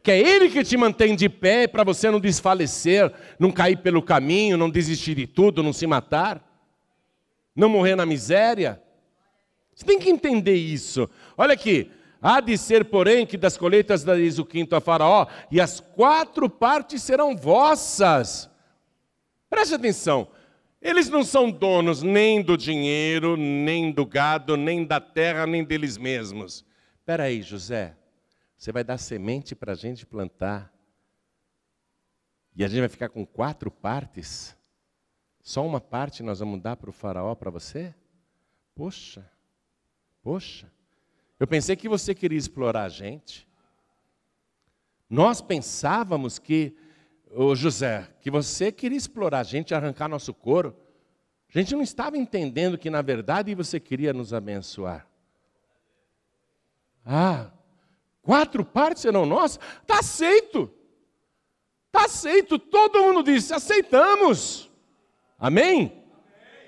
Que 0.03 0.11
é 0.11 0.19
Ele 0.19 0.49
que 0.49 0.63
te 0.63 0.77
mantém 0.77 1.15
de 1.15 1.29
pé 1.29 1.65
para 1.65 1.83
você 1.83 2.11
não 2.11 2.19
desfalecer, 2.19 3.11
não 3.39 3.51
cair 3.51 3.77
pelo 3.77 4.03
caminho, 4.03 4.57
não 4.57 4.69
desistir 4.69 5.15
de 5.15 5.25
tudo, 5.25 5.63
não 5.63 5.73
se 5.73 5.87
matar, 5.87 6.43
não 7.55 7.69
morrer 7.69 7.95
na 7.95 8.05
miséria. 8.05 8.81
Você 9.73 9.85
tem 9.85 9.97
que 9.97 10.09
entender 10.09 10.55
isso. 10.55 11.09
Olha 11.37 11.53
aqui, 11.53 11.89
Há 12.25 12.39
de 12.39 12.57
ser, 12.57 12.85
porém, 12.85 13.25
que 13.25 13.35
das 13.35 13.57
colheitas 13.57 14.01
dareis 14.01 14.39
o 14.39 14.45
quinto 14.45 14.77
a 14.77 14.79
Faraó, 14.79 15.27
e 15.51 15.59
as 15.59 15.81
quatro 15.81 16.49
partes 16.49 17.03
serão 17.03 17.35
vossas. 17.35 18.49
Preste 19.49 19.75
atenção, 19.75 20.29
eles 20.81 21.09
não 21.09 21.21
são 21.21 21.51
donos 21.51 22.01
nem 22.01 22.41
do 22.41 22.55
dinheiro, 22.55 23.35
nem 23.35 23.91
do 23.91 24.05
gado, 24.05 24.55
nem 24.55 24.85
da 24.85 25.01
terra, 25.01 25.45
nem 25.45 25.65
deles 25.65 25.97
mesmos. 25.97 26.65
Espera 26.97 27.23
aí, 27.23 27.41
José, 27.41 27.93
você 28.63 28.71
vai 28.71 28.81
dar 28.81 28.97
semente 28.97 29.53
para 29.53 29.73
a 29.73 29.75
gente 29.75 30.05
plantar, 30.05 30.73
e 32.55 32.63
a 32.63 32.67
gente 32.69 32.79
vai 32.79 32.87
ficar 32.87 33.09
com 33.09 33.25
quatro 33.25 33.69
partes? 33.69 34.55
Só 35.41 35.67
uma 35.67 35.81
parte 35.81 36.23
nós 36.23 36.39
vamos 36.39 36.61
dar 36.61 36.77
para 36.77 36.89
o 36.89 36.93
faraó 36.93 37.35
para 37.35 37.51
você? 37.51 37.93
Poxa, 38.73 39.29
poxa. 40.21 40.71
Eu 41.37 41.45
pensei 41.45 41.75
que 41.75 41.89
você 41.89 42.15
queria 42.15 42.37
explorar 42.37 42.83
a 42.83 42.89
gente. 42.89 43.45
Nós 45.09 45.41
pensávamos 45.41 46.39
que, 46.39 46.73
ô 47.31 47.53
José, 47.55 48.15
que 48.21 48.31
você 48.31 48.71
queria 48.71 48.97
explorar 48.97 49.39
a 49.39 49.43
gente, 49.43 49.75
arrancar 49.75 50.07
nosso 50.07 50.33
couro. 50.33 50.73
A 51.53 51.59
gente 51.59 51.73
não 51.73 51.81
estava 51.81 52.17
entendendo 52.17 52.77
que, 52.77 52.89
na 52.89 53.01
verdade, 53.01 53.53
você 53.53 53.77
queria 53.77 54.13
nos 54.13 54.33
abençoar. 54.33 55.05
Ah, 57.05 57.51
quatro 58.23 58.65
partes 58.65 59.03
serão 59.03 59.27
nossas? 59.27 59.59
Está 59.81 59.99
aceito. 59.99 60.71
Está 61.85 62.05
aceito. 62.05 62.57
Todo 62.57 63.03
mundo 63.03 63.21
disse: 63.21 63.53
aceitamos. 63.53 64.67
Amém? 65.37 66.03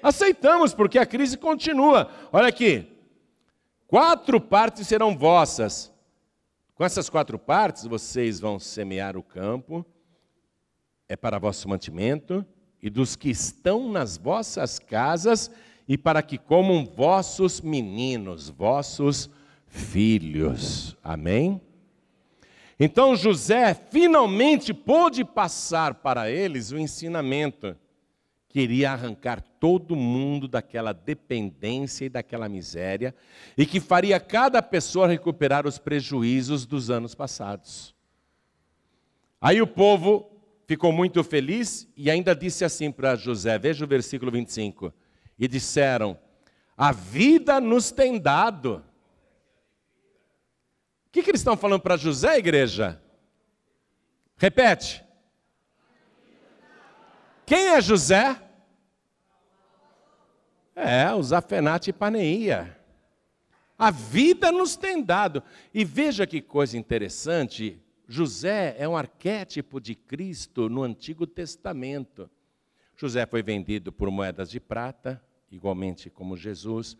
Aceitamos, 0.03 0.75
porque 0.75 0.99
a 0.99 1.05
crise 1.05 1.35
continua. 1.35 2.11
Olha 2.31 2.47
aqui, 2.47 2.95
Quatro 3.87 4.41
partes 4.41 4.87
serão 4.87 5.15
vossas. 5.15 5.91
Com 6.73 6.83
essas 6.83 7.09
quatro 7.09 7.37
partes, 7.37 7.85
vocês 7.85 8.39
vão 8.39 8.59
semear 8.59 9.15
o 9.15 9.23
campo, 9.23 9.85
é 11.07 11.15
para 11.15 11.39
vosso 11.39 11.69
mantimento, 11.69 12.45
e 12.81 12.89
dos 12.89 13.15
que 13.15 13.29
estão 13.29 13.89
nas 13.89 14.17
vossas 14.17 14.79
casas, 14.79 15.51
e 15.87 15.97
para 15.97 16.21
que 16.21 16.37
comam 16.37 16.85
vossos 16.85 17.61
meninos, 17.61 18.49
vossos 18.49 19.29
filhos. 19.67 20.95
Amém? 21.03 21.61
Então 22.79 23.15
José 23.15 23.73
finalmente 23.73 24.73
pôde 24.73 25.23
passar 25.23 25.95
para 25.95 26.29
eles 26.29 26.71
o 26.71 26.77
ensinamento 26.77 27.75
queria 28.55 28.93
arrancar 28.93 29.41
todo 29.59 29.97
mundo 29.97 30.47
daquela 30.47 30.93
dependência 30.93 32.05
e 32.05 32.09
daquela 32.09 32.47
miséria, 32.47 33.13
e 33.57 33.65
que 33.65 33.81
faria 33.81 34.17
cada 34.17 34.61
pessoa 34.61 35.09
recuperar 35.09 35.67
os 35.67 35.77
prejuízos 35.77 36.65
dos 36.65 36.89
anos 36.89 37.13
passados. 37.13 37.93
Aí 39.41 39.61
o 39.61 39.67
povo 39.67 40.31
ficou 40.65 40.93
muito 40.93 41.21
feliz 41.21 41.85
e 41.97 42.09
ainda 42.09 42.33
disse 42.33 42.63
assim 42.63 42.93
para 42.93 43.17
José, 43.17 43.59
veja 43.59 43.83
o 43.83 43.87
versículo 43.89 44.31
25: 44.31 44.93
e 45.37 45.49
disseram: 45.49 46.17
A 46.77 46.93
vida 46.93 47.59
nos 47.59 47.91
tem 47.91 48.17
dado. 48.17 48.81
Que, 51.15 51.23
que 51.23 51.31
eles 51.31 51.39
estão 51.39 51.55
falando 51.55 51.79
para 51.79 51.95
José, 51.95 52.37
igreja? 52.37 53.01
Repete. 54.35 55.01
Quem 57.45 57.69
é 57.69 57.79
José? 57.79 58.37
É, 60.75 61.13
o 61.13 61.23
Zafenate 61.23 61.93
Paneia. 61.93 62.77
A 63.79 63.91
vida 63.91 64.51
nos 64.51 64.75
tem 64.75 65.01
dado. 65.01 65.41
E 65.73 65.85
veja 65.85 66.27
que 66.27 66.41
coisa 66.41 66.77
interessante: 66.77 67.81
José 68.05 68.75
é 68.77 68.85
um 68.85 68.97
arquétipo 68.97 69.79
de 69.79 69.95
Cristo 69.95 70.67
no 70.67 70.83
Antigo 70.83 71.25
Testamento. 71.25 72.29
José 72.93 73.25
foi 73.25 73.41
vendido 73.41 73.89
por 73.89 74.11
moedas 74.11 74.49
de 74.49 74.59
prata, 74.59 75.23
igualmente 75.49 76.09
como 76.09 76.35
Jesus. 76.35 76.97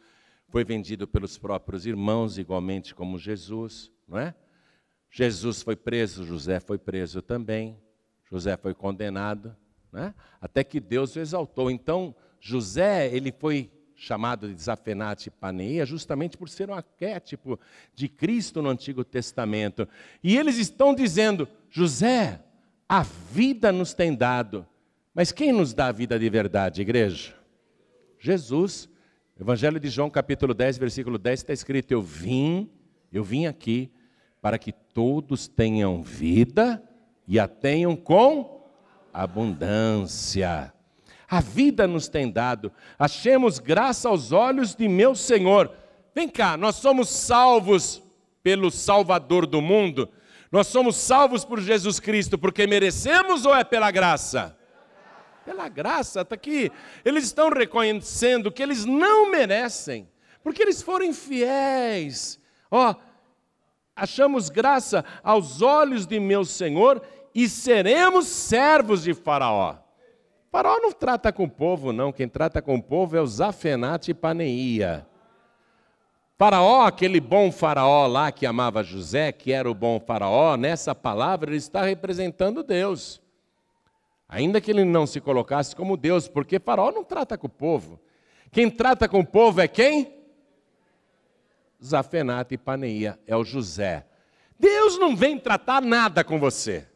Foi 0.48 0.64
vendido 0.64 1.06
pelos 1.06 1.38
próprios 1.38 1.86
irmãos, 1.86 2.38
igualmente 2.38 2.96
como 2.96 3.20
Jesus, 3.20 3.92
não 4.08 4.18
é? 4.18 4.34
Jesus 5.10 5.62
foi 5.62 5.76
preso, 5.76 6.26
José 6.26 6.60
foi 6.60 6.78
preso 6.78 7.22
também. 7.22 7.80
José 8.30 8.58
foi 8.58 8.74
condenado, 8.74 9.56
né? 9.92 10.14
até 10.42 10.64
que 10.64 10.80
Deus 10.80 11.16
o 11.16 11.20
exaltou. 11.20 11.72
Então, 11.72 12.14
José, 12.40 13.10
ele 13.16 13.32
foi 13.32 13.72
chamado 13.96 14.54
de 14.54 14.62
Zafenate 14.62 15.32
Paneia 15.32 15.86
justamente 15.86 16.38
por 16.38 16.50
ser 16.50 16.70
um 16.70 16.74
arquétipo 16.74 17.58
de 17.94 18.10
Cristo 18.10 18.62
no 18.62 18.70
Antigo 18.70 19.06
Testamento. 19.06 19.88
E 20.22 20.36
eles 20.38 20.58
estão 20.58 20.94
dizendo: 20.94 21.48
José, 21.70 22.44
a 22.90 23.02
vida 23.02 23.72
nos 23.72 23.94
tem 23.94 24.14
dado. 24.14 24.68
Mas 25.14 25.32
quem 25.32 25.54
nos 25.54 25.74
dá 25.74 25.88
a 25.88 25.94
vida 25.94 26.20
de 26.20 26.30
verdade, 26.30 26.82
igreja? 26.82 27.34
Jesus. 28.20 28.90
Evangelho 29.40 29.80
de 29.80 29.90
João, 29.90 30.10
capítulo 30.10 30.54
10, 30.54 30.78
versículo 30.78 31.18
10, 31.18 31.40
está 31.40 31.54
escrito: 31.54 31.92
Eu 31.92 32.02
vim, 32.02 32.70
eu 33.14 33.24
vim 33.24 33.46
aqui 33.46 33.92
para 34.46 34.60
que 34.60 34.72
todos 34.72 35.48
tenham 35.48 36.04
vida 36.04 36.80
e 37.28 37.40
a 37.40 37.48
tenham 37.48 37.96
com 37.96 38.64
abundância 39.12 40.72
a 41.28 41.42
vida 41.42 41.88
nos 41.88 42.08
tem 42.08 42.32
dado. 42.32 42.72
Achemos 43.00 43.58
graça 43.58 44.08
aos 44.08 44.32
olhos 44.32 44.76
de 44.76 44.88
meu 44.88 45.16
Senhor. 45.16 45.72
Vem 46.14 46.30
cá, 46.30 46.56
nós 46.56 46.76
somos 46.76 47.10
salvos 47.10 48.04
pelo 48.44 48.70
Salvador 48.70 49.48
do 49.48 49.64
mundo. 49.64 50.08
Nós 50.52 50.68
somos 50.68 50.96
salvos 50.96 51.44
por 51.44 51.60
Jesus 51.60 52.00
Cristo 52.00 52.38
porque 52.38 52.68
merecemos 52.68 53.48
ou 53.48 53.56
é 53.56 53.64
pela 53.64 53.90
graça? 53.90 54.56
Pela 55.44 55.68
graça, 55.68 56.22
está 56.22 56.36
aqui. 56.36 56.72
Eles 57.04 57.24
estão 57.24 57.50
reconhecendo 57.50 58.52
que 58.52 58.62
eles 58.62 58.86
não 58.86 59.32
merecem, 59.32 60.08
porque 60.44 60.62
eles 60.62 60.84
foram 60.84 61.08
infiéis. 61.08 62.40
Ó, 62.70 62.92
oh, 62.92 63.15
achamos 63.96 64.50
graça 64.50 65.06
aos 65.24 65.62
olhos 65.62 66.06
de 66.06 66.20
meu 66.20 66.44
Senhor 66.44 67.02
e 67.34 67.48
seremos 67.48 68.28
servos 68.28 69.04
de 69.04 69.14
Faraó. 69.14 69.78
Faraó 70.52 70.80
não 70.80 70.92
trata 70.92 71.34
com 71.34 71.44
o 71.44 71.50
povo, 71.50 71.92
não. 71.92 72.12
Quem 72.12 72.28
trata 72.28 72.62
com 72.62 72.76
o 72.76 72.82
povo 72.82 73.18
é 73.18 73.22
o 73.22 73.28
Zafenate 73.28 74.14
Paneia. 74.14 75.06
Faraó, 76.38 76.86
aquele 76.86 77.22
bom 77.22 77.50
faraó 77.50 78.08
lá 78.08 78.30
que 78.30 78.46
amava 78.46 78.84
José, 78.84 79.32
que 79.32 79.54
era 79.54 79.72
o 79.72 79.74
bom 79.74 80.02
faraó, 80.02 80.58
nessa 80.58 80.94
palavra 80.94 81.50
ele 81.50 81.58
está 81.58 81.84
representando 81.84 82.62
Deus. 82.62 83.22
Ainda 84.28 84.60
que 84.60 84.70
ele 84.70 84.84
não 84.84 85.08
se 85.08 85.22
colocasse 85.22 85.74
como 85.76 85.96
Deus, 85.96 86.28
porque 86.28 86.60
faraó 86.60 86.92
não 86.92 87.06
trata 87.06 87.38
com 87.38 87.48
o 87.48 87.50
povo. 87.50 88.02
Quem 88.52 88.70
trata 88.70 89.08
com 89.08 89.20
o 89.20 89.26
povo 89.26 89.62
é 89.62 89.68
quem? 89.68 90.25
Zafenate 91.86 92.58
Paneia, 92.58 93.20
é 93.26 93.36
o 93.36 93.44
José. 93.44 94.06
Deus 94.60 94.98
não 94.98 95.16
vem 95.16 95.38
tratar 95.38 95.82
nada 95.82 96.24
com 96.24 96.40
você. 96.40 96.88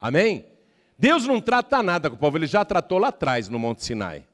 Amém? 0.00 0.46
Deus 0.98 1.26
não 1.26 1.40
trata 1.40 1.82
nada 1.82 2.10
com 2.10 2.16
o 2.16 2.18
povo, 2.18 2.36
ele 2.36 2.46
já 2.46 2.64
tratou 2.64 2.98
lá 2.98 3.08
atrás 3.08 3.48
no 3.48 3.58
Monte 3.58 3.84
Sinai. 3.84 4.26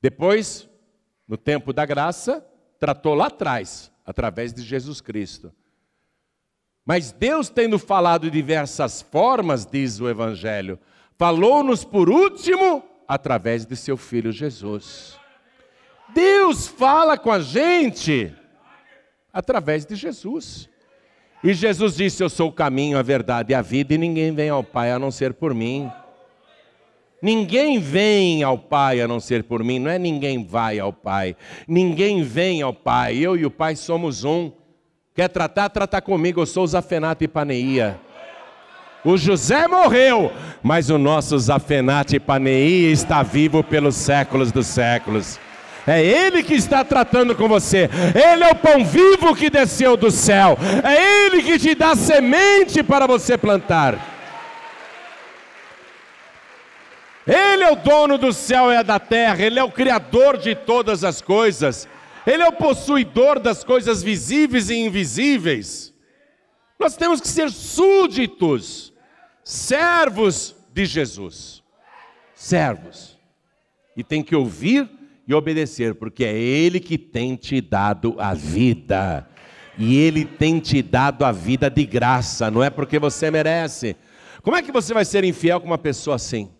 Depois, 0.00 0.68
no 1.26 1.36
tempo 1.36 1.72
da 1.72 1.84
graça, 1.84 2.46
tratou 2.78 3.14
lá 3.14 3.26
atrás, 3.26 3.90
através 4.06 4.52
de 4.52 4.62
Jesus 4.62 5.00
Cristo. 5.00 5.52
Mas 6.86 7.12
Deus, 7.12 7.50
tendo 7.50 7.78
falado 7.78 8.22
de 8.22 8.30
diversas 8.30 9.02
formas, 9.02 9.66
diz 9.66 10.00
o 10.00 10.08
Evangelho, 10.08 10.78
falou-nos 11.18 11.84
por 11.84 12.08
último 12.08 12.82
através 13.06 13.66
de 13.66 13.74
seu 13.76 13.96
filho 13.96 14.30
Jesus. 14.30 15.17
Deus 16.14 16.66
fala 16.66 17.16
com 17.16 17.30
a 17.30 17.40
gente 17.40 18.34
através 19.32 19.84
de 19.84 19.94
Jesus. 19.94 20.68
E 21.42 21.54
Jesus 21.54 21.96
disse: 21.96 22.22
Eu 22.22 22.28
sou 22.28 22.48
o 22.48 22.52
caminho, 22.52 22.98
a 22.98 23.02
verdade 23.02 23.52
e 23.52 23.54
a 23.54 23.62
vida, 23.62 23.94
e 23.94 23.98
ninguém 23.98 24.34
vem 24.34 24.48
ao 24.48 24.64
Pai 24.64 24.90
a 24.90 24.98
não 24.98 25.10
ser 25.10 25.34
por 25.34 25.54
mim. 25.54 25.90
Ninguém 27.20 27.80
vem 27.80 28.42
ao 28.42 28.56
Pai 28.56 29.00
a 29.00 29.08
não 29.08 29.18
ser 29.18 29.42
por 29.44 29.62
mim, 29.64 29.78
não 29.78 29.90
é 29.90 29.98
ninguém 29.98 30.44
vai 30.44 30.78
ao 30.78 30.92
Pai. 30.92 31.36
Ninguém 31.66 32.22
vem 32.22 32.62
ao 32.62 32.72
Pai, 32.72 33.16
eu 33.16 33.36
e 33.36 33.44
o 33.44 33.50
Pai 33.50 33.76
somos 33.76 34.24
um. 34.24 34.52
Quer 35.14 35.28
tratar? 35.28 35.68
Tratar 35.68 36.00
comigo, 36.00 36.40
eu 36.40 36.46
sou 36.46 36.64
o 36.64 36.68
Zafenato 36.68 37.24
e 37.24 37.28
Paneia. 37.28 38.00
O 39.04 39.16
José 39.16 39.66
morreu, 39.68 40.32
mas 40.62 40.90
o 40.90 40.98
nosso 40.98 41.38
Zafenate 41.38 42.18
Paneia 42.18 42.90
está 42.90 43.22
vivo 43.22 43.62
pelos 43.62 43.94
séculos 43.94 44.50
dos 44.50 44.66
séculos. 44.66 45.38
É 45.88 46.04
Ele 46.04 46.42
que 46.42 46.52
está 46.52 46.84
tratando 46.84 47.34
com 47.34 47.48
você. 47.48 47.88
Ele 48.14 48.44
é 48.44 48.50
o 48.50 48.56
pão 48.56 48.84
vivo 48.84 49.34
que 49.34 49.48
desceu 49.48 49.96
do 49.96 50.10
céu. 50.10 50.58
É 50.84 51.24
Ele 51.24 51.42
que 51.42 51.58
te 51.58 51.74
dá 51.74 51.96
semente 51.96 52.82
para 52.82 53.06
você 53.06 53.38
plantar. 53.38 53.98
Ele 57.26 57.64
é 57.64 57.72
o 57.72 57.76
dono 57.76 58.18
do 58.18 58.34
céu 58.34 58.70
e 58.70 58.82
da 58.84 58.98
terra. 58.98 59.42
Ele 59.42 59.58
é 59.58 59.64
o 59.64 59.72
criador 59.72 60.36
de 60.36 60.54
todas 60.54 61.04
as 61.04 61.22
coisas. 61.22 61.88
Ele 62.26 62.42
é 62.42 62.48
o 62.48 62.52
possuidor 62.52 63.40
das 63.40 63.64
coisas 63.64 64.02
visíveis 64.02 64.68
e 64.68 64.74
invisíveis. 64.74 65.94
Nós 66.78 66.96
temos 66.96 67.18
que 67.18 67.28
ser 67.28 67.50
súditos, 67.50 68.92
servos 69.42 70.54
de 70.70 70.84
Jesus. 70.84 71.62
Servos. 72.34 73.18
E 73.96 74.04
tem 74.04 74.22
que 74.22 74.36
ouvir 74.36 74.97
e 75.28 75.34
obedecer, 75.34 75.94
porque 75.94 76.24
é 76.24 76.34
Ele 76.34 76.80
que 76.80 76.96
tem 76.96 77.36
te 77.36 77.60
dado 77.60 78.16
a 78.18 78.32
vida. 78.32 79.28
E 79.76 79.98
Ele 79.98 80.24
tem 80.24 80.58
te 80.58 80.80
dado 80.80 81.22
a 81.22 81.30
vida 81.30 81.68
de 81.68 81.84
graça, 81.84 82.50
não 82.50 82.64
é 82.64 82.70
porque 82.70 82.98
você 82.98 83.30
merece. 83.30 83.94
Como 84.42 84.56
é 84.56 84.62
que 84.62 84.72
você 84.72 84.94
vai 84.94 85.04
ser 85.04 85.24
infiel 85.24 85.60
com 85.60 85.66
uma 85.66 85.76
pessoa 85.76 86.16
assim? 86.16 86.50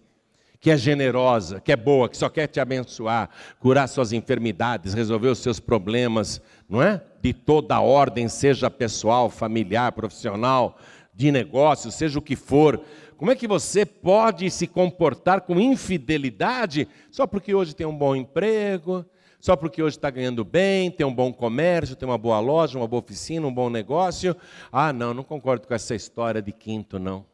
Que 0.61 0.71
é 0.71 0.77
generosa, 0.77 1.61
que 1.61 1.73
é 1.73 1.77
boa, 1.77 2.11
que 2.11 2.17
só 2.17 2.29
quer 2.29 2.47
te 2.47 2.61
abençoar, 2.61 3.31
curar 3.59 3.89
suas 3.89 4.13
enfermidades, 4.13 4.93
resolver 4.93 5.29
os 5.29 5.39
seus 5.39 5.59
problemas, 5.59 6.43
não 6.69 6.83
é? 6.83 7.03
De 7.23 7.33
toda 7.33 7.75
a 7.75 7.81
ordem, 7.81 8.29
seja 8.29 8.71
pessoal, 8.71 9.31
familiar, 9.31 9.93
profissional, 9.93 10.79
de 11.15 11.33
negócio, 11.33 11.91
seja 11.91 12.19
o 12.19 12.23
que 12.23 12.37
for. 12.37 12.81
Como 13.19 13.33
é 13.33 13.35
que 13.35 13.49
você 13.49 13.85
pode 13.85 14.49
se 14.49 14.69
comportar 14.69 15.41
com 15.41 15.59
infidelidade 15.59 16.87
só 17.11 17.27
porque 17.27 17.53
hoje 17.53 17.75
tem 17.75 17.85
um 17.85 17.95
bom 17.95 18.15
emprego, 18.15 19.05
só 19.41 19.57
porque 19.57 19.83
hoje 19.83 19.97
está 19.97 20.09
ganhando 20.09 20.45
bem, 20.45 20.89
tem 20.89 21.05
um 21.05 21.13
bom 21.13 21.33
comércio, 21.33 21.97
tem 21.97 22.09
uma 22.09 22.17
boa 22.17 22.39
loja, 22.39 22.79
uma 22.79 22.87
boa 22.87 23.03
oficina, 23.03 23.45
um 23.45 23.53
bom 23.53 23.69
negócio? 23.69 24.37
Ah, 24.71 24.93
não, 24.93 25.13
não 25.13 25.25
concordo 25.25 25.67
com 25.67 25.75
essa 25.75 25.97
história 25.97 26.41
de 26.41 26.53
quinto, 26.53 27.01
não. 27.01 27.27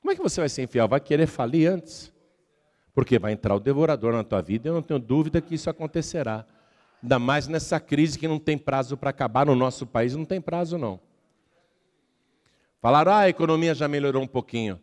Como 0.00 0.10
é 0.10 0.16
que 0.16 0.22
você 0.22 0.40
vai 0.40 0.48
ser 0.48 0.64
infiel? 0.64 0.88
Vai 0.88 0.98
querer 0.98 1.28
falir 1.28 1.70
antes? 1.70 2.12
Porque 2.92 3.20
vai 3.20 3.30
entrar 3.30 3.54
o 3.54 3.60
devorador 3.60 4.12
na 4.12 4.24
tua 4.24 4.42
vida, 4.42 4.68
eu 4.68 4.74
não 4.74 4.82
tenho 4.82 4.98
dúvida 4.98 5.40
que 5.40 5.54
isso 5.54 5.70
acontecerá. 5.70 6.44
Ainda 7.00 7.16
mais 7.20 7.46
nessa 7.46 7.78
crise 7.78 8.18
que 8.18 8.26
não 8.26 8.40
tem 8.40 8.58
prazo 8.58 8.96
para 8.96 9.10
acabar 9.10 9.46
no 9.46 9.54
nosso 9.54 9.86
país, 9.86 10.16
não 10.16 10.24
tem 10.24 10.40
prazo 10.40 10.76
não. 10.76 10.98
Falaram, 12.82 13.12
ah, 13.12 13.18
a 13.20 13.28
economia 13.28 13.76
já 13.76 13.86
melhorou 13.86 14.24
um 14.24 14.26
pouquinho. 14.26 14.80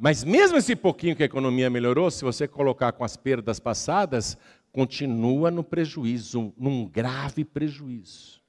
Mas 0.00 0.24
mesmo 0.24 0.56
esse 0.56 0.74
pouquinho 0.74 1.14
que 1.14 1.22
a 1.22 1.26
economia 1.26 1.68
melhorou, 1.68 2.10
se 2.10 2.24
você 2.24 2.48
colocar 2.48 2.92
com 2.92 3.04
as 3.04 3.14
perdas 3.14 3.60
passadas, 3.60 4.38
continua 4.72 5.50
no 5.50 5.62
prejuízo, 5.62 6.54
num 6.56 6.86
grave 6.86 7.44
prejuízo. 7.44 8.40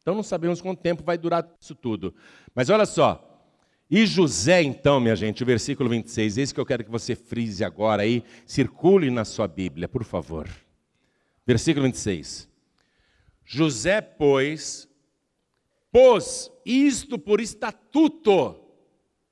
Então 0.00 0.14
não 0.14 0.22
sabemos 0.22 0.62
quanto 0.62 0.80
tempo 0.80 1.04
vai 1.04 1.18
durar 1.18 1.46
isso 1.60 1.74
tudo. 1.74 2.14
Mas 2.54 2.70
olha 2.70 2.86
só. 2.86 3.22
E 3.90 4.06
José, 4.06 4.62
então, 4.62 4.98
minha 4.98 5.14
gente, 5.14 5.42
o 5.42 5.46
versículo 5.46 5.90
26, 5.90 6.38
esse 6.38 6.54
que 6.54 6.60
eu 6.60 6.64
quero 6.64 6.84
que 6.84 6.90
você 6.90 7.14
frise 7.14 7.62
agora 7.62 8.02
aí, 8.02 8.24
circule 8.46 9.10
na 9.10 9.26
sua 9.26 9.46
Bíblia, 9.46 9.86
por 9.86 10.04
favor. 10.04 10.48
Versículo 11.46 11.84
26. 11.84 12.48
José, 13.44 14.00
pois, 14.00 14.87
pôs 15.90 16.50
isto 16.64 17.18
por 17.18 17.40
estatuto. 17.40 18.68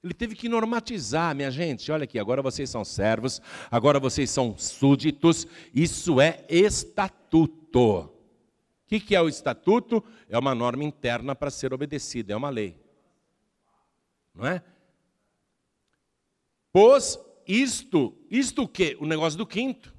Ele 0.03 0.15
teve 0.15 0.35
que 0.35 0.49
normatizar, 0.49 1.35
minha 1.35 1.51
gente. 1.51 1.91
Olha 1.91 2.05
aqui, 2.05 2.19
agora 2.19 2.41
vocês 2.41 2.71
são 2.71 2.85
servos, 2.85 3.43
agora 3.71 3.99
vocês 3.99 4.31
são 4.31 4.57
súditos. 4.57 5.47
Isso 5.75 6.21
é 6.21 6.45
estatuto. 6.49 7.99
O 7.99 8.11
que, 8.87 9.01
que 9.01 9.17
é 9.17 9.21
o 9.21 9.29
estatuto? 9.29 10.03
É 10.29 10.39
uma 10.39 10.55
norma 10.55 10.85
interna 10.85 11.35
para 11.35 11.51
ser 11.51 11.75
obedecida, 11.75 12.33
é 12.33 12.37
uma 12.37 12.51
lei. 12.51 12.81
Não 14.33 14.47
é? 14.47 14.63
Pôs 16.73 17.19
isto, 17.49 18.17
isto 18.31 18.63
o 18.63 18.69
quê? 18.69 18.97
O 19.01 19.07
negócio 19.07 19.37
do 19.37 19.47
quinto. 19.47 19.95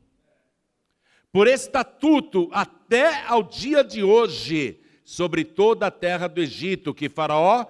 Por 1.32 1.48
estatuto, 1.48 2.50
até 2.54 3.26
ao 3.26 3.44
dia 3.44 3.84
de 3.84 4.04
hoje, 4.04 4.80
sobre 5.08 5.46
toda 5.46 5.88
a 5.88 5.92
terra 5.92 6.28
do 6.28 6.42
Egito, 6.42 6.94
que 6.94 7.08
Faraó 7.08 7.66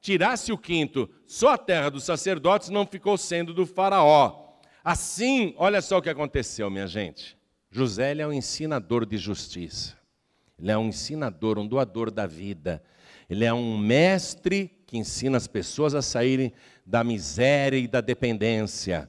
tirasse 0.00 0.50
o 0.50 0.58
quinto, 0.58 1.08
só 1.24 1.50
a 1.50 1.56
terra 1.56 1.88
dos 1.88 2.02
sacerdotes 2.02 2.68
não 2.68 2.84
ficou 2.84 3.16
sendo 3.16 3.54
do 3.54 3.64
Faraó. 3.64 4.58
Assim, 4.82 5.54
olha 5.56 5.80
só 5.80 5.98
o 5.98 6.02
que 6.02 6.10
aconteceu, 6.10 6.68
minha 6.68 6.88
gente. 6.88 7.38
José 7.70 8.12
é 8.18 8.26
um 8.26 8.32
ensinador 8.32 9.06
de 9.06 9.16
justiça, 9.16 9.96
ele 10.58 10.72
é 10.72 10.76
um 10.76 10.88
ensinador, 10.88 11.60
um 11.60 11.66
doador 11.66 12.10
da 12.10 12.26
vida, 12.26 12.82
ele 13.28 13.44
é 13.44 13.54
um 13.54 13.78
mestre 13.78 14.68
que 14.84 14.98
ensina 14.98 15.36
as 15.36 15.46
pessoas 15.46 15.94
a 15.94 16.02
saírem 16.02 16.52
da 16.84 17.04
miséria 17.04 17.78
e 17.78 17.86
da 17.86 18.00
dependência. 18.00 19.08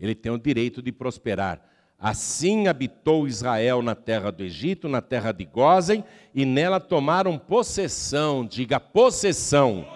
Ele 0.00 0.16
tem 0.16 0.32
o 0.32 0.38
direito 0.38 0.82
de 0.82 0.90
prosperar. 0.90 1.69
Assim 2.00 2.66
habitou 2.66 3.28
Israel 3.28 3.82
na 3.82 3.94
terra 3.94 4.32
do 4.32 4.42
Egito, 4.42 4.88
na 4.88 5.02
terra 5.02 5.32
de 5.32 5.44
Gósen, 5.44 6.02
e 6.34 6.46
nela 6.46 6.80
tomaram 6.80 7.36
possessão, 7.36 8.46
diga 8.46 8.80
possessão. 8.80 9.86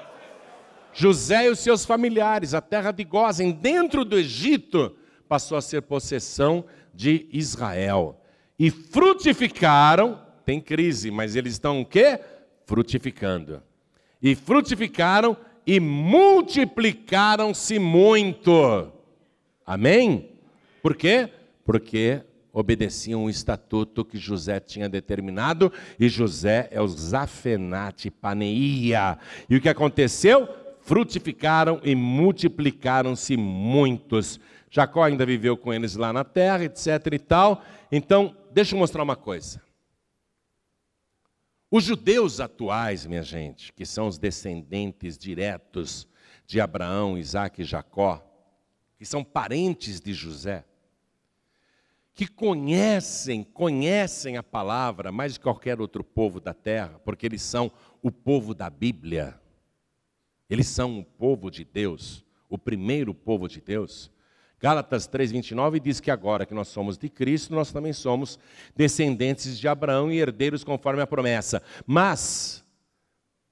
José 0.92 1.46
e 1.46 1.48
os 1.48 1.60
seus 1.60 1.86
familiares, 1.86 2.52
a 2.52 2.60
terra 2.60 2.90
de 2.90 3.04
Gósen, 3.04 3.52
dentro 3.52 4.04
do 4.04 4.18
Egito, 4.18 4.94
passou 5.26 5.56
a 5.56 5.62
ser 5.62 5.80
possessão 5.80 6.66
de 6.92 7.26
Israel. 7.32 8.20
E 8.58 8.70
frutificaram, 8.70 10.20
tem 10.44 10.60
crise, 10.60 11.10
mas 11.10 11.34
eles 11.34 11.54
estão 11.54 11.80
o 11.80 11.86
quê? 11.86 12.20
Frutificando. 12.66 13.62
E 14.20 14.34
frutificaram 14.34 15.34
e 15.66 15.80
multiplicaram-se 15.80 17.78
muito. 17.78 18.92
Amém? 19.66 20.28
Por 20.82 20.94
quê? 20.94 21.30
Porque 21.64 22.22
obedeciam 22.52 23.24
o 23.24 23.30
estatuto 23.30 24.04
que 24.04 24.16
José 24.16 24.60
tinha 24.60 24.88
determinado, 24.88 25.72
e 25.98 26.08
José 26.08 26.68
é 26.70 26.80
o 26.80 26.86
Zafenate 26.86 28.10
Paneia. 28.10 29.18
E 29.50 29.56
o 29.56 29.60
que 29.60 29.68
aconteceu? 29.68 30.48
Frutificaram 30.80 31.80
e 31.82 31.96
multiplicaram-se 31.96 33.36
muitos. 33.36 34.38
Jacó 34.70 35.02
ainda 35.02 35.26
viveu 35.26 35.56
com 35.56 35.72
eles 35.72 35.96
lá 35.96 36.12
na 36.12 36.22
terra, 36.22 36.64
etc 36.64 37.12
e 37.12 37.18
tal. 37.18 37.62
Então, 37.90 38.36
deixa 38.52 38.74
eu 38.74 38.78
mostrar 38.78 39.02
uma 39.02 39.16
coisa. 39.16 39.60
Os 41.70 41.82
judeus 41.82 42.38
atuais, 42.38 43.04
minha 43.04 43.22
gente, 43.24 43.72
que 43.72 43.84
são 43.84 44.06
os 44.06 44.16
descendentes 44.16 45.18
diretos 45.18 46.06
de 46.46 46.60
Abraão, 46.60 47.18
Isaac 47.18 47.62
e 47.62 47.64
Jacó, 47.64 48.24
que 48.96 49.04
são 49.04 49.24
parentes 49.24 50.00
de 50.00 50.12
José, 50.12 50.64
que 52.14 52.26
conhecem, 52.28 53.42
conhecem 53.42 54.36
a 54.36 54.42
palavra 54.42 55.10
mais 55.10 55.34
de 55.34 55.40
qualquer 55.40 55.80
outro 55.80 56.04
povo 56.04 56.40
da 56.40 56.54
terra, 56.54 57.00
porque 57.04 57.26
eles 57.26 57.42
são 57.42 57.72
o 58.00 58.10
povo 58.10 58.54
da 58.54 58.70
Bíblia. 58.70 59.40
Eles 60.48 60.68
são 60.68 61.00
o 61.00 61.04
povo 61.04 61.50
de 61.50 61.64
Deus, 61.64 62.24
o 62.48 62.56
primeiro 62.56 63.12
povo 63.12 63.48
de 63.48 63.60
Deus. 63.60 64.12
Gálatas 64.60 65.08
3:29 65.08 65.80
diz 65.80 66.00
que 66.00 66.10
agora 66.10 66.46
que 66.46 66.54
nós 66.54 66.68
somos 66.68 66.96
de 66.96 67.08
Cristo, 67.08 67.52
nós 67.52 67.72
também 67.72 67.92
somos 67.92 68.38
descendentes 68.76 69.58
de 69.58 69.66
Abraão 69.66 70.10
e 70.12 70.18
herdeiros 70.18 70.62
conforme 70.62 71.02
a 71.02 71.06
promessa. 71.06 71.62
Mas 71.84 72.64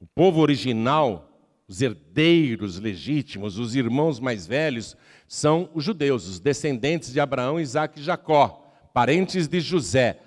o 0.00 0.06
povo 0.06 0.40
original, 0.40 1.28
os 1.66 1.82
herdeiros 1.82 2.78
legítimos, 2.78 3.58
os 3.58 3.74
irmãos 3.74 4.20
mais 4.20 4.46
velhos, 4.46 4.96
são 5.32 5.70
os 5.72 5.82
judeus, 5.82 6.28
os 6.28 6.38
descendentes 6.38 7.10
de 7.10 7.18
Abraão, 7.18 7.58
Isaac 7.58 7.98
e 7.98 8.02
Jacó, 8.02 8.70
parentes 8.92 9.48
de 9.48 9.60
José. 9.60 10.20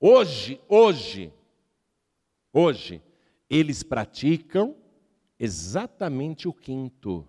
Hoje, 0.00 0.58
hoje, 0.66 1.30
hoje, 2.50 3.02
eles 3.50 3.82
praticam 3.82 4.74
exatamente 5.38 6.48
o 6.48 6.54
quinto. 6.54 7.28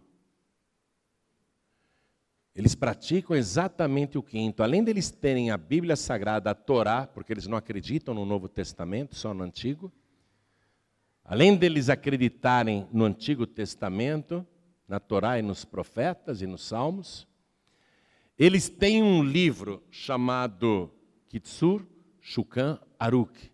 Eles 2.55 2.73
praticam 2.73 3.35
exatamente 3.35 4.17
o 4.17 4.23
quinto. 4.23 4.63
Além 4.63 4.81
deles 4.81 5.11
terem 5.11 5.51
a 5.51 5.57
Bíblia 5.57 5.97
Sagrada, 5.97 6.51
a 6.51 6.55
Torá, 6.55 7.05
porque 7.05 7.33
eles 7.33 7.47
não 7.47 7.57
acreditam 7.57 8.13
no 8.13 8.25
Novo 8.25 8.47
Testamento, 8.47 9.13
só 9.15 9.33
no 9.33 9.43
Antigo. 9.43 9.91
Além 11.25 11.57
deles 11.57 11.89
acreditarem 11.89 12.87
no 12.93 13.03
Antigo 13.03 13.45
Testamento, 13.45 14.47
na 14.89 14.99
Torá 14.99 15.37
e 15.37 15.43
nos 15.43 15.63
profetas 15.63 16.41
e 16.41 16.47
nos 16.47 16.63
salmos. 16.63 17.27
Eles 18.37 18.67
têm 18.67 19.03
um 19.03 19.23
livro 19.23 19.83
chamado 19.91 20.91
Kitsur 21.27 21.85
Shukan 22.19 22.79
Aruk, 22.97 23.51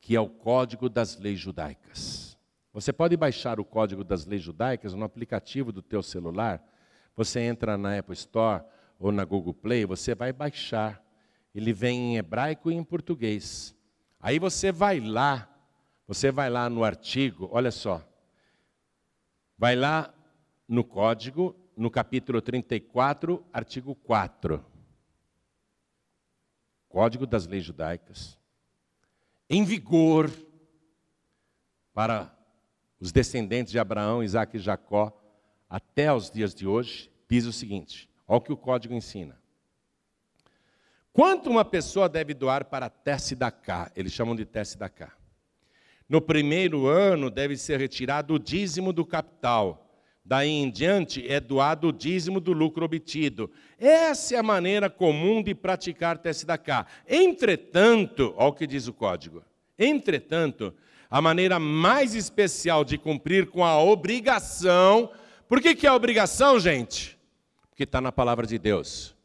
que 0.00 0.16
é 0.16 0.20
o 0.20 0.28
Código 0.28 0.88
das 0.88 1.16
Leis 1.16 1.38
Judaicas. 1.38 2.36
Você 2.72 2.92
pode 2.92 3.16
baixar 3.16 3.58
o 3.58 3.64
código 3.64 4.04
das 4.04 4.24
leis 4.26 4.42
judaicas 4.42 4.94
no 4.94 5.04
aplicativo 5.04 5.72
do 5.72 5.82
teu 5.82 6.02
celular. 6.04 6.62
Você 7.16 7.40
entra 7.40 7.76
na 7.76 7.98
Apple 7.98 8.14
Store 8.14 8.62
ou 8.98 9.10
na 9.10 9.24
Google 9.24 9.52
Play, 9.52 9.84
você 9.84 10.14
vai 10.14 10.32
baixar. 10.32 11.02
Ele 11.52 11.72
vem 11.72 12.12
em 12.12 12.16
hebraico 12.16 12.70
e 12.70 12.74
em 12.74 12.84
português. 12.84 13.74
Aí 14.20 14.38
você 14.38 14.70
vai 14.70 15.00
lá, 15.00 15.48
você 16.06 16.30
vai 16.30 16.48
lá 16.48 16.70
no 16.70 16.84
artigo, 16.84 17.48
olha 17.50 17.72
só. 17.72 18.06
Vai 19.58 19.74
lá 19.74 20.14
no 20.70 20.84
código, 20.84 21.56
no 21.76 21.90
capítulo 21.90 22.40
34, 22.40 23.44
artigo 23.52 23.92
4. 23.92 24.64
Código 26.88 27.26
das 27.26 27.44
Leis 27.44 27.64
Judaicas. 27.64 28.38
Em 29.48 29.64
vigor 29.64 30.30
para 31.92 32.32
os 33.00 33.10
descendentes 33.10 33.72
de 33.72 33.80
Abraão, 33.80 34.22
Isaac 34.22 34.56
e 34.56 34.60
Jacó, 34.60 35.12
até 35.68 36.12
os 36.12 36.30
dias 36.30 36.54
de 36.54 36.68
hoje, 36.68 37.10
diz 37.28 37.46
o 37.46 37.52
seguinte: 37.52 38.08
olha 38.28 38.38
o 38.38 38.40
que 38.40 38.52
o 38.52 38.56
código 38.56 38.94
ensina. 38.94 39.42
Quanto 41.12 41.50
uma 41.50 41.64
pessoa 41.64 42.08
deve 42.08 42.32
doar 42.32 42.66
para 42.66 42.86
a 42.86 42.90
teste 42.90 43.34
da 43.34 43.50
cá? 43.50 43.90
Eles 43.96 44.12
chamam 44.12 44.36
de 44.36 44.44
teste 44.44 44.78
da 44.78 44.88
cá. 44.88 45.16
No 46.08 46.20
primeiro 46.20 46.86
ano 46.86 47.28
deve 47.28 47.56
ser 47.56 47.80
retirado 47.80 48.34
o 48.34 48.38
dízimo 48.38 48.92
do 48.92 49.04
capital. 49.04 49.89
Daí 50.24 50.48
em 50.48 50.70
diante 50.70 51.26
é 51.26 51.40
doado 51.40 51.88
o 51.88 51.92
dízimo 51.92 52.40
do 52.40 52.52
lucro 52.52 52.84
obtido. 52.84 53.50
Essa 53.78 54.36
é 54.36 54.38
a 54.38 54.42
maneira 54.42 54.88
comum 54.88 55.42
de 55.42 55.54
praticar 55.54 56.20
cá. 56.64 56.86
Entretanto, 57.08 58.34
olha 58.36 58.48
o 58.48 58.52
que 58.52 58.66
diz 58.66 58.86
o 58.86 58.92
código. 58.92 59.42
Entretanto, 59.78 60.74
a 61.10 61.20
maneira 61.20 61.58
mais 61.58 62.14
especial 62.14 62.84
de 62.84 62.96
cumprir 62.96 63.46
com 63.46 63.64
a 63.64 63.82
obrigação. 63.82 65.10
Por 65.48 65.60
que, 65.60 65.74
que 65.74 65.86
é 65.86 65.92
obrigação, 65.92 66.60
gente? 66.60 67.18
Porque 67.68 67.84
está 67.84 68.00
na 68.00 68.12
palavra 68.12 68.46
de 68.46 68.58
Deus. 68.58 69.16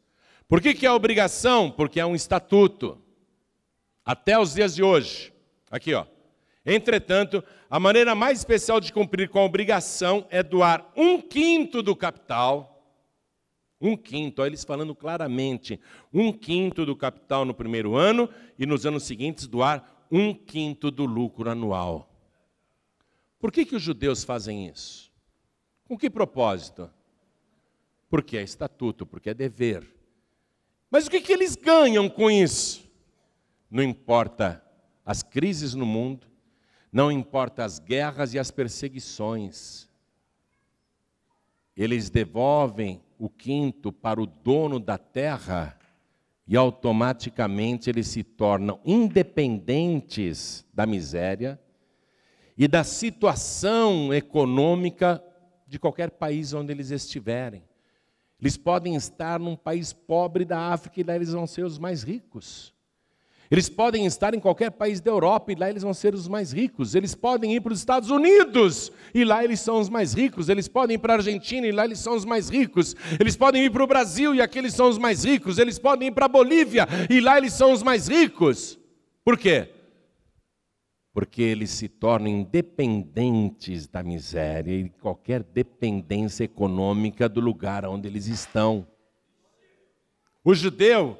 Por 0.48 0.60
que, 0.60 0.74
que 0.74 0.86
é 0.86 0.90
obrigação? 0.90 1.70
Porque 1.70 2.00
é 2.00 2.06
um 2.06 2.14
estatuto. 2.14 2.98
Até 4.04 4.38
os 4.38 4.54
dias 4.54 4.74
de 4.74 4.82
hoje. 4.82 5.32
Aqui, 5.70 5.92
ó. 5.92 6.06
Entretanto, 6.66 7.44
a 7.70 7.78
maneira 7.78 8.12
mais 8.12 8.38
especial 8.38 8.80
de 8.80 8.92
cumprir 8.92 9.28
com 9.28 9.38
a 9.38 9.44
obrigação 9.44 10.26
é 10.28 10.42
doar 10.42 10.92
um 10.96 11.22
quinto 11.22 11.80
do 11.80 11.94
capital. 11.94 12.72
Um 13.80 13.96
quinto, 13.96 14.42
olha 14.42 14.48
eles 14.48 14.64
falando 14.64 14.94
claramente, 14.94 15.78
um 16.12 16.32
quinto 16.32 16.84
do 16.84 16.96
capital 16.96 17.44
no 17.44 17.54
primeiro 17.54 17.94
ano 17.94 18.28
e 18.58 18.66
nos 18.66 18.84
anos 18.84 19.04
seguintes 19.04 19.46
doar 19.46 20.06
um 20.10 20.34
quinto 20.34 20.90
do 20.90 21.04
lucro 21.04 21.48
anual. 21.48 22.10
Por 23.38 23.52
que, 23.52 23.64
que 23.64 23.76
os 23.76 23.82
judeus 23.82 24.24
fazem 24.24 24.66
isso? 24.66 25.12
Com 25.86 25.96
que 25.96 26.10
propósito? 26.10 26.90
Porque 28.08 28.36
é 28.36 28.42
estatuto, 28.42 29.06
porque 29.06 29.30
é 29.30 29.34
dever. 29.34 29.86
Mas 30.90 31.06
o 31.06 31.10
que, 31.10 31.20
que 31.20 31.32
eles 31.32 31.54
ganham 31.54 32.08
com 32.08 32.28
isso? 32.28 32.90
Não 33.70 33.82
importa 33.82 34.64
as 35.04 35.22
crises 35.22 35.74
no 35.74 35.86
mundo, 35.86 36.26
não 36.92 37.10
importa 37.10 37.64
as 37.64 37.78
guerras 37.78 38.34
e 38.34 38.38
as 38.38 38.50
perseguições. 38.50 39.88
Eles 41.76 42.08
devolvem 42.08 43.02
o 43.18 43.28
quinto 43.28 43.92
para 43.92 44.20
o 44.20 44.26
dono 44.26 44.78
da 44.78 44.96
terra 44.96 45.78
e 46.46 46.56
automaticamente 46.56 47.90
eles 47.90 48.06
se 48.06 48.22
tornam 48.22 48.80
independentes 48.84 50.64
da 50.72 50.86
miséria 50.86 51.60
e 52.56 52.68
da 52.68 52.84
situação 52.84 54.14
econômica 54.14 55.22
de 55.66 55.78
qualquer 55.78 56.12
país 56.12 56.52
onde 56.52 56.72
eles 56.72 56.90
estiverem. 56.90 57.62
Eles 58.40 58.56
podem 58.56 58.94
estar 58.94 59.40
num 59.40 59.56
país 59.56 59.92
pobre 59.92 60.44
da 60.44 60.72
África 60.72 61.00
e 61.00 61.04
lá 61.04 61.16
eles 61.16 61.32
vão 61.32 61.46
ser 61.46 61.64
os 61.64 61.78
mais 61.78 62.02
ricos. 62.02 62.75
Eles 63.50 63.68
podem 63.68 64.06
estar 64.06 64.34
em 64.34 64.40
qualquer 64.40 64.70
país 64.70 65.00
da 65.00 65.10
Europa 65.10 65.52
e 65.52 65.54
lá 65.54 65.70
eles 65.70 65.82
vão 65.82 65.94
ser 65.94 66.14
os 66.14 66.26
mais 66.26 66.52
ricos. 66.52 66.94
Eles 66.94 67.14
podem 67.14 67.54
ir 67.54 67.60
para 67.60 67.72
os 67.72 67.78
Estados 67.78 68.10
Unidos 68.10 68.90
e 69.14 69.24
lá 69.24 69.44
eles 69.44 69.60
são 69.60 69.78
os 69.80 69.88
mais 69.88 70.12
ricos. 70.12 70.48
Eles 70.48 70.68
podem 70.68 70.96
ir 70.96 70.98
para 70.98 71.14
a 71.14 71.16
Argentina 71.16 71.66
e 71.66 71.72
lá 71.72 71.84
eles 71.84 71.98
são 71.98 72.14
os 72.14 72.24
mais 72.24 72.48
ricos. 72.48 72.96
Eles 73.20 73.36
podem 73.36 73.64
ir 73.64 73.70
para 73.70 73.84
o 73.84 73.86
Brasil 73.86 74.34
e 74.34 74.40
aqui 74.40 74.58
eles 74.58 74.74
são 74.74 74.88
os 74.88 74.98
mais 74.98 75.24
ricos. 75.24 75.58
Eles 75.58 75.78
podem 75.78 76.08
ir 76.08 76.12
para 76.12 76.26
a 76.26 76.28
Bolívia 76.28 76.86
e 77.08 77.20
lá 77.20 77.38
eles 77.38 77.52
são 77.52 77.72
os 77.72 77.82
mais 77.82 78.08
ricos. 78.08 78.78
Por 79.24 79.38
quê? 79.38 79.68
porque 81.16 81.40
eles 81.40 81.70
se 81.70 81.88
tornam 81.88 82.28
independentes 82.28 83.88
da 83.88 84.02
miséria 84.02 84.74
e 84.74 84.90
qualquer 84.90 85.42
dependência 85.42 86.44
econômica 86.44 87.26
do 87.26 87.40
lugar 87.40 87.86
onde 87.86 88.06
eles 88.06 88.26
estão. 88.26 88.86
O 90.44 90.54
judeu, 90.54 91.16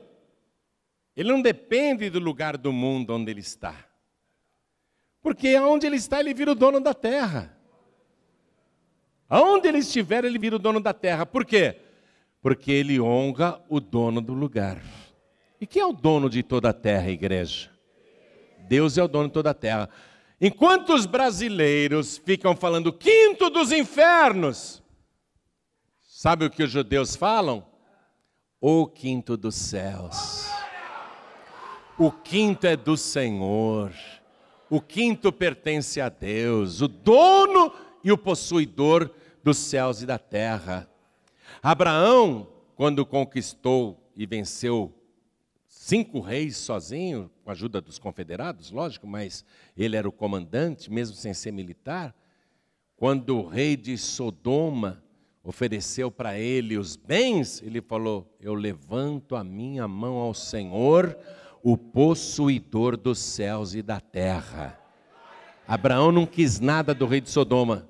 ele 1.16 1.32
não 1.32 1.40
depende 1.40 2.10
do 2.10 2.18
lugar 2.18 2.58
do 2.58 2.72
mundo 2.72 3.14
onde 3.14 3.30
ele 3.30 3.40
está. 3.40 3.74
Porque 5.22 5.56
onde 5.58 5.86
ele 5.86 5.96
está, 5.96 6.20
ele 6.20 6.34
vira 6.34 6.52
o 6.52 6.54
dono 6.54 6.78
da 6.78 6.92
terra. 6.92 7.56
Aonde 9.28 9.66
ele 9.66 9.78
estiver, 9.78 10.24
ele 10.24 10.38
vira 10.38 10.56
o 10.56 10.58
dono 10.58 10.78
da 10.78 10.92
terra. 10.92 11.24
Por 11.24 11.44
quê? 11.44 11.80
Porque 12.40 12.70
ele 12.70 13.00
honra 13.00 13.60
o 13.68 13.80
dono 13.80 14.20
do 14.20 14.34
lugar. 14.34 14.80
E 15.60 15.66
quem 15.66 15.82
é 15.82 15.86
o 15.86 15.92
dono 15.92 16.28
de 16.28 16.42
toda 16.42 16.68
a 16.68 16.72
terra, 16.72 17.10
igreja? 17.10 17.70
Deus 18.68 18.98
é 18.98 19.02
o 19.02 19.08
dono 19.08 19.28
de 19.28 19.34
toda 19.34 19.50
a 19.50 19.54
terra. 19.54 19.88
Enquanto 20.40 20.92
os 20.92 21.06
brasileiros 21.06 22.18
ficam 22.18 22.54
falando 22.54 22.92
quinto 22.92 23.48
dos 23.48 23.72
infernos, 23.72 24.82
sabe 26.02 26.44
o 26.44 26.50
que 26.50 26.62
os 26.62 26.70
judeus 26.70 27.16
falam? 27.16 27.66
O 28.60 28.86
quinto 28.86 29.36
dos 29.36 29.54
céus. 29.54 30.55
O 31.98 32.10
quinto 32.12 32.66
é 32.66 32.76
do 32.76 32.94
Senhor. 32.94 33.90
O 34.68 34.82
quinto 34.82 35.32
pertence 35.32 35.98
a 35.98 36.10
Deus, 36.10 36.82
o 36.82 36.88
dono 36.88 37.72
e 38.04 38.12
o 38.12 38.18
possuidor 38.18 39.10
dos 39.42 39.56
céus 39.56 40.02
e 40.02 40.06
da 40.06 40.18
terra. 40.18 40.86
Abraão, 41.62 42.48
quando 42.74 43.06
conquistou 43.06 44.10
e 44.14 44.26
venceu 44.26 44.92
cinco 45.66 46.20
reis 46.20 46.58
sozinho, 46.58 47.30
com 47.42 47.48
a 47.48 47.52
ajuda 47.54 47.80
dos 47.80 47.98
confederados, 47.98 48.70
lógico, 48.70 49.06
mas 49.06 49.42
ele 49.74 49.96
era 49.96 50.08
o 50.08 50.12
comandante, 50.12 50.92
mesmo 50.92 51.16
sem 51.16 51.32
ser 51.32 51.52
militar. 51.52 52.14
Quando 52.94 53.38
o 53.38 53.46
rei 53.48 53.74
de 53.74 53.96
Sodoma 53.96 55.02
ofereceu 55.42 56.10
para 56.10 56.38
ele 56.38 56.76
os 56.76 56.94
bens, 56.94 57.62
ele 57.62 57.80
falou: 57.80 58.26
Eu 58.38 58.52
levanto 58.52 59.34
a 59.34 59.42
minha 59.42 59.88
mão 59.88 60.16
ao 60.16 60.34
Senhor, 60.34 61.16
o 61.62 61.76
possuidor 61.76 62.96
dos 62.96 63.18
céus 63.18 63.74
e 63.74 63.82
da 63.82 64.00
terra. 64.00 64.78
Abraão 65.66 66.12
não 66.12 66.26
quis 66.26 66.60
nada 66.60 66.94
do 66.94 67.06
rei 67.06 67.20
de 67.20 67.28
Sodoma 67.30 67.88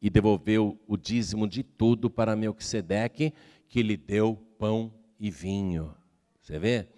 e 0.00 0.08
devolveu 0.08 0.78
o 0.86 0.96
dízimo 0.96 1.46
de 1.46 1.62
tudo 1.62 2.08
para 2.08 2.36
Melquisedeque, 2.36 3.34
que 3.68 3.82
lhe 3.82 3.96
deu 3.96 4.36
pão 4.58 4.92
e 5.20 5.30
vinho. 5.30 5.94
Você 6.40 6.58
vê? 6.58 6.88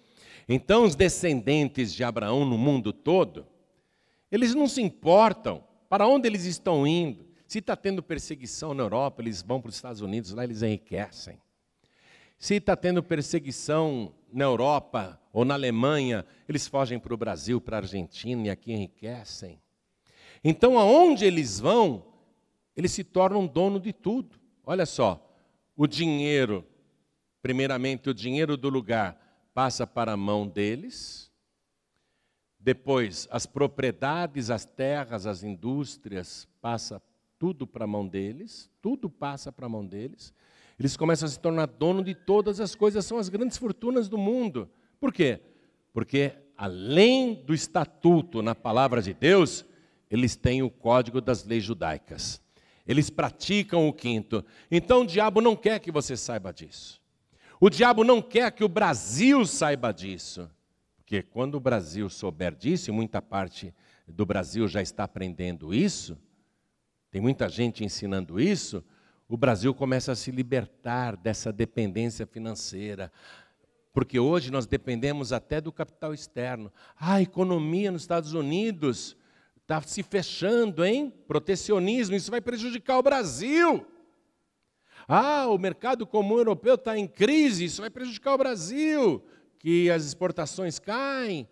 Então, 0.47 0.83
os 0.83 0.95
descendentes 0.95 1.93
de 1.93 2.03
Abraão 2.03 2.45
no 2.45 2.57
mundo 2.57 2.93
todo, 2.93 3.45
eles 4.31 4.55
não 4.55 4.67
se 4.67 4.81
importam 4.81 5.63
para 5.89 6.07
onde 6.07 6.27
eles 6.27 6.45
estão 6.45 6.87
indo. 6.87 7.25
Se 7.47 7.59
está 7.59 7.75
tendo 7.75 8.01
perseguição 8.01 8.73
na 8.73 8.83
Europa, 8.83 9.21
eles 9.21 9.41
vão 9.41 9.59
para 9.59 9.69
os 9.69 9.75
Estados 9.75 10.01
Unidos, 10.01 10.31
lá 10.31 10.43
eles 10.43 10.61
enriquecem. 10.61 11.37
Se 12.41 12.55
está 12.55 12.75
tendo 12.75 13.03
perseguição 13.03 14.15
na 14.33 14.45
Europa 14.45 15.21
ou 15.31 15.45
na 15.45 15.53
Alemanha, 15.53 16.25
eles 16.49 16.67
fogem 16.67 16.97
para 16.97 17.13
o 17.13 17.17
Brasil, 17.17 17.61
para 17.61 17.77
a 17.77 17.81
Argentina 17.81 18.47
e 18.47 18.49
aqui 18.49 18.73
enriquecem. 18.73 19.61
Então, 20.43 20.79
aonde 20.79 21.23
eles 21.23 21.59
vão, 21.59 22.03
eles 22.75 22.93
se 22.93 23.03
tornam 23.03 23.45
dono 23.45 23.79
de 23.79 23.93
tudo. 23.93 24.39
Olha 24.65 24.87
só, 24.87 25.23
o 25.77 25.85
dinheiro, 25.85 26.65
primeiramente 27.43 28.09
o 28.09 28.13
dinheiro 28.13 28.57
do 28.57 28.69
lugar, 28.69 29.51
passa 29.53 29.85
para 29.85 30.13
a 30.13 30.17
mão 30.17 30.47
deles. 30.47 31.31
Depois, 32.59 33.27
as 33.29 33.45
propriedades, 33.45 34.49
as 34.49 34.65
terras, 34.65 35.27
as 35.27 35.43
indústrias, 35.43 36.47
passa 36.59 36.99
tudo 37.37 37.67
para 37.67 37.83
a 37.83 37.87
mão 37.87 38.07
deles, 38.07 38.67
tudo 38.81 39.11
passa 39.11 39.51
para 39.51 39.67
a 39.67 39.69
mão 39.69 39.85
deles. 39.85 40.33
Eles 40.81 40.97
começam 40.97 41.27
a 41.27 41.29
se 41.29 41.39
tornar 41.39 41.67
dono 41.67 42.03
de 42.03 42.15
todas 42.15 42.59
as 42.59 42.73
coisas, 42.73 43.05
são 43.05 43.19
as 43.19 43.29
grandes 43.29 43.55
fortunas 43.55 44.09
do 44.09 44.17
mundo. 44.17 44.67
Por 44.99 45.13
quê? 45.13 45.39
Porque 45.93 46.33
além 46.57 47.35
do 47.35 47.53
estatuto 47.53 48.41
na 48.41 48.55
palavra 48.55 48.99
de 48.99 49.13
Deus, 49.13 49.63
eles 50.09 50.35
têm 50.35 50.63
o 50.63 50.71
código 50.71 51.21
das 51.21 51.45
leis 51.45 51.63
judaicas. 51.63 52.41
Eles 52.87 53.11
praticam 53.11 53.87
o 53.87 53.93
quinto. 53.93 54.43
Então 54.71 55.01
o 55.03 55.05
diabo 55.05 55.39
não 55.39 55.55
quer 55.55 55.77
que 55.79 55.91
você 55.91 56.17
saiba 56.17 56.51
disso. 56.51 56.99
O 57.59 57.69
diabo 57.69 58.03
não 58.03 58.19
quer 58.19 58.51
que 58.51 58.63
o 58.63 58.67
Brasil 58.67 59.45
saiba 59.45 59.91
disso, 59.91 60.49
porque 60.97 61.21
quando 61.21 61.53
o 61.53 61.59
Brasil 61.59 62.09
souber 62.09 62.55
disso, 62.55 62.89
e 62.89 62.91
muita 62.91 63.21
parte 63.21 63.71
do 64.07 64.25
Brasil 64.25 64.67
já 64.67 64.81
está 64.81 65.03
aprendendo 65.03 65.75
isso, 65.75 66.17
tem 67.11 67.21
muita 67.21 67.47
gente 67.47 67.83
ensinando 67.83 68.39
isso, 68.39 68.83
o 69.31 69.37
Brasil 69.37 69.73
começa 69.73 70.11
a 70.11 70.15
se 70.15 70.29
libertar 70.29 71.15
dessa 71.15 71.53
dependência 71.53 72.27
financeira. 72.27 73.09
Porque 73.93 74.19
hoje 74.19 74.51
nós 74.51 74.67
dependemos 74.67 75.31
até 75.31 75.61
do 75.61 75.71
capital 75.71 76.13
externo. 76.13 76.69
Ah, 76.99 77.13
a 77.13 77.21
economia 77.21 77.91
nos 77.91 78.01
Estados 78.01 78.33
Unidos 78.33 79.15
está 79.61 79.81
se 79.83 80.03
fechando, 80.03 80.83
hein? 80.83 81.13
Protecionismo, 81.29 82.13
isso 82.13 82.29
vai 82.29 82.41
prejudicar 82.41 82.97
o 82.97 83.01
Brasil. 83.01 83.87
Ah, 85.07 85.47
o 85.47 85.57
mercado 85.57 86.05
comum 86.05 86.35
europeu 86.35 86.75
está 86.75 86.97
em 86.97 87.07
crise, 87.07 87.63
isso 87.63 87.79
vai 87.79 87.89
prejudicar 87.89 88.33
o 88.33 88.37
Brasil, 88.37 89.25
que 89.59 89.89
as 89.89 90.03
exportações 90.03 90.77
caem, 90.77 91.47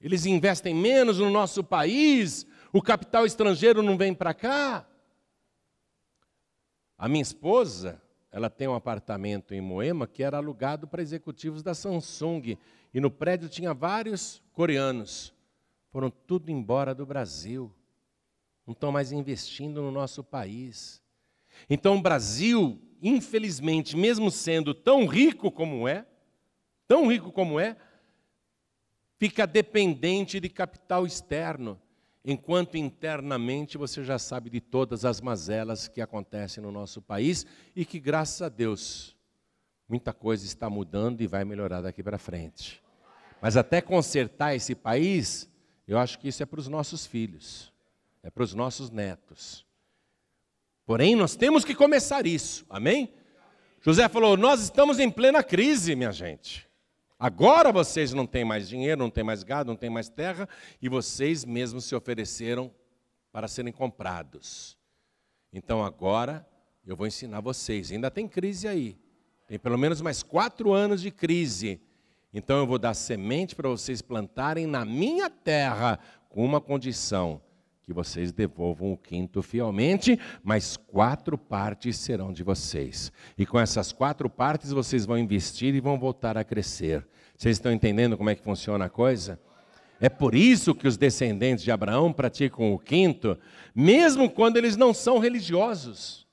eles 0.00 0.24
investem 0.24 0.72
menos 0.72 1.18
no 1.18 1.30
nosso 1.30 1.64
país, 1.64 2.46
o 2.72 2.80
capital 2.80 3.26
estrangeiro 3.26 3.82
não 3.82 3.98
vem 3.98 4.14
para 4.14 4.32
cá. 4.32 4.86
A 7.02 7.08
minha 7.08 7.20
esposa, 7.20 8.00
ela 8.30 8.48
tem 8.48 8.68
um 8.68 8.76
apartamento 8.76 9.52
em 9.52 9.60
Moema 9.60 10.06
que 10.06 10.22
era 10.22 10.36
alugado 10.36 10.86
para 10.86 11.02
executivos 11.02 11.60
da 11.60 11.74
Samsung. 11.74 12.56
E 12.94 13.00
no 13.00 13.10
prédio 13.10 13.48
tinha 13.48 13.74
vários 13.74 14.40
coreanos. 14.52 15.34
Foram 15.90 16.08
tudo 16.10 16.48
embora 16.48 16.94
do 16.94 17.04
Brasil. 17.04 17.74
Não 18.64 18.70
estão 18.70 18.92
mais 18.92 19.10
investindo 19.10 19.82
no 19.82 19.90
nosso 19.90 20.22
país. 20.22 21.02
Então 21.68 21.96
o 21.96 22.00
Brasil, 22.00 22.80
infelizmente, 23.02 23.96
mesmo 23.96 24.30
sendo 24.30 24.72
tão 24.72 25.04
rico 25.04 25.50
como 25.50 25.88
é, 25.88 26.06
tão 26.86 27.08
rico 27.08 27.32
como 27.32 27.58
é, 27.58 27.76
fica 29.18 29.44
dependente 29.44 30.38
de 30.38 30.48
capital 30.48 31.04
externo 31.04 31.82
enquanto 32.24 32.76
internamente 32.76 33.76
você 33.76 34.04
já 34.04 34.18
sabe 34.18 34.48
de 34.50 34.60
todas 34.60 35.04
as 35.04 35.20
mazelas 35.20 35.88
que 35.88 36.00
acontecem 36.00 36.62
no 36.62 36.70
nosso 36.70 37.02
país 37.02 37.46
e 37.74 37.84
que, 37.84 37.98
graças 37.98 38.42
a 38.42 38.48
Deus, 38.48 39.16
muita 39.88 40.12
coisa 40.12 40.44
está 40.44 40.70
mudando 40.70 41.20
e 41.20 41.26
vai 41.26 41.44
melhorar 41.44 41.80
daqui 41.80 42.02
para 42.02 42.18
frente. 42.18 42.82
Mas 43.40 43.56
até 43.56 43.80
consertar 43.80 44.54
esse 44.54 44.74
país, 44.74 45.50
eu 45.86 45.98
acho 45.98 46.18
que 46.18 46.28
isso 46.28 46.42
é 46.42 46.46
para 46.46 46.60
os 46.60 46.68
nossos 46.68 47.04
filhos, 47.04 47.72
é 48.22 48.30
para 48.30 48.44
os 48.44 48.54
nossos 48.54 48.90
netos. 48.90 49.66
Porém, 50.86 51.16
nós 51.16 51.34
temos 51.34 51.64
que 51.64 51.74
começar 51.74 52.26
isso, 52.26 52.64
amém? 52.70 53.12
José 53.80 54.08
falou: 54.08 54.36
Nós 54.36 54.62
estamos 54.62 54.98
em 55.00 55.10
plena 55.10 55.42
crise, 55.42 55.96
minha 55.96 56.12
gente. 56.12 56.68
Agora 57.22 57.70
vocês 57.70 58.12
não 58.12 58.26
têm 58.26 58.44
mais 58.44 58.68
dinheiro, 58.68 58.98
não 58.98 59.08
têm 59.08 59.22
mais 59.22 59.44
gado, 59.44 59.68
não 59.68 59.76
têm 59.76 59.88
mais 59.88 60.08
terra, 60.08 60.48
e 60.80 60.88
vocês 60.88 61.44
mesmos 61.44 61.84
se 61.84 61.94
ofereceram 61.94 62.68
para 63.30 63.46
serem 63.46 63.72
comprados. 63.72 64.76
Então 65.52 65.84
agora 65.84 66.44
eu 66.84 66.96
vou 66.96 67.06
ensinar 67.06 67.40
vocês. 67.40 67.92
Ainda 67.92 68.10
tem 68.10 68.26
crise 68.26 68.66
aí. 68.66 68.98
Tem 69.46 69.56
pelo 69.56 69.78
menos 69.78 70.00
mais 70.00 70.20
quatro 70.20 70.72
anos 70.72 71.00
de 71.00 71.12
crise. 71.12 71.80
Então 72.34 72.58
eu 72.58 72.66
vou 72.66 72.76
dar 72.76 72.92
semente 72.92 73.54
para 73.54 73.68
vocês 73.68 74.02
plantarem 74.02 74.66
na 74.66 74.84
minha 74.84 75.30
terra, 75.30 76.00
com 76.28 76.44
uma 76.44 76.60
condição: 76.60 77.40
que 77.92 77.96
vocês 77.96 78.32
devolvam 78.32 78.92
o 78.92 78.96
quinto 78.96 79.42
fielmente, 79.42 80.18
mas 80.42 80.76
quatro 80.76 81.36
partes 81.36 81.96
serão 81.98 82.32
de 82.32 82.42
vocês. 82.42 83.12
E 83.36 83.44
com 83.44 83.60
essas 83.60 83.92
quatro 83.92 84.30
partes 84.30 84.72
vocês 84.72 85.04
vão 85.04 85.18
investir 85.18 85.74
e 85.74 85.80
vão 85.80 85.98
voltar 85.98 86.38
a 86.38 86.42
crescer. 86.42 87.06
Vocês 87.36 87.56
estão 87.56 87.70
entendendo 87.70 88.16
como 88.16 88.30
é 88.30 88.34
que 88.34 88.42
funciona 88.42 88.86
a 88.86 88.88
coisa? 88.88 89.38
É 90.00 90.08
por 90.08 90.34
isso 90.34 90.74
que 90.74 90.88
os 90.88 90.96
descendentes 90.96 91.62
de 91.62 91.70
Abraão 91.70 92.12
praticam 92.12 92.72
o 92.72 92.78
quinto, 92.78 93.38
mesmo 93.74 94.28
quando 94.28 94.56
eles 94.56 94.76
não 94.76 94.92
são 94.94 95.18
religiosos. 95.18 96.26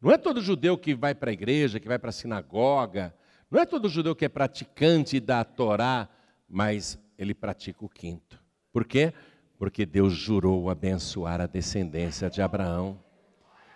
Não 0.00 0.12
é 0.12 0.18
todo 0.18 0.42
judeu 0.42 0.76
que 0.76 0.94
vai 0.94 1.14
para 1.14 1.30
a 1.30 1.32
igreja, 1.32 1.80
que 1.80 1.88
vai 1.88 1.98
para 1.98 2.10
a 2.10 2.12
sinagoga, 2.12 3.14
não 3.50 3.60
é 3.60 3.64
todo 3.64 3.88
judeu 3.88 4.14
que 4.14 4.24
é 4.24 4.28
praticante 4.28 5.18
da 5.18 5.42
Torá, 5.44 6.08
mas 6.48 6.98
ele 7.18 7.34
pratica 7.34 7.84
o 7.84 7.88
quinto. 7.88 8.40
Por 8.72 8.84
quê? 8.84 9.14
Porque 9.58 9.86
Deus 9.86 10.12
jurou 10.12 10.68
abençoar 10.68 11.40
a 11.40 11.46
descendência 11.46 12.28
de 12.28 12.42
Abraão. 12.42 12.98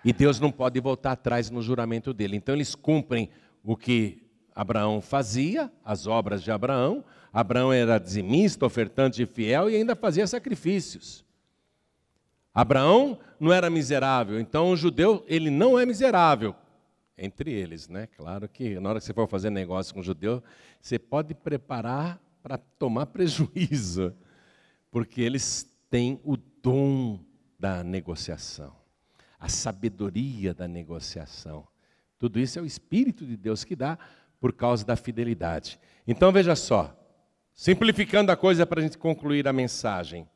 E 0.05 0.13
Deus 0.13 0.41
não 0.41 0.51
pode 0.51 0.81
voltar 0.81 1.13
atrás 1.13 1.51
no 1.51 1.63
juramento 1.63 2.13
dele. 2.13 2.37
Então 2.37 2.55
eles 2.55 2.75
cumprem 2.75 3.31
o 3.63 3.77
que 3.77 4.23
Abraão 4.55 5.01
fazia, 5.01 5.71
as 5.85 6.07
obras 6.07 6.43
de 6.43 6.51
Abraão. 6.51 7.05
Abraão 7.33 7.73
era 7.73 7.99
dizimista, 7.99 8.67
ofertante 8.67 9.23
e 9.23 9.27
fiel 9.27 9.71
e 9.71 9.77
ainda 9.77 9.95
fazia 9.95 10.27
sacrifícios. 10.27 11.25
Abraão 12.53 13.19
não 13.39 13.53
era 13.53 13.71
miserável, 13.71 14.41
então 14.41 14.71
o 14.71 14.77
judeu, 14.77 15.25
ele 15.29 15.51
não 15.51 15.79
é 15.79 15.87
miserável. 15.87 16.55
Entre 17.17 17.53
eles, 17.53 17.89
né? 17.89 18.09
Claro 18.17 18.49
que 18.49 18.81
na 18.81 18.89
hora 18.89 18.99
que 18.99 19.05
você 19.05 19.13
for 19.13 19.29
fazer 19.29 19.51
negócio 19.51 19.93
com 19.93 20.01
o 20.01 20.03
judeu, 20.03 20.43
você 20.81 20.99
pode 20.99 21.35
preparar 21.35 22.19
para 22.43 22.57
tomar 22.57 23.07
prejuízo, 23.13 24.15
porque 24.91 25.21
eles 25.21 25.69
têm 25.89 26.21
o 26.25 26.37
dom 26.37 27.21
da 27.59 27.83
negociação, 27.85 28.75
a 29.39 29.49
sabedoria 29.49 30.55
da 30.55 30.67
negociação. 30.67 31.67
Tudo 32.19 32.39
isso 32.39 32.59
é 32.59 32.63
o 32.63 32.67
Espírito 32.67 33.25
de 33.25 33.37
Deus 33.37 33.65
que 33.65 33.77
dá 33.77 33.99
por 34.41 34.53
causa 34.53 34.85
da 34.85 34.97
fidelidade. 34.97 35.79
Então 36.07 36.33
veja 36.33 36.57
só, 36.57 36.97
simplificando 37.55 38.33
a 38.33 38.37
coisa 38.37 38.67
para 38.67 38.81
a 38.81 38.83
gente 38.83 38.99
concluir 38.99 39.47
a 39.47 39.53
mensagem. 39.53 40.29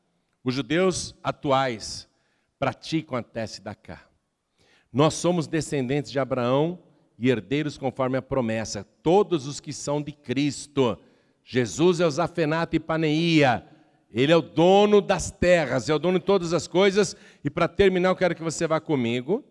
Os 0.43 0.53
judeus 0.53 1.15
atuais 1.23 2.07
praticam 2.59 3.17
a 3.17 3.23
teste 3.23 3.61
da 3.61 3.73
cá. 3.73 4.07
Nós 4.93 5.15
somos 5.15 5.47
descendentes 5.47 6.11
de 6.11 6.19
Abraão 6.19 6.79
e 7.17 7.29
herdeiros 7.29 7.77
conforme 7.77 8.17
a 8.17 8.21
promessa, 8.21 8.83
todos 9.01 9.47
os 9.47 9.59
que 9.59 9.73
são 9.73 10.01
de 10.01 10.11
Cristo. 10.11 10.97
Jesus 11.43 11.99
é 11.99 12.05
o 12.05 12.11
Zafenato 12.11 12.75
e 12.75 12.79
Paneia. 12.79 13.65
Ele 14.15 14.31
é 14.31 14.37
o 14.37 14.41
dono 14.41 15.01
das 15.01 15.29
terras, 15.29 15.89
é 15.89 15.93
o 15.93 15.99
dono 15.99 16.19
de 16.19 16.23
todas 16.23 16.53
as 16.53 16.69
coisas. 16.69 17.17
E 17.43 17.49
para 17.49 17.67
terminar, 17.67 18.07
eu 18.07 18.15
quero 18.15 18.33
que 18.33 18.41
você 18.41 18.65
vá 18.65 18.79
comigo 18.79 19.43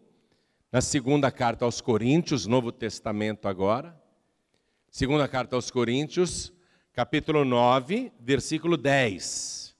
na 0.73 0.81
segunda 0.81 1.31
carta 1.31 1.67
aos 1.67 1.83
Coríntios, 1.83 2.47
Novo 2.47 2.73
Testamento 2.73 3.47
agora. 3.47 3.95
Segunda 4.91 5.29
carta 5.29 5.55
aos 5.55 5.71
Coríntios, 5.71 6.51
capítulo 6.95 7.45
9, 7.45 8.11
versículo 8.19 8.79
10. 8.79 9.77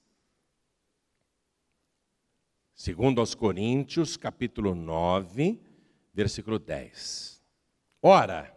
Segundo 2.75 3.21
aos 3.21 3.35
Coríntios, 3.35 4.19
capítulo 4.19 4.75
9, 4.75 5.63
versículo 6.13 6.59
10. 6.59 7.43
Ora, 8.03 8.55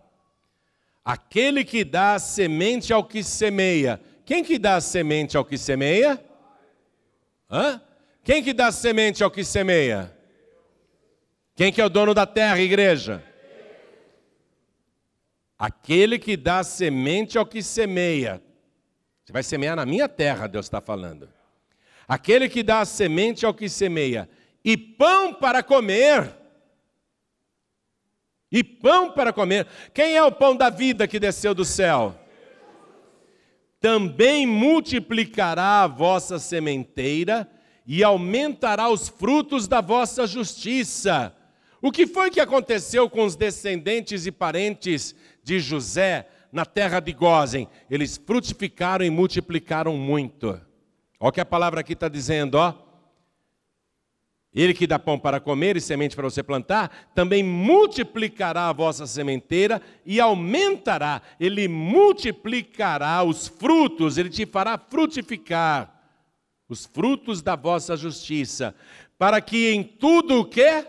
aquele 1.05 1.63
que 1.63 1.85
dá 1.85 2.19
semente 2.19 2.91
ao 2.91 3.05
que 3.05 3.23
semeia. 3.23 4.01
Quem 4.27 4.43
que 4.43 4.59
dá 4.59 4.81
semente 4.81 5.37
ao 5.37 5.45
que 5.45 5.57
semeia? 5.57 6.21
Hã? 7.49 7.81
Quem 8.25 8.43
que 8.43 8.51
dá 8.51 8.73
semente 8.73 9.23
ao 9.23 9.31
que 9.31 9.41
semeia? 9.41 10.13
Quem 11.55 11.71
que 11.71 11.79
é 11.79 11.85
o 11.85 11.89
dono 11.89 12.13
da 12.13 12.25
terra, 12.25 12.59
igreja? 12.59 13.23
Aquele 15.57 16.19
que 16.19 16.35
dá 16.35 16.61
semente 16.61 17.37
ao 17.37 17.45
que 17.45 17.63
semeia. 17.63 18.43
Você 19.23 19.31
vai 19.31 19.43
semear 19.43 19.77
na 19.77 19.85
minha 19.85 20.09
terra, 20.09 20.45
Deus 20.45 20.65
está 20.65 20.81
falando. 20.81 21.29
Aquele 22.05 22.49
que 22.49 22.61
dá 22.61 22.83
semente 22.83 23.45
ao 23.45 23.53
que 23.53 23.69
semeia. 23.69 24.29
E 24.61 24.75
pão 24.75 25.33
para 25.33 25.63
comer. 25.63 26.35
E 28.51 28.61
pão 28.61 29.09
para 29.09 29.31
comer. 29.31 29.65
Quem 29.93 30.17
é 30.17 30.23
o 30.23 30.33
pão 30.33 30.53
da 30.53 30.69
vida 30.69 31.07
que 31.07 31.17
desceu 31.17 31.55
do 31.55 31.63
céu? 31.63 32.26
Também 33.79 34.45
multiplicará 34.45 35.83
a 35.83 35.87
vossa 35.87 36.39
sementeira 36.39 37.49
e 37.85 38.03
aumentará 38.03 38.89
os 38.89 39.07
frutos 39.07 39.67
da 39.67 39.81
vossa 39.81 40.25
justiça. 40.25 41.33
O 41.81 41.91
que 41.91 42.07
foi 42.07 42.29
que 42.31 42.39
aconteceu 42.39 43.09
com 43.09 43.23
os 43.23 43.35
descendentes 43.35 44.25
e 44.25 44.31
parentes 44.31 45.15
de 45.43 45.59
José 45.59 46.27
na 46.51 46.65
terra 46.65 46.99
de 46.99 47.13
Gozem. 47.13 47.67
Eles 47.89 48.17
frutificaram 48.17 49.05
e 49.05 49.09
multiplicaram 49.09 49.95
muito. 49.95 50.59
Olha 51.19 51.29
o 51.29 51.31
que 51.31 51.41
a 51.41 51.45
palavra 51.45 51.81
aqui 51.81 51.93
está 51.93 52.07
dizendo, 52.07 52.55
ó. 52.55 52.86
Ele 54.57 54.73
que 54.73 54.87
dá 54.87 54.97
pão 54.97 55.19
para 55.19 55.39
comer 55.39 55.77
e 55.77 55.81
semente 55.81 56.15
para 56.15 56.27
você 56.27 56.41
plantar, 56.41 57.11
também 57.13 57.43
multiplicará 57.43 58.69
a 58.69 58.73
vossa 58.73 59.05
sementeira 59.05 59.79
e 60.03 60.19
aumentará, 60.19 61.21
ele 61.39 61.67
multiplicará 61.67 63.23
os 63.23 63.47
frutos, 63.47 64.17
ele 64.17 64.31
te 64.31 64.47
fará 64.47 64.75
frutificar 64.75 65.93
os 66.67 66.87
frutos 66.87 67.39
da 67.43 67.55
vossa 67.55 67.95
justiça, 67.95 68.73
para 69.15 69.39
que 69.41 69.69
em 69.69 69.83
tudo 69.83 70.39
o 70.39 70.45
quê? 70.45 70.87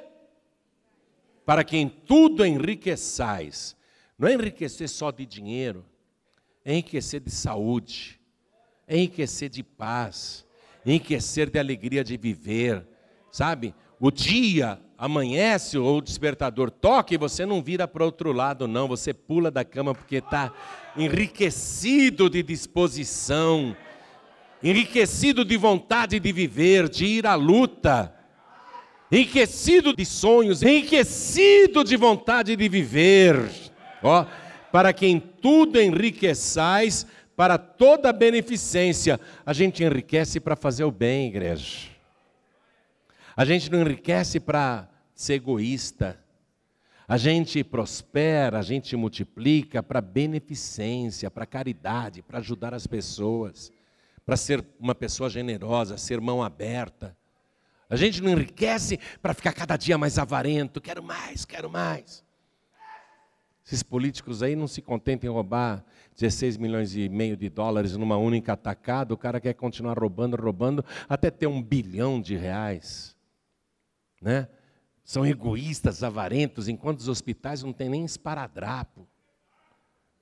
Para 1.45 1.63
que 1.63 1.77
em 1.77 1.91
tudo 1.91 2.47
enriqueçais. 2.47 3.77
Não 4.19 4.29
é 4.29 4.33
enriquecer 4.33 4.89
só 4.89 5.11
de 5.11 5.27
dinheiro, 5.27 5.85
é 6.65 6.73
enriquecer 6.73 7.21
de 7.21 7.31
saúde, 7.31 8.19
é 8.87 8.97
enriquecer 8.97 9.51
de 9.51 9.63
paz, 9.63 10.47
é 10.87 10.91
enriquecer 10.91 11.51
de 11.51 11.59
alegria 11.59 12.03
de 12.03 12.17
viver, 12.17 12.87
sabe? 13.39 13.73
O 14.01 14.11
dia 14.11 14.81
amanhece 14.97 15.79
ou 15.79 15.99
o 15.99 16.03
despertador 16.03 16.73
toca 16.73 17.15
e 17.15 17.17
você 17.17 17.47
não 17.47 17.63
vira 17.63 17.87
para 17.87 18.05
outro 18.05 18.33
lado, 18.33 18.67
não. 18.67 18.89
Você 18.89 19.15
pula 19.15 19.49
da 19.49 19.65
cama 19.65 19.95
porque 19.95 20.17
está 20.17 20.53
enriquecido 20.97 22.29
de 22.29 22.43
disposição, 22.43 23.77
enriquecido 24.61 25.45
de 25.45 25.57
vontade 25.57 26.19
de 26.19 26.33
viver, 26.33 26.89
de 26.89 27.07
ir 27.07 27.29
à 27.29 27.37
luta, 27.37 28.13
enriquecido 29.11 29.95
de 29.95 30.05
sonhos, 30.05 30.65
enriquecido 30.65 31.85
de 31.85 31.97
vontade 31.97 32.57
de 32.57 32.69
viver. 32.69 33.49
Ó, 34.03 34.27
para 34.73 34.93
quem 34.93 35.21
tudo 35.21 35.81
enriqueçais 35.81 37.07
para 37.37 37.57
toda 37.57 38.13
beneficência. 38.13 39.21
A 39.47 39.53
gente 39.53 39.85
enriquece 39.85 40.41
para 40.41 40.57
fazer 40.57 40.83
o 40.83 40.91
bem, 40.91 41.29
igreja. 41.29 41.98
A 43.39 43.45
gente 43.45 43.71
não 43.71 43.83
enriquece 43.83 44.41
para 44.41 44.89
ser 45.15 45.35
egoísta. 45.35 46.19
A 47.07 47.17
gente 47.17 47.63
prospera, 47.63 48.59
a 48.59 48.63
gente 48.63 48.97
multiplica 48.97 49.81
para 49.81 50.01
beneficência, 50.01 51.31
para 51.31 51.47
caridade, 51.47 52.21
para 52.21 52.41
ajudar 52.41 52.75
as 52.75 52.85
pessoas, 52.85 53.71
para 54.27 54.37
ser 54.37 54.67
uma 54.81 54.93
pessoa 54.93 55.31
generosa, 55.31 55.97
ser 55.97 56.21
mão 56.21 56.43
aberta. 56.43 57.17
A 57.89 57.95
gente 57.95 58.21
não 58.21 58.33
enriquece 58.33 58.99
para 59.23 59.33
ficar 59.33 59.53
cada 59.53 59.77
dia 59.77 59.97
mais 59.97 60.19
avarento, 60.19 60.81
quero 60.81 61.01
mais, 61.01 61.45
quero 61.45 61.71
mais. 61.71 62.25
Esses 63.65 63.85
políticos 63.85 64.43
aí 64.43 64.57
não 64.57 64.67
se 64.67 64.83
contentam 64.83 65.31
em 65.31 65.33
roubar 65.33 65.85
16 66.17 66.57
milhões 66.57 66.97
e 66.97 67.09
meio 67.09 67.37
de 67.37 67.49
dólares 67.49 67.97
numa 67.97 68.17
única 68.17 68.55
atacada, 68.55 69.15
o 69.15 69.17
cara 69.17 69.41
quer 69.41 69.55
continuar 69.55 69.97
roubando, 69.97 70.37
roubando, 70.37 70.85
até 71.09 71.31
ter 71.31 71.47
um 71.47 71.63
bilhão 71.63 72.21
de 72.21 72.35
reais. 72.35 73.17
Né? 74.21 74.49
São 75.05 75.25
egoístas, 75.25 76.03
avarentos, 76.03 76.69
enquanto 76.69 77.01
os 77.01 77.09
hospitais 77.09 77.63
não 77.63 77.73
tem 77.73 77.89
nem 77.89 78.05
esparadrapo. 78.05 79.09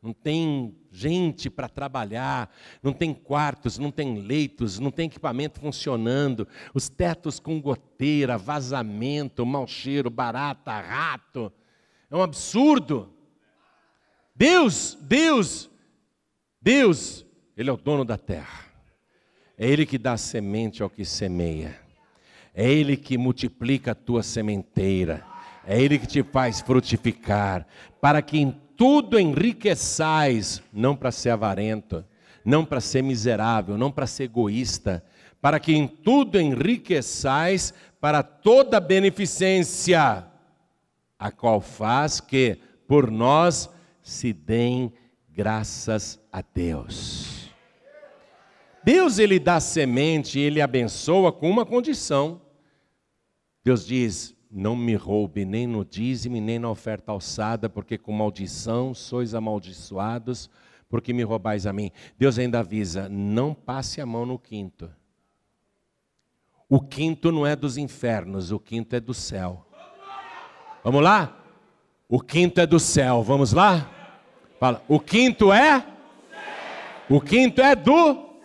Não 0.03 0.13
tem 0.13 0.77
gente 0.93 1.51
para 1.51 1.69
trabalhar, 1.69 2.55
não 2.81 2.93
tem 2.93 3.13
quartos, 3.13 3.79
não 3.79 3.91
tem 3.91 4.21
leitos, 4.21 4.79
não 4.79 4.93
tem 4.93 5.07
equipamento 5.07 5.59
funcionando, 5.59 6.47
os 6.73 6.89
tetos 6.89 7.41
com 7.41 7.61
goteira, 7.61 8.39
vazamento, 8.39 9.45
mau 9.45 9.67
cheiro, 9.67 10.09
barata, 10.09 10.79
rato. 10.79 11.53
É 12.09 12.15
um 12.15 12.23
absurdo. 12.23 13.13
Deus, 14.35 14.97
Deus, 15.01 15.69
Deus, 16.61 17.27
Ele 17.57 17.71
é 17.71 17.73
o 17.73 17.77
dono 17.77 18.05
da 18.05 18.19
terra. 18.19 18.67
É 19.59 19.67
Ele 19.69 19.87
que 19.87 19.99
dá 19.99 20.17
semente 20.17 20.83
ao 20.83 20.91
que 20.91 21.05
semeia. 21.05 21.86
É 22.59 22.67
Ele 22.73 22.97
que 22.97 23.19
multiplica 23.19 23.93
a 23.93 23.95
tua 23.95 24.23
sementeira. 24.23 25.23
É 25.67 25.79
Ele 25.79 25.99
que 25.99 26.07
te 26.07 26.23
faz 26.23 26.63
frutificar. 26.63 27.67
Para 28.01 28.23
que 28.23 28.39
em 28.39 28.51
tudo 28.75 29.21
enriqueçais, 29.21 30.63
não 30.73 30.97
para 30.97 31.13
ser 31.13 31.31
avarento, 31.31 32.03
não 32.43 32.65
para 32.65 32.81
ser 32.81 33.03
miserável, 33.03 33.77
não 33.77 33.93
para 33.93 34.07
ser 34.07 34.25
egoísta, 34.25 35.05
para 35.41 35.61
que 35.61 35.75
em 35.75 35.87
tudo 35.87 36.41
enriqueçais 36.41 37.75
para 38.01 38.23
toda 38.23 38.81
beneficência, 38.81 40.25
a 41.19 41.31
qual 41.31 41.61
faz 41.61 42.21
que 42.21 42.59
por 42.89 43.11
nós 43.11 43.69
se 44.03 44.33
deem 44.33 44.93
graças 45.31 46.19
a 46.33 46.43
Deus. 46.55 47.51
Deus 48.83 49.19
ele 49.19 49.39
dá 49.39 49.59
semente, 49.59 50.39
ele 50.39 50.63
abençoa 50.63 51.33
com 51.33 51.51
uma 51.51 51.67
condição. 51.67 52.46
Deus 53.67 53.85
diz: 53.85 54.33
"Não 54.49 54.77
me 54.77 54.95
roube 54.95 55.45
nem 55.45 55.67
no 55.67 55.85
dízimo 55.85 56.41
nem 56.41 56.57
na 56.57 56.71
oferta 56.71 57.11
alçada, 57.11 57.69
porque 57.69 57.99
com 57.99 58.12
maldição 58.12 58.95
sois 58.95 59.35
amaldiçoados, 59.35 60.49
porque 60.89 61.12
me 61.12 61.25
roubais 61.25 61.67
a 61.67 61.73
mim". 61.73 61.91
Deus 62.17 62.39
ainda 62.39 62.61
avisa: 62.61 63.09
"Não 63.09 63.53
passe 63.53 64.01
a 64.01 64.07
mão 64.07 64.25
no 64.25 64.39
quinto". 64.39 64.89
O 66.69 66.81
quinto 66.81 67.33
não 67.33 67.45
é 67.45 67.57
dos 67.57 67.77
infernos, 67.77 68.53
o 68.53 68.61
quinto 68.61 68.95
é 68.95 69.01
do 69.01 69.12
céu. 69.12 69.67
Vamos 70.85 71.03
lá? 71.03 71.37
O 72.09 72.21
quinto 72.21 72.61
é 72.61 72.67
do 72.69 72.79
céu. 72.79 73.21
Vamos 73.25 73.53
lá? 73.53 73.91
Fala, 74.61 74.81
o 74.87 75.01
quinto 75.01 75.53
é? 75.53 75.85
O 77.11 77.21
quinto 77.21 77.61
é 77.61 77.75
do? 77.75 78.39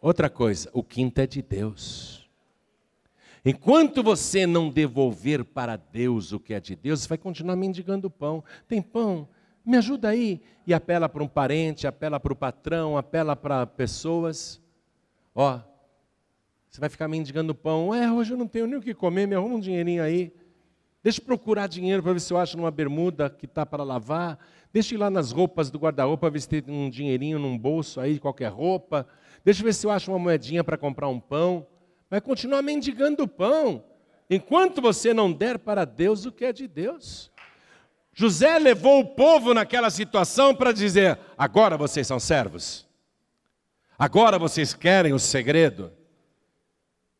Outra 0.00 0.30
coisa, 0.30 0.70
o 0.72 0.84
quinto 0.84 1.20
é 1.20 1.26
de 1.26 1.42
Deus. 1.42 2.17
Enquanto 3.44 4.02
você 4.02 4.46
não 4.46 4.70
devolver 4.70 5.44
para 5.44 5.76
Deus 5.76 6.32
o 6.32 6.40
que 6.40 6.54
é 6.54 6.60
de 6.60 6.74
Deus, 6.74 7.00
você 7.00 7.08
vai 7.08 7.18
continuar 7.18 7.56
mendigando 7.56 8.10
pão. 8.10 8.42
Tem 8.66 8.82
pão? 8.82 9.28
Me 9.64 9.76
ajuda 9.76 10.08
aí. 10.08 10.40
E 10.66 10.74
apela 10.74 11.08
para 11.08 11.22
um 11.22 11.28
parente, 11.28 11.86
apela 11.86 12.18
para 12.18 12.32
o 12.32 12.36
patrão, 12.36 12.96
apela 12.96 13.36
para 13.36 13.66
pessoas. 13.66 14.60
Ó, 15.34 15.60
você 16.68 16.80
vai 16.80 16.88
ficar 16.88 17.08
mendigando 17.08 17.54
pão. 17.54 17.94
É, 17.94 18.10
hoje 18.10 18.32
eu 18.32 18.36
não 18.36 18.46
tenho 18.46 18.66
nem 18.66 18.78
o 18.78 18.82
que 18.82 18.92
comer, 18.92 19.26
me 19.26 19.34
arruma 19.34 19.56
um 19.56 19.60
dinheirinho 19.60 20.02
aí. 20.02 20.32
Deixa 21.02 21.20
eu 21.20 21.24
procurar 21.24 21.68
dinheiro 21.68 22.02
para 22.02 22.12
ver 22.12 22.20
se 22.20 22.32
eu 22.32 22.38
acho 22.38 22.58
uma 22.58 22.70
bermuda 22.70 23.30
que 23.30 23.46
está 23.46 23.64
para 23.64 23.84
lavar. 23.84 24.38
Deixa 24.72 24.94
eu 24.94 24.98
ir 24.98 25.00
lá 25.00 25.08
nas 25.08 25.32
roupas 25.32 25.70
do 25.70 25.78
guarda-roupa, 25.78 26.28
ver 26.28 26.40
se 26.40 26.48
tem 26.48 26.62
um 26.68 26.90
dinheirinho 26.90 27.38
num 27.38 27.56
bolso 27.56 28.00
aí, 28.00 28.18
qualquer 28.18 28.48
roupa. 28.48 29.06
Deixa 29.44 29.62
eu 29.62 29.64
ver 29.64 29.72
se 29.72 29.86
eu 29.86 29.90
acho 29.90 30.10
uma 30.10 30.18
moedinha 30.18 30.62
para 30.62 30.76
comprar 30.76 31.08
um 31.08 31.18
pão. 31.18 31.66
Vai 32.10 32.20
continuar 32.20 32.62
mendigando 32.62 33.22
o 33.22 33.28
pão, 33.28 33.84
enquanto 34.30 34.80
você 34.80 35.12
não 35.12 35.32
der 35.32 35.58
para 35.58 35.84
Deus 35.84 36.24
o 36.24 36.32
que 36.32 36.44
é 36.44 36.52
de 36.52 36.66
Deus. 36.66 37.30
José 38.14 38.58
levou 38.58 39.00
o 39.00 39.06
povo 39.06 39.54
naquela 39.54 39.90
situação 39.90 40.54
para 40.54 40.72
dizer: 40.72 41.18
agora 41.36 41.76
vocês 41.76 42.06
são 42.06 42.18
servos. 42.18 42.86
Agora 43.98 44.38
vocês 44.38 44.74
querem 44.74 45.12
o 45.12 45.18
segredo. 45.18 45.92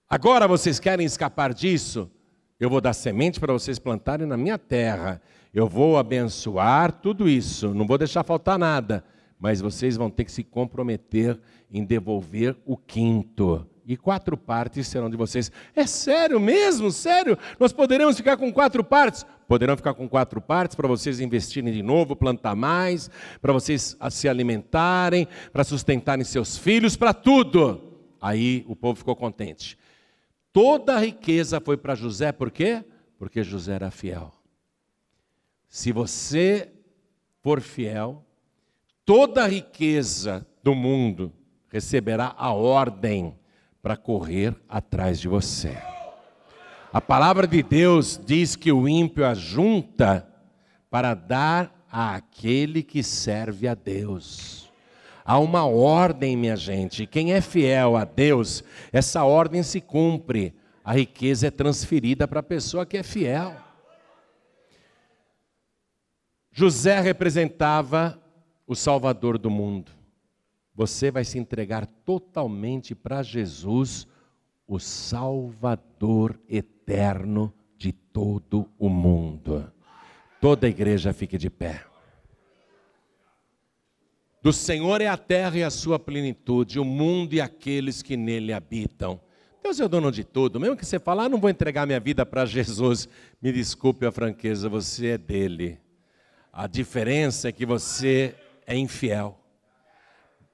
Agora 0.08 0.48
vocês 0.48 0.80
querem 0.80 1.04
escapar 1.04 1.52
disso. 1.52 2.10
Eu 2.58 2.70
vou 2.70 2.80
dar 2.80 2.94
semente 2.94 3.38
para 3.38 3.52
vocês 3.52 3.78
plantarem 3.78 4.26
na 4.26 4.36
minha 4.36 4.58
terra. 4.58 5.20
Eu 5.52 5.68
vou 5.68 5.98
abençoar 5.98 6.92
tudo 6.92 7.28
isso. 7.28 7.74
Não 7.74 7.86
vou 7.86 7.98
deixar 7.98 8.24
faltar 8.24 8.58
nada. 8.58 9.04
Mas 9.38 9.60
vocês 9.60 9.96
vão 9.96 10.10
ter 10.10 10.24
que 10.24 10.32
se 10.32 10.42
comprometer 10.42 11.38
em 11.70 11.84
devolver 11.84 12.56
o 12.64 12.76
quinto. 12.76 13.66
E 13.88 13.96
quatro 13.96 14.36
partes 14.36 14.86
serão 14.86 15.08
de 15.08 15.16
vocês. 15.16 15.50
É 15.74 15.86
sério 15.86 16.38
mesmo? 16.38 16.90
Sério? 16.90 17.38
Nós 17.58 17.72
poderemos 17.72 18.18
ficar 18.18 18.36
com 18.36 18.52
quatro 18.52 18.84
partes? 18.84 19.24
Poderão 19.48 19.78
ficar 19.78 19.94
com 19.94 20.06
quatro 20.06 20.42
partes 20.42 20.76
para 20.76 20.86
vocês 20.86 21.20
investirem 21.20 21.72
de 21.72 21.82
novo, 21.82 22.14
plantar 22.14 22.54
mais, 22.54 23.10
para 23.40 23.50
vocês 23.50 23.96
se 24.10 24.28
alimentarem, 24.28 25.26
para 25.50 25.64
sustentarem 25.64 26.22
seus 26.22 26.58
filhos, 26.58 26.96
para 26.96 27.14
tudo. 27.14 27.80
Aí 28.20 28.62
o 28.68 28.76
povo 28.76 28.98
ficou 28.98 29.16
contente. 29.16 29.78
Toda 30.52 30.96
a 30.96 31.00
riqueza 31.00 31.58
foi 31.58 31.78
para 31.78 31.94
José, 31.94 32.30
por 32.30 32.50
quê? 32.50 32.84
Porque 33.18 33.42
José 33.42 33.72
era 33.72 33.90
fiel. 33.90 34.34
Se 35.66 35.92
você 35.92 36.70
for 37.40 37.62
fiel, 37.62 38.22
toda 39.02 39.44
a 39.44 39.48
riqueza 39.48 40.46
do 40.62 40.74
mundo 40.74 41.32
receberá 41.70 42.34
a 42.36 42.52
ordem 42.52 43.37
para 43.88 43.96
correr 43.96 44.54
atrás 44.68 45.18
de 45.18 45.28
você. 45.28 45.74
A 46.92 47.00
palavra 47.00 47.46
de 47.46 47.62
Deus 47.62 48.20
diz 48.22 48.54
que 48.54 48.70
o 48.70 48.86
ímpio 48.86 49.24
ajunta 49.24 50.28
para 50.90 51.14
dar 51.14 51.86
àquele 51.90 52.82
que 52.82 53.02
serve 53.02 53.66
a 53.66 53.72
Deus. 53.72 54.70
Há 55.24 55.38
uma 55.38 55.64
ordem, 55.64 56.36
minha 56.36 56.54
gente. 56.54 57.06
Quem 57.06 57.32
é 57.32 57.40
fiel 57.40 57.96
a 57.96 58.04
Deus, 58.04 58.62
essa 58.92 59.24
ordem 59.24 59.62
se 59.62 59.80
cumpre. 59.80 60.54
A 60.84 60.92
riqueza 60.92 61.46
é 61.46 61.50
transferida 61.50 62.28
para 62.28 62.40
a 62.40 62.42
pessoa 62.42 62.84
que 62.84 62.98
é 62.98 63.02
fiel. 63.02 63.56
José 66.52 67.00
representava 67.00 68.22
o 68.66 68.74
Salvador 68.74 69.38
do 69.38 69.48
mundo. 69.48 69.97
Você 70.78 71.10
vai 71.10 71.24
se 71.24 71.36
entregar 71.40 71.86
totalmente 71.86 72.94
para 72.94 73.20
Jesus, 73.20 74.06
o 74.64 74.78
Salvador 74.78 76.38
eterno 76.48 77.52
de 77.76 77.90
todo 77.90 78.70
o 78.78 78.88
mundo. 78.88 79.72
Toda 80.40 80.68
a 80.68 80.70
igreja 80.70 81.12
fique 81.12 81.36
de 81.36 81.50
pé. 81.50 81.84
Do 84.40 84.52
Senhor 84.52 85.00
é 85.00 85.08
a 85.08 85.16
terra 85.16 85.58
e 85.58 85.64
a 85.64 85.70
sua 85.70 85.98
plenitude, 85.98 86.78
o 86.78 86.84
mundo 86.84 87.34
e 87.34 87.40
aqueles 87.40 88.00
que 88.00 88.16
nele 88.16 88.52
habitam. 88.52 89.20
Deus 89.60 89.80
é 89.80 89.84
o 89.84 89.88
dono 89.88 90.12
de 90.12 90.22
tudo. 90.22 90.60
Mesmo 90.60 90.76
que 90.76 90.86
você 90.86 91.00
fale, 91.00 91.22
ah, 91.22 91.28
não 91.28 91.40
vou 91.40 91.50
entregar 91.50 91.88
minha 91.88 91.98
vida 91.98 92.24
para 92.24 92.46
Jesus, 92.46 93.08
me 93.42 93.50
desculpe 93.50 94.06
a 94.06 94.12
franqueza, 94.12 94.68
você 94.68 95.08
é 95.08 95.18
dele. 95.18 95.80
A 96.52 96.68
diferença 96.68 97.48
é 97.48 97.52
que 97.52 97.66
você 97.66 98.32
é 98.64 98.76
infiel. 98.76 99.37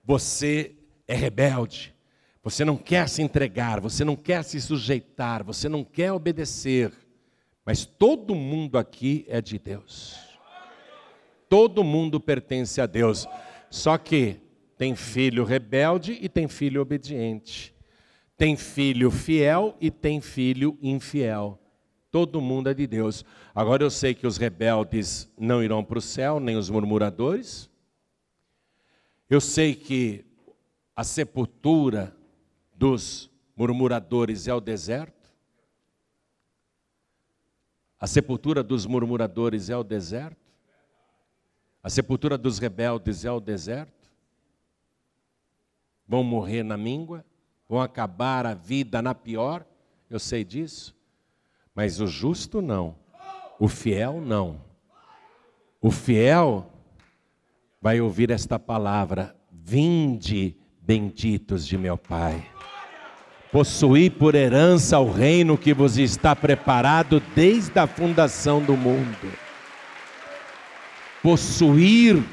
Você 0.05 0.77
é 1.09 1.15
rebelde. 1.15 1.95
Você 2.43 2.65
não 2.65 2.77
quer 2.77 3.09
se 3.09 3.23
entregar, 3.23 3.81
você 3.81 4.05
não 4.05 4.15
quer 4.15 4.45
se 4.45 4.61
sujeitar, 4.61 5.43
você 5.43 5.69
não 5.69 5.83
quer 5.83 6.13
obedecer. 6.13 6.93
Mas 7.65 7.87
todo 7.87 8.35
mundo 8.35 8.77
aqui 8.77 9.25
é 9.29 9.41
de 9.41 9.59
Deus. 9.59 10.19
Todo 11.49 11.83
mundo 11.83 12.21
pertence 12.21 12.81
a 12.81 12.87
Deus. 12.87 13.27
Só 13.71 13.97
que 13.97 14.37
tem 14.77 14.95
filho 14.95 15.45
rebelde 15.45 16.19
e 16.21 16.29
tem 16.29 16.47
filho 16.47 16.83
obediente. 16.83 17.75
Tem 18.37 18.57
filho 18.57 19.11
fiel 19.11 19.77
e 19.81 19.91
tem 19.91 20.21
filho 20.21 20.77
infiel. 20.83 21.59
Todo 22.11 22.41
mundo 22.41 22.69
é 22.69 22.75
de 22.75 22.87
Deus. 22.87 23.25
Agora 23.55 23.83
eu 23.83 23.91
sei 23.91 24.15
que 24.15 24.27
os 24.27 24.37
rebeldes 24.37 25.33
não 25.39 25.63
irão 25.63 25.83
para 25.83 25.99
o 25.99 26.03
céu, 26.03 26.39
nem 26.39 26.57
os 26.57 26.69
murmuradores. 26.69 27.71
Eu 29.29 29.41
sei 29.41 29.75
que 29.75 30.25
a 30.95 31.03
sepultura 31.03 32.15
dos 32.75 33.31
murmuradores 33.57 34.47
é 34.47 34.55
o 34.55 34.61
deserto. 34.61 35.33
A 37.99 38.07
sepultura 38.07 38.63
dos 38.63 38.85
murmuradores 38.85 39.71
é 39.71 39.77
o 39.77 39.83
deserto. 39.83 40.53
A 41.83 41.89
sepultura 41.89 42.37
dos 42.37 42.59
rebeldes 42.59 43.25
é 43.25 43.31
o 43.31 43.41
deserto. 43.41 44.11
Vão 46.07 46.23
morrer 46.23 46.63
na 46.63 46.77
míngua, 46.77 47.25
vão 47.67 47.81
acabar 47.81 48.45
a 48.45 48.53
vida 48.53 49.01
na 49.01 49.15
pior, 49.15 49.67
eu 50.11 50.19
sei 50.19 50.45
disso. 50.45 50.95
Mas 51.75 51.99
o 51.99 52.07
justo 52.07 52.61
não, 52.61 52.95
o 53.59 53.69
fiel 53.69 54.21
não. 54.21 54.63
O 55.81 55.91
fiel 55.91 56.71
vai 57.85 58.01
ouvir 58.01 58.31
esta 58.31 58.59
palavra: 58.59 59.37
Vinde, 59.53 60.57
benditos 60.81 61.67
de 61.67 61.77
meu 61.77 61.99
Pai. 61.99 62.43
Possuí 63.53 64.09
por 64.09 64.35
herança 64.35 64.99
o 64.99 65.13
reino 65.13 65.59
que 65.59 65.75
vos 65.75 65.99
está 65.99 66.35
preparado 66.35 67.23
desde 67.37 67.79
a 67.79 67.87
fundação 67.87 68.63
do 68.63 68.75
mundo. 68.75 69.31
Possuir, 71.23 72.25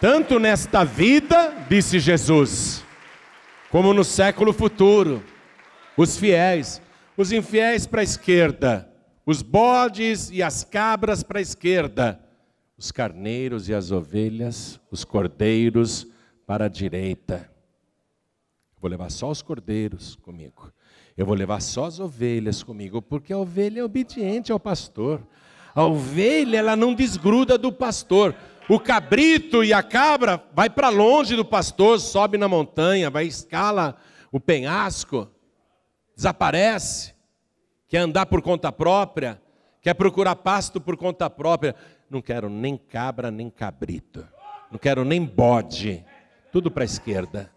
tanto 0.00 0.38
nesta 0.38 0.84
vida, 0.84 1.52
disse 1.68 1.98
Jesus, 1.98 2.84
como 3.70 3.92
no 3.92 4.04
século 4.04 4.52
futuro, 4.52 5.24
os 5.96 6.16
fiéis 6.16 6.80
os 7.16 7.30
infiéis 7.30 7.86
para 7.86 8.00
a 8.00 8.04
esquerda, 8.04 8.88
os 9.24 9.40
bodes 9.40 10.30
e 10.30 10.42
as 10.42 10.64
cabras 10.64 11.22
para 11.22 11.38
a 11.38 11.42
esquerda, 11.42 12.23
os 12.76 12.90
carneiros 12.90 13.68
e 13.68 13.74
as 13.74 13.90
ovelhas, 13.90 14.80
os 14.90 15.04
cordeiros 15.04 16.06
para 16.46 16.66
a 16.66 16.68
direita. 16.68 17.50
vou 18.80 18.90
levar 18.90 19.10
só 19.10 19.30
os 19.30 19.42
cordeiros 19.42 20.16
comigo. 20.16 20.72
Eu 21.16 21.24
vou 21.24 21.34
levar 21.34 21.62
só 21.62 21.84
as 21.84 22.00
ovelhas 22.00 22.62
comigo, 22.62 23.00
porque 23.00 23.32
a 23.32 23.38
ovelha 23.38 23.80
é 23.80 23.84
obediente 23.84 24.50
ao 24.50 24.58
pastor. 24.58 25.20
A 25.74 25.84
ovelha, 25.84 26.58
ela 26.58 26.76
não 26.76 26.94
desgruda 26.94 27.56
do 27.56 27.72
pastor. 27.72 28.34
O 28.68 28.80
cabrito 28.80 29.62
e 29.62 29.72
a 29.72 29.82
cabra 29.82 30.42
vai 30.54 30.68
para 30.68 30.88
longe 30.88 31.36
do 31.36 31.44
pastor, 31.44 32.00
sobe 32.00 32.36
na 32.36 32.48
montanha, 32.48 33.10
vai 33.10 33.26
escala 33.26 33.96
o 34.32 34.40
penhasco 34.40 35.30
desaparece, 36.16 37.14
quer 37.88 37.98
andar 37.98 38.26
por 38.26 38.40
conta 38.40 38.70
própria, 38.70 39.40
quer 39.84 39.92
procurar 39.94 40.34
pasto 40.36 40.80
por 40.80 40.96
conta 40.96 41.28
própria. 41.28 41.76
Não 42.08 42.22
quero 42.22 42.48
nem 42.48 42.76
cabra, 42.76 43.30
nem 43.30 43.50
cabrito, 43.50 44.26
não 44.72 44.78
quero 44.78 45.04
nem 45.04 45.22
bode, 45.24 46.02
tudo 46.50 46.70
para 46.70 46.82
a 46.82 46.86
esquerda. 46.86 47.52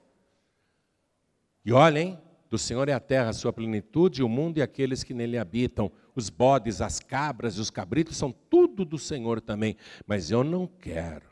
E 1.65 1.71
olhem, 1.71 2.19
do 2.49 2.57
Senhor 2.57 2.87
é 2.89 2.93
a 2.93 2.99
terra, 2.99 3.29
a 3.29 3.33
sua 3.33 3.53
plenitude, 3.53 4.23
o 4.23 4.29
mundo 4.29 4.57
e 4.57 4.61
aqueles 4.61 5.03
que 5.03 5.13
nele 5.13 5.37
habitam. 5.37 5.91
Os 6.15 6.29
bodes, 6.29 6.81
as 6.81 6.99
cabras 6.99 7.55
e 7.55 7.61
os 7.61 7.69
cabritos 7.69 8.17
são 8.17 8.31
tudo 8.31 8.83
do 8.83 8.97
Senhor 8.97 9.39
também. 9.39 9.75
Mas 10.05 10.31
eu 10.31 10.43
não 10.43 10.65
quero. 10.65 11.27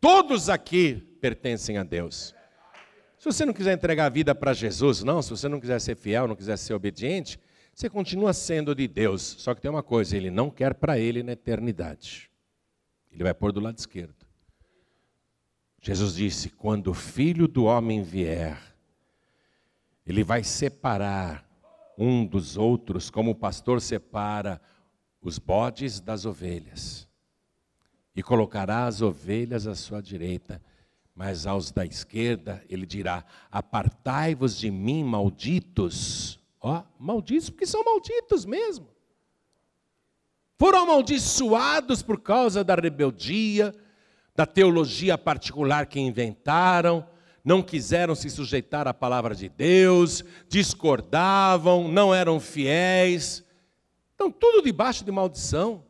Todos 0.00 0.48
aqui 0.48 0.94
pertencem 1.20 1.78
a 1.78 1.82
Deus. 1.82 2.34
Se 3.18 3.24
você 3.24 3.44
não 3.46 3.52
quiser 3.52 3.72
entregar 3.72 4.06
a 4.06 4.10
vida 4.10 4.34
para 4.34 4.52
Jesus, 4.52 5.02
não, 5.02 5.22
se 5.22 5.30
você 5.30 5.48
não 5.48 5.60
quiser 5.60 5.80
ser 5.80 5.96
fiel, 5.96 6.26
não 6.26 6.36
quiser 6.36 6.58
ser 6.58 6.74
obediente, 6.74 7.38
você 7.74 7.90
continua 7.90 8.32
sendo 8.32 8.74
de 8.74 8.86
Deus. 8.86 9.22
Só 9.22 9.54
que 9.54 9.60
tem 9.60 9.70
uma 9.70 9.82
coisa, 9.82 10.16
ele 10.16 10.30
não 10.30 10.50
quer 10.50 10.74
para 10.74 10.98
ele 10.98 11.22
na 11.22 11.32
eternidade. 11.32 12.30
Ele 13.12 13.22
vai 13.22 13.34
pôr 13.34 13.52
do 13.52 13.60
lado 13.60 13.78
esquerdo. 13.78 14.26
Jesus 15.82 16.14
disse: 16.14 16.50
quando 16.50 16.88
o 16.88 16.94
filho 16.94 17.46
do 17.48 17.64
homem 17.64 18.02
vier, 18.02 18.58
ele 20.06 20.22
vai 20.22 20.44
separar 20.44 21.44
um 21.96 22.24
dos 22.24 22.56
outros, 22.56 23.10
como 23.10 23.32
o 23.32 23.34
pastor 23.34 23.80
separa 23.80 24.60
os 25.20 25.38
bodes 25.38 26.00
das 26.00 26.24
ovelhas, 26.24 27.08
e 28.14 28.22
colocará 28.22 28.86
as 28.86 29.00
ovelhas 29.00 29.66
à 29.66 29.74
sua 29.74 30.00
direita 30.00 30.60
mas 31.14 31.46
aos 31.46 31.70
da 31.70 31.86
esquerda 31.86 32.64
ele 32.68 32.84
dirá: 32.84 33.24
Apartai-vos 33.50 34.58
de 34.58 34.70
mim, 34.70 35.04
malditos. 35.04 36.40
Ó, 36.66 36.82
malditos 36.98 37.50
porque 37.50 37.66
são 37.66 37.84
malditos 37.84 38.46
mesmo. 38.46 38.88
Foram 40.58 40.84
amaldiçoados 40.84 42.02
por 42.02 42.18
causa 42.18 42.64
da 42.64 42.74
rebeldia, 42.74 43.74
da 44.34 44.46
teologia 44.46 45.18
particular 45.18 45.84
que 45.84 46.00
inventaram, 46.00 47.06
não 47.44 47.62
quiseram 47.62 48.14
se 48.14 48.30
sujeitar 48.30 48.88
à 48.88 48.94
palavra 48.94 49.34
de 49.34 49.46
Deus, 49.50 50.24
discordavam, 50.48 51.86
não 51.86 52.14
eram 52.14 52.40
fiéis. 52.40 53.44
Estão 54.12 54.30
tudo 54.30 54.62
debaixo 54.62 55.04
de 55.04 55.12
maldição. 55.12 55.84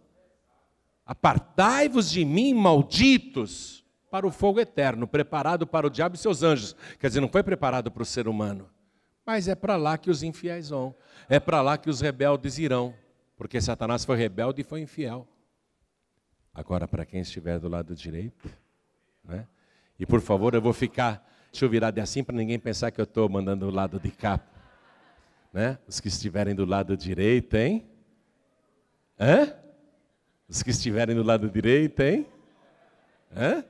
Apartai-vos 1.07 2.11
de 2.11 2.25
mim, 2.25 2.53
malditos 2.53 3.85
para 4.11 4.27
o 4.27 4.33
fogo 4.33 4.59
eterno, 4.59 5.07
preparado 5.07 5.69
para 5.69 5.87
o 5.87 5.91
diabo 5.91 6.17
e 6.17 6.19
seus 6.19 6.43
anjos. 6.43 6.75
Quer 6.99 7.07
dizer, 7.07 7.21
não 7.21 7.29
foi 7.29 7.45
preparado 7.45 7.93
para 7.93 8.03
o 8.03 8.07
ser 8.07 8.27
humano, 8.27 8.69
mas 9.25 9.49
é 9.49 9.55
para 9.55 9.77
lá 9.77 9.97
que 9.97 10.11
os 10.11 10.23
infiéis 10.23 10.69
vão, 10.69 10.95
é 11.29 11.41
para 11.41 11.63
lá 11.63 11.79
que 11.79 11.89
os 11.89 12.01
rebeldes 12.01 12.59
irão, 12.59 12.95
porque 13.37 13.61
Satanás 13.61 14.05
foi 14.05 14.17
rebelde 14.17 14.61
e 14.61 14.65
foi 14.65 14.81
infiel. 14.81 15.27
Agora, 16.55 16.87
para 16.87 17.05
quem 17.05 17.21
estiver 17.21 17.59
do 17.59 17.69
lado 17.69 17.95
direito, 17.95 18.49
né? 19.25 19.47
e 19.99 20.07
por 20.07 20.21
favor, 20.21 20.55
eu 20.55 20.63
vou 20.63 20.73
ficar, 20.73 21.29
deixa 21.51 21.65
eu 21.65 21.69
virar 21.69 21.91
de 21.91 22.01
assim 22.01 22.23
para 22.23 22.37
ninguém 22.37 22.59
pensar 22.59 22.91
que 22.91 23.01
eu 23.01 23.05
estou 23.05 23.29
mandando 23.29 23.67
o 23.67 23.71
lado 23.71 23.99
de 23.99 24.11
cá. 24.11 24.41
Né? 25.53 25.79
Os 25.87 26.01
que 26.01 26.09
estiverem 26.09 26.55
do 26.55 26.65
lado 26.65 26.97
direito, 26.97 27.57
hein? 27.57 27.87
Hã? 29.19 29.53
Os 30.49 30.63
que 30.63 30.71
estiverem 30.71 31.15
do 31.15 31.23
lado 31.23 31.49
direito, 31.49 32.01
hein? 32.01 32.27
Hã? 33.35 33.65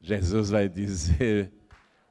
Jesus 0.00 0.50
vai 0.50 0.68
dizer: 0.68 1.52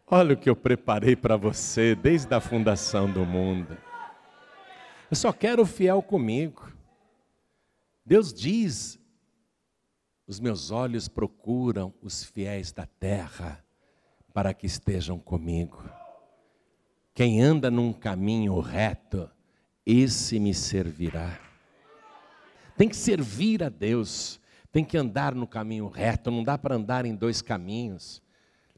Olha 0.07 0.35
o 0.35 0.37
que 0.37 0.49
eu 0.49 0.55
preparei 0.55 1.15
para 1.15 1.35
você 1.35 1.95
desde 1.95 2.33
a 2.33 2.39
fundação 2.39 3.11
do 3.11 3.25
mundo. 3.25 3.77
Eu 5.09 5.15
só 5.15 5.33
quero 5.33 5.63
o 5.63 5.65
fiel 5.65 6.01
comigo. 6.01 6.71
Deus 8.05 8.33
diz: 8.33 8.99
Os 10.27 10.39
meus 10.39 10.69
olhos 10.71 11.07
procuram 11.07 11.93
os 12.01 12.23
fiéis 12.23 12.71
da 12.71 12.85
terra 12.85 13.63
para 14.33 14.53
que 14.53 14.65
estejam 14.65 15.17
comigo. 15.17 15.83
Quem 17.13 17.41
anda 17.41 17.71
num 17.71 17.91
caminho 17.91 18.59
reto, 18.59 19.29
esse 19.85 20.39
me 20.39 20.53
servirá. 20.53 21.39
Tem 22.77 22.89
que 22.89 22.95
servir 22.95 23.63
a 23.63 23.69
Deus 23.69 24.39
tem 24.75 24.83
que 24.83 24.97
andar 24.97 25.33
no 25.33 25.47
caminho 25.47 25.87
reto, 25.87 26.29
não 26.29 26.43
dá 26.43 26.57
para 26.57 26.75
andar 26.75 27.05
em 27.05 27.15
dois 27.15 27.41
caminhos. 27.41 28.21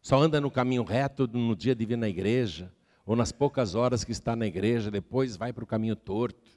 Só 0.08 0.22
anda 0.22 0.40
no 0.40 0.50
caminho 0.50 0.86
reto 0.86 1.28
no 1.28 1.54
dia 1.54 1.76
de 1.76 1.86
vir 1.86 1.98
na 1.98 2.08
igreja, 2.08 2.72
ou 3.06 3.14
nas 3.14 3.34
poucas 3.34 3.76
horas 3.76 4.06
que 4.06 4.14
está 4.14 4.38
na 4.38 4.48
igreja, 4.48 4.90
depois 4.90 5.36
vai 5.36 5.52
para 5.52 5.66
o 5.66 5.68
caminho 5.68 5.98
torto. 5.98 6.50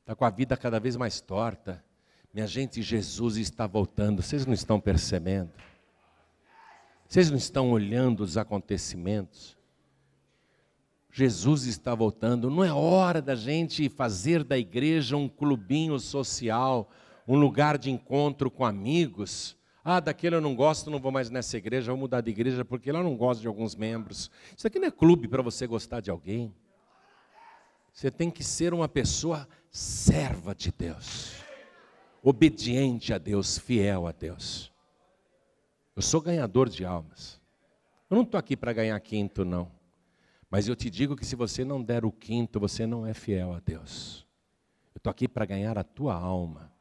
Está 0.00 0.14
com 0.14 0.26
a 0.26 0.28
vida 0.28 0.58
cada 0.58 0.78
vez 0.78 0.94
mais 0.94 1.22
torta. 1.22 1.82
Minha 2.34 2.46
gente, 2.46 2.82
Jesus 2.82 3.38
está 3.38 3.66
voltando, 3.66 4.20
vocês 4.20 4.44
não 4.44 4.52
estão 4.52 4.78
percebendo? 4.78 5.52
Vocês 7.08 7.30
não 7.30 7.38
estão 7.38 7.70
olhando 7.70 8.20
os 8.20 8.36
acontecimentos? 8.36 9.56
Jesus 11.10 11.64
está 11.64 11.94
voltando, 11.94 12.50
não 12.50 12.62
é 12.62 12.70
hora 12.70 13.22
da 13.22 13.34
gente 13.34 13.88
fazer 13.88 14.44
da 14.44 14.58
igreja 14.58 15.16
um 15.16 15.30
clubinho 15.30 15.98
social, 15.98 16.90
um 17.26 17.38
lugar 17.38 17.78
de 17.78 17.90
encontro 17.90 18.50
com 18.50 18.66
amigos. 18.66 19.58
Ah, 19.82 19.98
daquele 19.98 20.36
eu 20.36 20.40
não 20.40 20.54
gosto, 20.54 20.90
não 20.90 21.00
vou 21.00 21.10
mais 21.10 21.30
nessa 21.30 21.56
igreja, 21.56 21.90
vou 21.92 22.00
mudar 22.00 22.20
de 22.20 22.30
igreja 22.30 22.64
porque 22.64 22.92
lá 22.92 23.02
não 23.02 23.16
gosto 23.16 23.40
de 23.40 23.46
alguns 23.46 23.74
membros. 23.74 24.30
Isso 24.56 24.66
aqui 24.66 24.78
não 24.78 24.88
é 24.88 24.90
clube 24.90 25.26
para 25.26 25.42
você 25.42 25.66
gostar 25.66 26.00
de 26.00 26.10
alguém. 26.10 26.54
Você 27.92 28.10
tem 28.10 28.30
que 28.30 28.44
ser 28.44 28.72
uma 28.74 28.88
pessoa 28.88 29.48
serva 29.70 30.54
de 30.54 30.70
Deus, 30.70 31.34
obediente 32.22 33.12
a 33.12 33.18
Deus, 33.18 33.58
fiel 33.58 34.06
a 34.06 34.12
Deus. 34.12 34.70
Eu 35.96 36.02
sou 36.02 36.20
ganhador 36.20 36.68
de 36.68 36.84
almas. 36.84 37.40
Eu 38.08 38.16
não 38.16 38.22
estou 38.22 38.38
aqui 38.38 38.56
para 38.56 38.72
ganhar 38.72 38.98
quinto, 39.00 39.44
não. 39.44 39.70
Mas 40.50 40.66
eu 40.66 40.74
te 40.74 40.90
digo 40.90 41.16
que 41.16 41.24
se 41.24 41.36
você 41.36 41.64
não 41.64 41.82
der 41.82 42.04
o 42.04 42.10
quinto, 42.10 42.58
você 42.58 42.86
não 42.86 43.06
é 43.06 43.14
fiel 43.14 43.52
a 43.52 43.60
Deus. 43.60 44.26
Eu 44.94 44.98
estou 44.98 45.10
aqui 45.10 45.28
para 45.28 45.46
ganhar 45.46 45.78
a 45.78 45.84
tua 45.84 46.14
alma. 46.14 46.72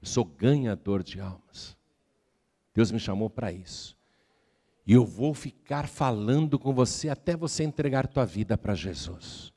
Eu 0.00 0.06
sou 0.06 0.24
ganhador 0.24 1.02
de 1.02 1.20
almas. 1.20 1.75
Deus 2.76 2.92
me 2.92 3.00
chamou 3.00 3.30
para 3.30 3.50
isso. 3.50 3.96
E 4.86 4.92
eu 4.92 5.02
vou 5.02 5.32
ficar 5.32 5.88
falando 5.88 6.58
com 6.58 6.74
você 6.74 7.08
até 7.08 7.34
você 7.34 7.64
entregar 7.64 8.06
tua 8.06 8.26
vida 8.26 8.58
para 8.58 8.74
Jesus. 8.74 9.50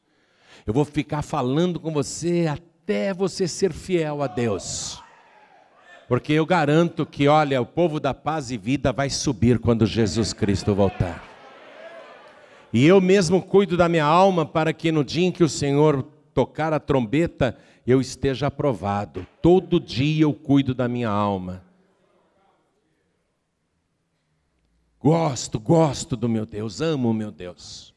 Eu 0.66 0.74
vou 0.74 0.86
ficar 0.86 1.22
falando 1.22 1.82
com 1.82 1.92
você 1.92 2.48
até 2.48 3.14
você 3.14 3.46
ser 3.46 3.74
fiel 3.74 4.24
a 4.24 4.28
Deus. 4.28 5.04
Porque 6.08 6.32
eu 6.32 6.46
garanto 6.46 7.06
que, 7.06 7.28
olha, 7.28 7.62
o 7.62 7.66
povo 7.66 8.00
da 8.00 8.14
paz 8.14 8.52
e 8.52 8.58
vida 8.58 8.94
vai 8.94 9.10
subir 9.10 9.60
quando 9.60 9.86
Jesus 9.86 10.32
Cristo 10.32 10.74
voltar. 10.74 11.22
E 12.72 12.86
eu 12.86 13.02
mesmo 13.02 13.42
cuido 13.42 13.76
da 13.76 13.90
minha 13.90 14.06
alma 14.06 14.46
para 14.46 14.72
que 14.72 14.94
no 14.94 15.04
dia 15.04 15.28
em 15.28 15.32
que 15.32 15.44
o 15.44 15.50
Senhor 15.50 16.04
tocar 16.34 16.72
a 16.72 16.80
trombeta, 16.80 17.58
eu 17.86 18.00
esteja 18.00 18.48
aprovado. 18.48 19.28
Todo 19.42 19.78
dia 19.78 20.24
eu 20.24 20.34
cuido 20.34 20.74
da 20.74 20.88
minha 20.88 21.10
alma. 21.10 21.69
Gosto, 25.02 25.60
gosto 25.60 26.18
do 26.18 26.28
meu 26.28 26.46
Deus, 26.46 26.82
amo 26.82 27.10
o 27.10 27.14
meu 27.14 27.32
Deus. 27.32 27.96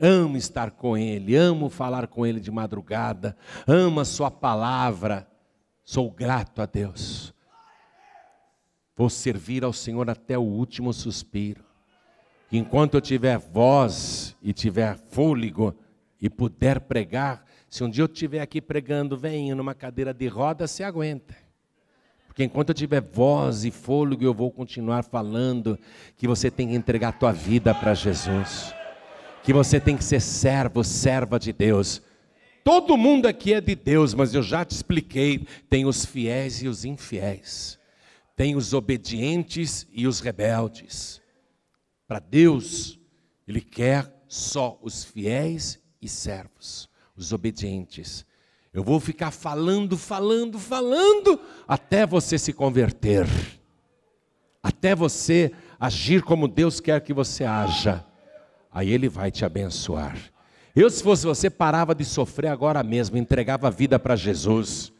Amo 0.00 0.36
estar 0.36 0.70
com 0.70 0.96
Ele, 0.96 1.34
amo 1.34 1.68
falar 1.68 2.06
com 2.06 2.24
Ele 2.24 2.38
de 2.38 2.50
madrugada, 2.50 3.36
amo 3.66 4.00
a 4.00 4.04
Sua 4.04 4.30
palavra. 4.30 5.28
Sou 5.84 6.10
grato 6.10 6.62
a 6.62 6.66
Deus. 6.66 7.34
Vou 8.96 9.10
servir 9.10 9.64
ao 9.64 9.72
Senhor 9.72 10.08
até 10.08 10.38
o 10.38 10.42
último 10.42 10.92
suspiro. 10.92 11.64
Enquanto 12.52 12.94
eu 12.94 13.00
tiver 13.00 13.36
voz 13.36 14.36
e 14.40 14.52
tiver 14.52 14.96
fôlego 14.96 15.74
e 16.20 16.30
puder 16.30 16.82
pregar, 16.82 17.44
se 17.68 17.82
um 17.82 17.90
dia 17.90 18.04
eu 18.04 18.06
estiver 18.06 18.40
aqui 18.40 18.60
pregando, 18.60 19.18
venho 19.18 19.56
numa 19.56 19.74
cadeira 19.74 20.14
de 20.14 20.28
roda, 20.28 20.68
se 20.68 20.84
aguenta. 20.84 21.34
Porque 22.34 22.44
enquanto 22.44 22.70
eu 22.70 22.74
tiver 22.74 23.00
voz 23.00 23.64
e 23.64 23.70
fôlego, 23.70 24.24
eu 24.24 24.34
vou 24.34 24.50
continuar 24.50 25.04
falando 25.04 25.78
que 26.18 26.26
você 26.26 26.50
tem 26.50 26.68
que 26.68 26.74
entregar 26.74 27.08
a 27.10 27.12
tua 27.12 27.32
vida 27.32 27.72
para 27.72 27.94
Jesus. 27.94 28.74
Que 29.42 29.52
você 29.52 29.78
tem 29.78 29.96
que 29.96 30.02
ser 30.02 30.20
servo, 30.20 30.82
serva 30.82 31.38
de 31.38 31.52
Deus. 31.52 32.02
Todo 32.64 32.96
mundo 32.96 33.26
aqui 33.26 33.54
é 33.54 33.60
de 33.60 33.74
Deus, 33.74 34.12
mas 34.12 34.34
eu 34.34 34.42
já 34.42 34.64
te 34.64 34.72
expliquei, 34.72 35.46
tem 35.70 35.86
os 35.86 36.04
fiéis 36.04 36.60
e 36.60 36.68
os 36.68 36.84
infiéis 36.84 37.78
tem 38.36 38.56
os 38.56 38.72
obedientes 38.72 39.86
e 39.92 40.06
os 40.06 40.20
rebeldes. 40.20 41.20
Para 42.06 42.18
Deus, 42.18 42.98
Ele 43.46 43.60
quer 43.60 44.12
só 44.28 44.78
os 44.82 45.04
fiéis 45.04 45.80
e 46.00 46.08
servos, 46.08 46.88
os 47.16 47.32
obedientes. 47.32 48.26
Eu 48.74 48.82
vou 48.82 48.98
ficar 49.00 49.30
falando, 49.30 49.96
falando, 49.96 50.58
falando, 50.58 51.40
até 51.66 52.04
você 52.04 52.36
se 52.36 52.52
converter, 52.52 53.26
até 54.62 54.94
você 54.94 55.52
agir 55.78 56.22
como 56.22 56.48
Deus 56.48 56.80
quer 56.80 57.00
que 57.00 57.14
você 57.14 57.44
haja. 57.44 58.04
Aí 58.72 58.90
Ele 58.90 59.08
vai 59.08 59.30
te 59.30 59.44
abençoar. 59.44 60.18
Eu, 60.74 60.90
se 60.90 61.02
fosse 61.02 61.24
você, 61.24 61.48
parava 61.48 61.94
de 61.94 62.04
sofrer 62.04 62.48
agora 62.48 62.82
mesmo, 62.82 63.16
entregava 63.16 63.68
a 63.68 63.70
vida 63.70 63.96
para 63.98 64.16
Jesus 64.16 64.92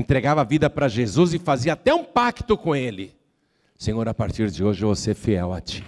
entregava 0.00 0.42
a 0.42 0.44
vida 0.44 0.70
para 0.70 0.86
Jesus 0.88 1.34
e 1.34 1.38
fazia 1.38 1.72
até 1.72 1.92
um 1.92 2.04
pacto 2.04 2.56
com 2.56 2.74
Ele. 2.74 3.16
Senhor, 3.76 4.08
a 4.08 4.14
partir 4.14 4.50
de 4.50 4.62
hoje 4.62 4.82
eu 4.82 4.88
vou 4.88 4.96
ser 4.96 5.14
fiel 5.14 5.52
a 5.52 5.60
Ti, 5.60 5.84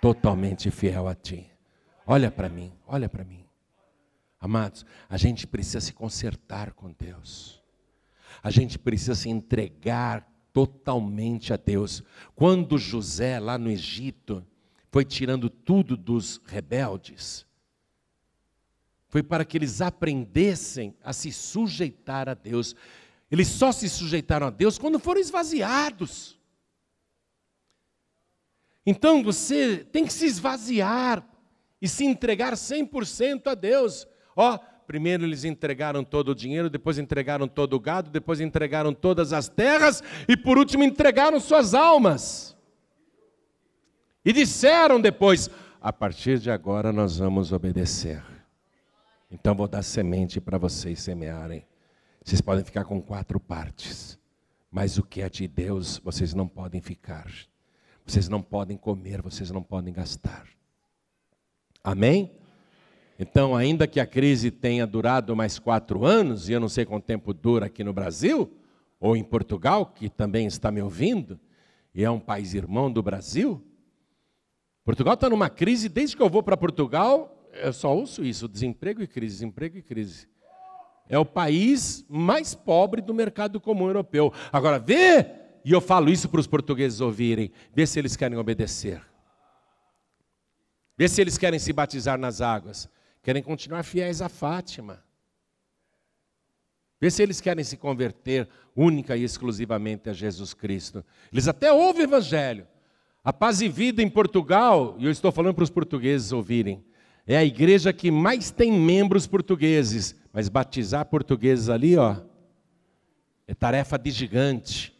totalmente 0.00 0.70
fiel 0.70 1.08
a 1.08 1.14
Ti. 1.14 1.46
Olha 2.06 2.30
para 2.30 2.48
mim, 2.48 2.72
olha 2.86 3.08
para 3.08 3.24
mim. 3.24 3.45
Amados, 4.40 4.84
a 5.08 5.16
gente 5.16 5.46
precisa 5.46 5.80
se 5.80 5.92
consertar 5.92 6.72
com 6.72 6.92
Deus. 6.92 7.62
A 8.42 8.50
gente 8.50 8.78
precisa 8.78 9.14
se 9.14 9.28
entregar 9.28 10.30
totalmente 10.52 11.52
a 11.52 11.56
Deus. 11.56 12.02
Quando 12.34 12.78
José, 12.78 13.38
lá 13.38 13.58
no 13.58 13.70
Egito, 13.70 14.46
foi 14.90 15.04
tirando 15.04 15.50
tudo 15.50 15.96
dos 15.96 16.40
rebeldes, 16.46 17.46
foi 19.08 19.22
para 19.22 19.44
que 19.44 19.56
eles 19.56 19.80
aprendessem 19.80 20.94
a 21.02 21.12
se 21.12 21.32
sujeitar 21.32 22.28
a 22.28 22.34
Deus. 22.34 22.74
Eles 23.30 23.48
só 23.48 23.72
se 23.72 23.88
sujeitaram 23.88 24.46
a 24.46 24.50
Deus 24.50 24.78
quando 24.78 24.98
foram 24.98 25.20
esvaziados. 25.20 26.38
Então 28.84 29.22
você 29.22 29.78
tem 29.90 30.04
que 30.04 30.12
se 30.12 30.26
esvaziar 30.26 31.26
e 31.80 31.88
se 31.88 32.04
entregar 32.04 32.52
100% 32.54 33.46
a 33.46 33.54
Deus. 33.54 34.06
Ó, 34.36 34.58
primeiro 34.86 35.24
eles 35.24 35.44
entregaram 35.44 36.04
todo 36.04 36.28
o 36.28 36.34
dinheiro, 36.34 36.68
depois 36.68 36.98
entregaram 36.98 37.48
todo 37.48 37.72
o 37.72 37.80
gado, 37.80 38.10
depois 38.10 38.40
entregaram 38.40 38.92
todas 38.92 39.32
as 39.32 39.48
terras 39.48 40.02
e 40.28 40.36
por 40.36 40.58
último 40.58 40.84
entregaram 40.84 41.40
suas 41.40 41.72
almas. 41.72 42.54
E 44.22 44.32
disseram 44.32 45.00
depois: 45.00 45.48
a 45.80 45.92
partir 45.92 46.38
de 46.38 46.50
agora 46.50 46.92
nós 46.92 47.16
vamos 47.16 47.52
obedecer. 47.52 48.22
Então 49.30 49.54
vou 49.54 49.66
dar 49.66 49.82
semente 49.82 50.40
para 50.40 50.58
vocês 50.58 51.00
semearem. 51.00 51.66
Vocês 52.24 52.40
podem 52.40 52.64
ficar 52.64 52.84
com 52.84 53.00
quatro 53.00 53.40
partes, 53.40 54.18
mas 54.70 54.98
o 54.98 55.02
que 55.02 55.22
é 55.22 55.28
de 55.28 55.48
Deus 55.48 55.98
vocês 55.98 56.34
não 56.34 56.46
podem 56.46 56.80
ficar. 56.80 57.32
Vocês 58.04 58.28
não 58.28 58.42
podem 58.42 58.76
comer, 58.76 59.22
vocês 59.22 59.50
não 59.50 59.62
podem 59.62 59.92
gastar. 59.92 60.46
Amém? 61.82 62.45
Então, 63.18 63.56
ainda 63.56 63.86
que 63.86 63.98
a 63.98 64.06
crise 64.06 64.50
tenha 64.50 64.86
durado 64.86 65.34
mais 65.34 65.58
quatro 65.58 66.04
anos, 66.04 66.48
e 66.48 66.52
eu 66.52 66.60
não 66.60 66.68
sei 66.68 66.84
quanto 66.84 67.04
tempo 67.04 67.32
dura 67.32 67.66
aqui 67.66 67.82
no 67.82 67.92
Brasil, 67.92 68.52
ou 69.00 69.16
em 69.16 69.24
Portugal, 69.24 69.86
que 69.86 70.08
também 70.08 70.46
está 70.46 70.70
me 70.70 70.82
ouvindo, 70.82 71.40
e 71.94 72.04
é 72.04 72.10
um 72.10 72.20
país 72.20 72.52
irmão 72.52 72.92
do 72.92 73.02
Brasil, 73.02 73.62
Portugal 74.84 75.14
está 75.14 75.28
numa 75.28 75.50
crise, 75.50 75.88
desde 75.88 76.16
que 76.16 76.22
eu 76.22 76.30
vou 76.30 76.44
para 76.44 76.56
Portugal, 76.56 77.50
eu 77.54 77.72
só 77.72 77.92
ouço 77.92 78.24
isso: 78.24 78.46
desemprego 78.46 79.02
e 79.02 79.06
crise, 79.08 79.34
desemprego 79.34 79.76
e 79.78 79.82
crise. 79.82 80.28
É 81.08 81.18
o 81.18 81.24
país 81.24 82.04
mais 82.08 82.54
pobre 82.54 83.00
do 83.00 83.12
mercado 83.12 83.60
comum 83.60 83.86
europeu. 83.86 84.32
Agora, 84.52 84.78
vê, 84.78 85.26
e 85.64 85.72
eu 85.72 85.80
falo 85.80 86.08
isso 86.08 86.28
para 86.28 86.38
os 86.38 86.46
portugueses 86.46 87.00
ouvirem, 87.00 87.50
vê 87.74 87.84
se 87.84 87.98
eles 87.98 88.14
querem 88.14 88.38
obedecer. 88.38 89.02
Vê 90.96 91.08
se 91.08 91.20
eles 91.20 91.36
querem 91.36 91.58
se 91.58 91.72
batizar 91.72 92.16
nas 92.16 92.40
águas. 92.40 92.88
Querem 93.26 93.42
continuar 93.42 93.82
fiéis 93.82 94.22
a 94.22 94.28
Fátima. 94.28 95.02
Vê 97.00 97.10
se 97.10 97.24
eles 97.24 97.40
querem 97.40 97.64
se 97.64 97.76
converter 97.76 98.48
única 98.72 99.16
e 99.16 99.24
exclusivamente 99.24 100.08
a 100.08 100.12
Jesus 100.12 100.54
Cristo. 100.54 101.04
Eles 101.32 101.48
até 101.48 101.72
ouvem 101.72 102.02
o 102.02 102.04
Evangelho. 102.04 102.68
A 103.24 103.32
Paz 103.32 103.60
e 103.60 103.68
Vida 103.68 104.00
em 104.00 104.08
Portugal, 104.08 104.94
e 105.00 105.06
eu 105.06 105.10
estou 105.10 105.32
falando 105.32 105.56
para 105.56 105.64
os 105.64 105.70
portugueses 105.70 106.30
ouvirem, 106.30 106.84
é 107.26 107.36
a 107.36 107.44
igreja 107.44 107.92
que 107.92 108.12
mais 108.12 108.52
tem 108.52 108.70
membros 108.70 109.26
portugueses, 109.26 110.14
mas 110.32 110.48
batizar 110.48 111.04
portugueses 111.06 111.68
ali, 111.68 111.96
ó, 111.96 112.18
é 113.48 113.54
tarefa 113.56 113.98
de 113.98 114.12
gigante. 114.12 114.96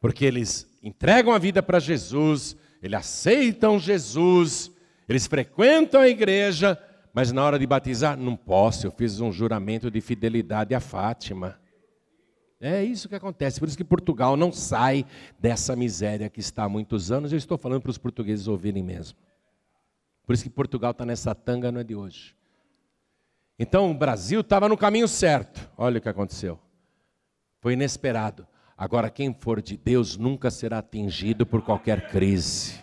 Porque 0.00 0.24
eles 0.24 0.70
entregam 0.80 1.32
a 1.32 1.38
vida 1.38 1.60
para 1.60 1.80
Jesus, 1.80 2.56
eles 2.80 3.00
aceitam 3.00 3.76
Jesus, 3.76 4.70
eles 5.08 5.26
frequentam 5.26 6.00
a 6.00 6.08
igreja, 6.08 6.78
mas 7.12 7.32
na 7.32 7.44
hora 7.44 7.58
de 7.58 7.66
batizar, 7.66 8.16
não 8.16 8.36
posso, 8.36 8.86
eu 8.86 8.90
fiz 8.90 9.20
um 9.20 9.32
juramento 9.32 9.90
de 9.90 10.00
fidelidade 10.00 10.74
a 10.74 10.80
Fátima. 10.80 11.58
É 12.60 12.84
isso 12.84 13.08
que 13.08 13.14
acontece, 13.14 13.58
por 13.58 13.68
isso 13.68 13.76
que 13.76 13.84
Portugal 13.84 14.36
não 14.36 14.52
sai 14.52 15.06
dessa 15.38 15.74
miséria 15.74 16.28
que 16.28 16.40
está 16.40 16.64
há 16.64 16.68
muitos 16.68 17.10
anos. 17.10 17.32
Eu 17.32 17.38
estou 17.38 17.56
falando 17.56 17.80
para 17.80 17.90
os 17.90 17.98
portugueses 17.98 18.46
ouvirem 18.46 18.82
mesmo. 18.82 19.18
Por 20.26 20.34
isso 20.34 20.44
que 20.44 20.50
Portugal 20.50 20.90
está 20.90 21.06
nessa 21.06 21.34
tanga, 21.34 21.72
não 21.72 21.80
é 21.80 21.84
de 21.84 21.94
hoje. 21.94 22.36
Então 23.58 23.90
o 23.90 23.94
Brasil 23.94 24.40
estava 24.40 24.68
no 24.68 24.76
caminho 24.76 25.08
certo. 25.08 25.70
Olha 25.76 25.98
o 25.98 26.00
que 26.00 26.08
aconteceu. 26.08 26.58
Foi 27.60 27.72
inesperado. 27.72 28.46
Agora, 28.76 29.10
quem 29.10 29.34
for 29.34 29.60
de 29.60 29.76
Deus 29.76 30.16
nunca 30.16 30.50
será 30.50 30.78
atingido 30.78 31.44
por 31.44 31.62
qualquer 31.62 32.10
crise. 32.10 32.82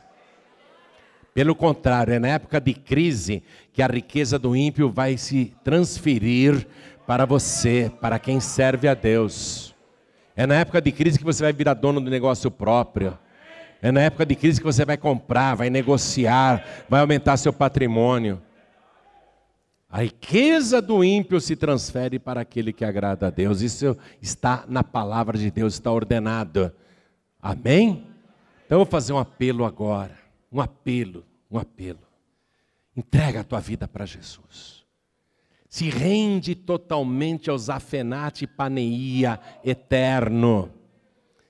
Pelo 1.38 1.54
contrário, 1.54 2.16
é 2.16 2.18
na 2.18 2.30
época 2.30 2.60
de 2.60 2.74
crise 2.74 3.44
que 3.72 3.84
a 3.84 3.86
riqueza 3.86 4.40
do 4.40 4.56
ímpio 4.56 4.90
vai 4.90 5.20
se 5.20 5.54
transferir 5.64 6.66
para 7.06 7.28
você, 7.28 7.92
para 8.02 8.18
quem 8.18 8.40
serve 8.40 8.88
a 8.88 8.96
Deus. 8.96 9.76
É 10.36 10.48
na 10.48 10.56
época 10.56 10.82
de 10.82 10.92
crise 10.92 11.20
que 11.20 11.24
você 11.24 11.44
vai 11.44 11.54
virar 11.54 11.76
dono 11.76 12.02
do 12.02 12.10
negócio 12.10 12.50
próprio. 12.50 13.16
É 13.84 13.92
na 13.92 14.02
época 14.02 14.26
de 14.26 14.34
crise 14.34 14.60
que 14.60 14.66
você 14.66 14.84
vai 14.84 14.98
comprar, 14.98 15.54
vai 15.54 15.70
negociar, 15.70 16.66
vai 16.90 17.02
aumentar 17.02 17.38
seu 17.38 17.54
patrimônio. 17.54 18.42
A 19.92 20.02
riqueza 20.02 20.82
do 20.82 21.04
ímpio 21.04 21.40
se 21.40 21.56
transfere 21.56 22.18
para 22.18 22.42
aquele 22.42 22.74
que 22.74 22.84
agrada 22.84 23.28
a 23.28 23.30
Deus. 23.30 23.62
Isso 23.62 23.96
está 24.20 24.64
na 24.68 24.84
palavra 24.84 25.38
de 25.38 25.52
Deus, 25.52 25.76
está 25.76 25.92
ordenado. 25.92 26.72
Amém? 27.40 28.08
Então 28.66 28.80
eu 28.80 28.86
vou 28.86 28.88
fazer 28.88 29.14
um 29.14 29.20
apelo 29.20 29.66
agora. 29.66 30.27
Um 30.52 30.62
apelo. 30.62 31.26
um 31.50 31.58
apelo. 31.58 32.00
Entrega 32.96 33.42
a 33.42 33.44
tua 33.44 33.60
vida 33.60 33.88
para 33.88 34.06
Jesus. 34.06 34.86
Se 35.70 35.90
rende 35.90 36.56
totalmente 36.56 37.50
aos 37.50 37.70
afenate 37.70 38.48
paneia 38.48 39.40
eterno. 39.64 40.72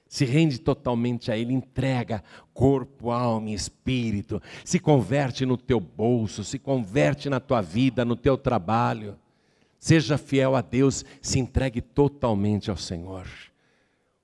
Se 0.07 0.25
rende 0.25 0.59
totalmente 0.59 1.31
a 1.31 1.37
Ele, 1.37 1.53
entrega 1.53 2.23
corpo, 2.53 3.11
alma 3.11 3.49
e 3.49 3.53
espírito. 3.53 4.41
Se 4.65 4.79
converte 4.79 5.45
no 5.45 5.57
teu 5.57 5.79
bolso, 5.79 6.43
se 6.43 6.57
converte 6.57 7.29
na 7.29 7.39
tua 7.39 7.61
vida, 7.61 8.03
no 8.03 8.15
teu 8.15 8.37
trabalho. 8.37 9.17
Seja 9.79 10.17
fiel 10.17 10.55
a 10.55 10.61
Deus, 10.61 11.05
se 11.21 11.39
entregue 11.39 11.81
totalmente 11.81 12.69
ao 12.69 12.77
Senhor. 12.77 13.27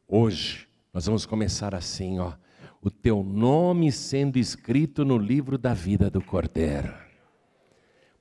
Hoje, 0.08 0.68
nós 0.94 1.06
vamos 1.06 1.26
começar 1.26 1.76
assim, 1.76 2.20
ó. 2.20 2.34
O 2.84 2.92
teu 2.92 3.24
nome 3.24 3.94
sendo 3.94 4.38
escrito 4.38 5.06
no 5.06 5.18
livro 5.18 5.58
da 5.58 5.74
vida 5.74 6.10
do 6.10 6.22
Cordeiro. 6.22 6.94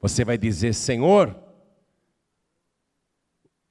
Você 0.01 0.25
vai 0.25 0.39
dizer, 0.39 0.73
Senhor, 0.73 1.37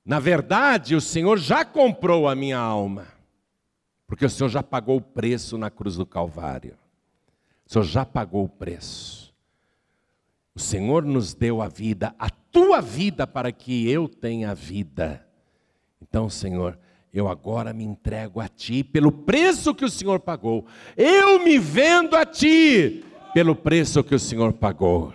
na 0.04 0.20
verdade, 0.20 0.94
o 0.94 1.00
Senhor 1.00 1.40
já 1.40 1.64
comprou 1.64 2.28
a 2.28 2.36
minha 2.36 2.58
alma, 2.58 3.08
porque 4.06 4.26
o 4.26 4.30
Senhor 4.30 4.50
já 4.50 4.62
pagou 4.62 4.98
o 4.98 5.02
preço 5.02 5.58
na 5.58 5.70
cruz 5.70 5.96
do 5.96 6.06
Calvário. 6.06 6.78
O 7.66 7.72
Senhor 7.72 7.86
já 7.86 8.06
pagou 8.06 8.44
o 8.44 8.50
preço. 8.50 9.34
O 10.54 10.60
Senhor 10.60 11.06
nos 11.06 11.34
deu 11.34 11.62
a 11.62 11.70
vida, 11.70 12.14
a 12.20 12.30
tua 12.30 12.82
vida, 12.82 13.26
para 13.26 13.54
que 13.54 13.90
eu 13.90 14.10
tenha 14.10 14.54
vida. 14.54 15.26
Então, 16.02 16.30
Senhor, 16.30 16.78
eu 17.14 17.28
agora 17.28 17.74
me 17.74 17.84
entrego 17.84 18.40
a 18.40 18.48
Ti 18.48 18.84
pelo 18.84 19.12
preço 19.12 19.76
que 19.76 19.84
o 19.84 19.90
Senhor 19.90 20.20
pagou. 20.20 20.66
Eu 20.96 21.44
me 21.44 21.60
vendo 21.60 22.16
a 22.16 22.26
Ti 22.26 23.04
pelo 23.34 23.56
preço 23.56 24.04
que 24.04 24.16
o 24.16 24.20
Senhor 24.20 24.54
pagou. 24.54 25.14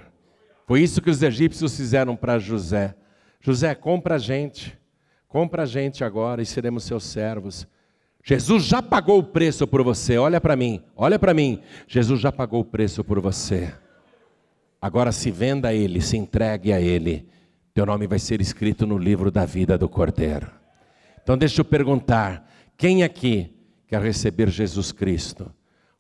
Foi 0.67 0.83
isso 0.83 1.01
que 1.01 1.09
os 1.09 1.23
egípcios 1.23 1.77
fizeram 1.77 2.15
para 2.15 2.39
José. 2.39 2.95
José, 3.41 3.75
compra 3.75 4.17
a 4.17 4.19
gente, 4.19 4.77
compra 5.29 5.63
a 5.63 5.67
gente 5.67 6.05
agora 6.05 6.43
e 6.43 6.47
seremos 6.47 6.85
seus 6.85 7.05
servos. 7.05 7.67
Jesus 8.23 8.65
já 8.65 8.83
pagou 8.83 9.21
o 9.21 9.25
preço 9.25 9.67
por 9.67 9.83
você. 9.83 10.19
Olha 10.19 10.41
para 10.41 10.57
mim, 10.57 10.83
olha 10.97 11.19
para 11.19 11.33
mim. 11.33 11.63
Jesus 11.87 12.21
já 12.21 12.33
pagou 12.33 12.61
o 12.61 12.65
preço 12.65 13.05
por 13.05 13.21
você. 13.21 13.73
Agora 14.83 15.13
se 15.13 15.31
venda 15.31 15.69
a 15.69 15.75
Ele, 15.75 16.01
se 16.03 16.17
entregue 16.17 16.73
a 16.73 16.81
Ele. 16.81 17.27
Teu 17.73 17.87
nome 17.87 18.07
vai 18.07 18.19
ser 18.19 18.41
escrito 18.41 18.87
no 18.87 18.99
livro 18.99 19.31
da 19.31 19.45
vida 19.45 19.79
do 19.79 19.89
Cordeiro. 19.89 20.56
Então 21.27 21.37
deixa 21.37 21.61
eu 21.61 21.65
perguntar: 21.65 22.49
quem 22.79 23.03
aqui 23.03 23.51
quer 23.89 24.01
receber 24.01 24.49
Jesus 24.49 24.93
Cristo 24.93 25.51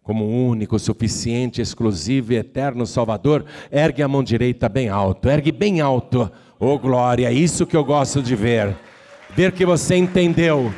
como 0.00 0.24
único, 0.24 0.78
suficiente, 0.78 1.60
exclusivo 1.60 2.32
e 2.32 2.36
eterno 2.36 2.86
Salvador? 2.86 3.44
Ergue 3.72 4.04
a 4.04 4.08
mão 4.08 4.22
direita 4.22 4.68
bem 4.68 4.88
alto, 4.88 5.28
ergue 5.28 5.50
bem 5.50 5.80
alto. 5.80 6.30
Oh 6.60 6.78
glória, 6.78 7.26
é 7.26 7.32
isso 7.32 7.66
que 7.66 7.76
eu 7.76 7.84
gosto 7.84 8.22
de 8.22 8.36
ver. 8.36 8.76
Ver 9.34 9.50
que 9.50 9.66
você 9.66 9.96
entendeu. 9.96 10.72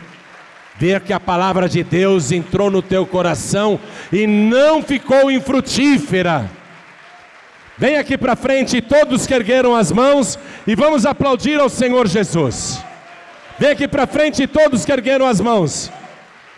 Ver 0.79 1.03
que 1.03 1.12
a 1.12 1.20
palavra 1.20 1.69
de 1.69 1.85
Deus 1.85 2.33
entrou 2.33 2.70
no 2.70 2.81
teu 2.81 3.05
coração 3.05 3.79
e 4.11 4.27
não 4.27 4.83
ficou 4.83 5.31
infrutífera. 5.31 6.51
Vem 7.77 7.99
aqui 7.99 8.16
para 8.16 8.35
frente, 8.35 8.81
todos 8.81 9.27
que 9.27 9.35
ergueram 9.35 9.77
as 9.77 9.93
mãos, 9.93 10.39
e 10.66 10.75
vamos 10.75 11.05
aplaudir 11.05 11.61
ao 11.61 11.69
Senhor 11.69 12.09
Jesus. 12.09 12.88
Vem 13.59 13.70
aqui 13.70 13.89
para 13.89 14.06
frente 14.06 14.47
todos 14.47 14.85
que 14.85 14.93
ergueram 14.93 15.26
as 15.26 15.40
mãos. 15.40 15.90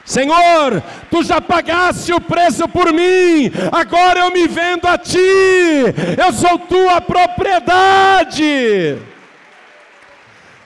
Senhor, 0.05 0.82
tu 1.10 1.22
já 1.22 1.40
pagaste 1.40 2.12
o 2.12 2.20
preço 2.20 2.68
por 2.68 2.93
mim, 2.93 3.51
agora 3.70 4.20
eu 4.20 4.32
me 4.32 4.48
vendo 4.48 4.86
a 4.86 4.98
ti, 4.98 5.18
eu 6.18 6.32
sou 6.32 6.59
tua 6.59 7.01
propriedade. 7.01 8.98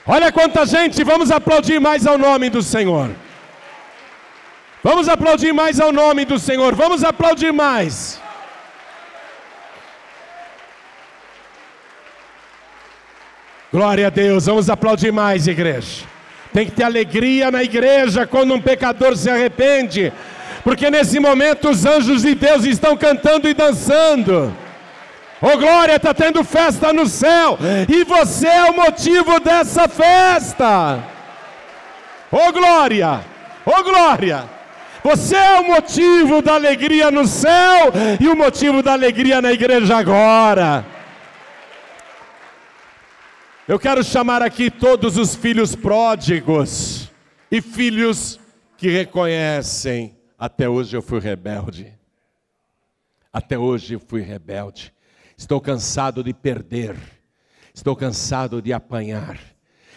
Olha 0.07 0.33
quanta 0.33 0.65
gente, 0.67 1.03
vamos 1.05 1.31
aplaudir 1.31 1.81
mais 1.81 2.07
ao 2.07 2.17
nome 2.17 2.49
do 2.49 2.63
Senhor. 2.63 3.11
Vamos 4.83 5.09
aplaudir 5.09 5.53
mais 5.53 5.81
ao 5.81 5.93
nome 5.93 6.25
do 6.25 6.39
Senhor, 6.39 6.75
vamos 6.75 7.05
aplaudir 7.05 7.53
mais. 7.53 8.21
Glória 13.73 14.07
a 14.07 14.11
Deus, 14.11 14.47
vamos 14.47 14.71
aplaudir 14.71 15.13
mais, 15.13 15.47
igreja. 15.49 16.05
Tem 16.55 16.67
que 16.67 16.71
ter 16.71 16.85
alegria 16.85 17.51
na 17.51 17.65
igreja 17.65 18.29
quando 18.29 18.55
um 18.55 18.61
pecador 18.61 19.17
se 19.17 19.29
arrepende, 19.29 20.13
porque 20.63 20.89
nesse 20.89 21.19
momento 21.19 21.69
os 21.69 21.85
anjos 21.85 22.23
de 22.23 22.33
Deus 22.37 22.65
estão 22.65 22.97
cantando 22.97 23.49
e 23.49 23.53
dançando. 23.53 24.57
Oh 25.43 25.59
glória, 25.59 25.97
está 25.97 26.15
tendo 26.15 26.45
festa 26.45 26.93
no 26.93 27.09
céu, 27.09 27.59
e 27.89 28.05
você 28.05 28.47
é 28.47 28.71
o 28.71 28.77
motivo 28.77 29.41
dessa 29.41 29.89
festa. 29.89 31.01
Oh 32.31 32.53
glória, 32.53 33.21
oh 33.67 33.83
glória. 33.83 34.45
Você 35.03 35.35
é 35.35 35.59
o 35.59 35.67
motivo 35.67 36.41
da 36.41 36.55
alegria 36.55 37.11
no 37.11 37.27
céu 37.27 37.93
e 38.21 38.29
o 38.29 38.37
motivo 38.37 38.81
da 38.81 38.93
alegria 38.93 39.43
na 39.43 39.53
igreja 39.53 39.97
agora. 39.97 40.94
Eu 43.67 43.79
quero 43.79 44.05
chamar 44.05 44.43
aqui 44.43 44.71
todos 44.71 45.17
os 45.17 45.35
filhos 45.35 45.75
pródigos 45.75 47.11
e 47.51 47.63
filhos 47.63 48.39
que 48.77 48.91
reconhecem: 48.91 50.15
até 50.39 50.69
hoje 50.69 50.95
eu 50.95 51.01
fui 51.01 51.19
rebelde. 51.19 51.91
Até 53.33 53.57
hoje 53.57 53.95
eu 53.95 54.01
fui 54.01 54.21
rebelde. 54.21 54.93
Estou 55.35 55.63
cansado 55.63 56.23
de 56.23 56.35
perder. 56.35 56.95
Estou 57.73 57.97
cansado 57.97 58.61
de 58.61 58.71
apanhar. 58.71 59.41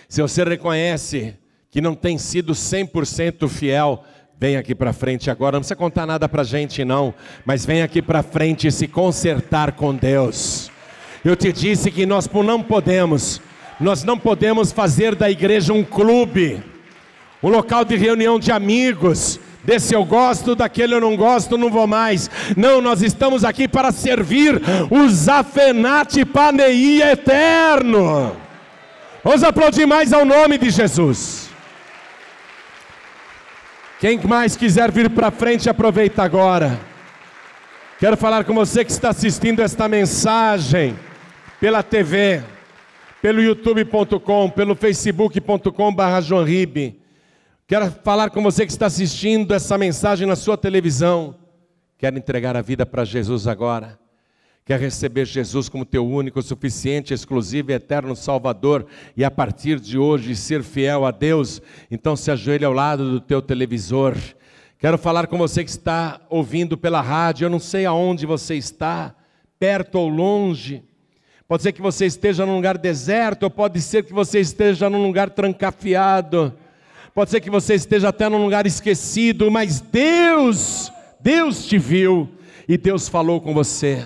Se 0.07 0.21
você 0.21 0.45
reconhece 0.45 1.37
que 1.69 1.81
não 1.81 1.93
tem 1.93 2.17
sido 2.17 2.53
100% 2.53 3.49
fiel, 3.49 4.01
vem 4.39 4.55
aqui 4.55 4.73
para 4.73 4.93
frente 4.93 5.29
agora. 5.29 5.57
Não 5.57 5.59
precisa 5.59 5.75
contar 5.75 6.05
nada 6.05 6.29
para 6.29 6.45
gente, 6.45 6.85
não. 6.85 7.13
Mas 7.43 7.65
vem 7.65 7.81
aqui 7.81 8.01
para 8.01 8.23
frente 8.23 8.65
e 8.67 8.71
se 8.71 8.87
consertar 8.87 9.73
com 9.73 9.93
Deus. 9.93 10.71
Eu 11.25 11.35
te 11.35 11.51
disse 11.51 11.91
que 11.91 12.05
nós 12.05 12.29
não 12.31 12.63
podemos 12.63 13.41
nós 13.79 14.03
não 14.03 14.17
podemos 14.17 14.71
fazer 14.71 15.15
da 15.15 15.29
igreja 15.29 15.71
um 15.71 15.83
clube, 15.83 16.63
um 17.41 17.49
local 17.49 17.85
de 17.85 17.95
reunião 17.95 18.39
de 18.39 18.51
amigos. 18.51 19.39
Desse 19.63 19.93
eu 19.93 20.05
gosto, 20.05 20.55
daquele 20.55 20.95
eu 20.95 21.01
não 21.01 21.17
gosto, 21.17 21.57
não 21.57 21.69
vou 21.69 21.85
mais. 21.85 22.29
Não, 22.55 22.79
nós 22.79 23.01
estamos 23.01 23.43
aqui 23.43 23.67
para 23.67 23.91
servir 23.91 24.61
o 24.89 25.09
Zafenate 25.09 26.23
Paneia 26.23 27.11
eterno. 27.11 28.35
Vamos 29.23 29.43
aplaudir 29.43 29.85
mais 29.85 30.13
ao 30.13 30.23
nome 30.23 30.57
de 30.57 30.69
Jesus. 30.69 31.49
Quem 33.99 34.17
mais 34.19 34.55
quiser 34.55 34.89
vir 34.89 35.09
para 35.09 35.31
frente, 35.31 35.69
aproveita 35.69 36.23
agora. 36.23 36.79
Quero 37.99 38.15
falar 38.15 38.45
com 38.45 38.53
você 38.53 38.85
que 38.85 38.91
está 38.91 39.09
assistindo 39.09 39.61
esta 39.61 39.89
mensagem 39.89 40.97
pela 41.59 41.83
TV 41.83 42.41
pelo 43.21 43.41
youtube.com, 43.41 44.49
pelo 44.49 44.75
facebook.com 44.75 45.93
barra 45.93 46.19
Quero 47.67 47.91
falar 48.03 48.29
com 48.29 48.41
você 48.41 48.65
que 48.65 48.71
está 48.71 48.85
assistindo 48.85 49.53
essa 49.53 49.77
mensagem 49.77 50.27
na 50.27 50.35
sua 50.35 50.57
televisão. 50.57 51.35
Quer 51.97 52.15
entregar 52.15 52.55
a 52.55 52.61
vida 52.61 52.85
para 52.85 53.03
Jesus 53.03 53.47
agora? 53.47 53.99
Quer 54.63 54.79
receber 54.79 55.25
Jesus 55.25 55.67
como 55.67 55.85
teu 55.85 56.05
único, 56.05 56.41
suficiente, 56.41 57.13
exclusivo 57.13 57.71
e 57.71 57.73
eterno 57.73 58.15
Salvador 58.15 58.85
e 59.15 59.23
a 59.23 59.31
partir 59.31 59.79
de 59.79 59.97
hoje 59.97 60.35
ser 60.35 60.61
fiel 60.61 61.05
a 61.05 61.11
Deus? 61.11 61.61
Então 61.89 62.15
se 62.15 62.29
ajoelhe 62.29 62.65
ao 62.65 62.73
lado 62.73 63.09
do 63.09 63.19
teu 63.19 63.41
televisor. 63.41 64.15
Quero 64.77 64.97
falar 64.97 65.27
com 65.27 65.37
você 65.37 65.63
que 65.63 65.69
está 65.69 66.21
ouvindo 66.29 66.77
pela 66.77 67.01
rádio, 67.01 67.45
eu 67.45 67.49
não 67.49 67.59
sei 67.59 67.85
aonde 67.85 68.25
você 68.25 68.55
está, 68.55 69.15
perto 69.57 69.95
ou 69.95 70.07
longe. 70.07 70.83
Pode 71.47 71.63
ser 71.63 71.71
que 71.71 71.81
você 71.81 72.05
esteja 72.05 72.45
num 72.45 72.55
lugar 72.55 72.77
deserto, 72.77 73.43
ou 73.43 73.49
pode 73.49 73.81
ser 73.81 74.03
que 74.03 74.11
você 74.11 74.39
esteja 74.39 74.89
num 74.89 75.05
lugar 75.05 75.29
trancafiado. 75.29 76.53
Pode 77.13 77.31
ser 77.31 77.39
que 77.39 77.49
você 77.49 77.73
esteja 77.73 78.09
até 78.09 78.27
num 78.27 78.43
lugar 78.43 78.67
esquecido, 78.67 79.49
mas 79.49 79.79
Deus, 79.79 80.91
Deus 81.21 81.65
te 81.65 81.77
viu 81.77 82.29
e 82.67 82.77
Deus 82.77 83.07
falou 83.07 83.39
com 83.39 83.53
você. 83.53 84.05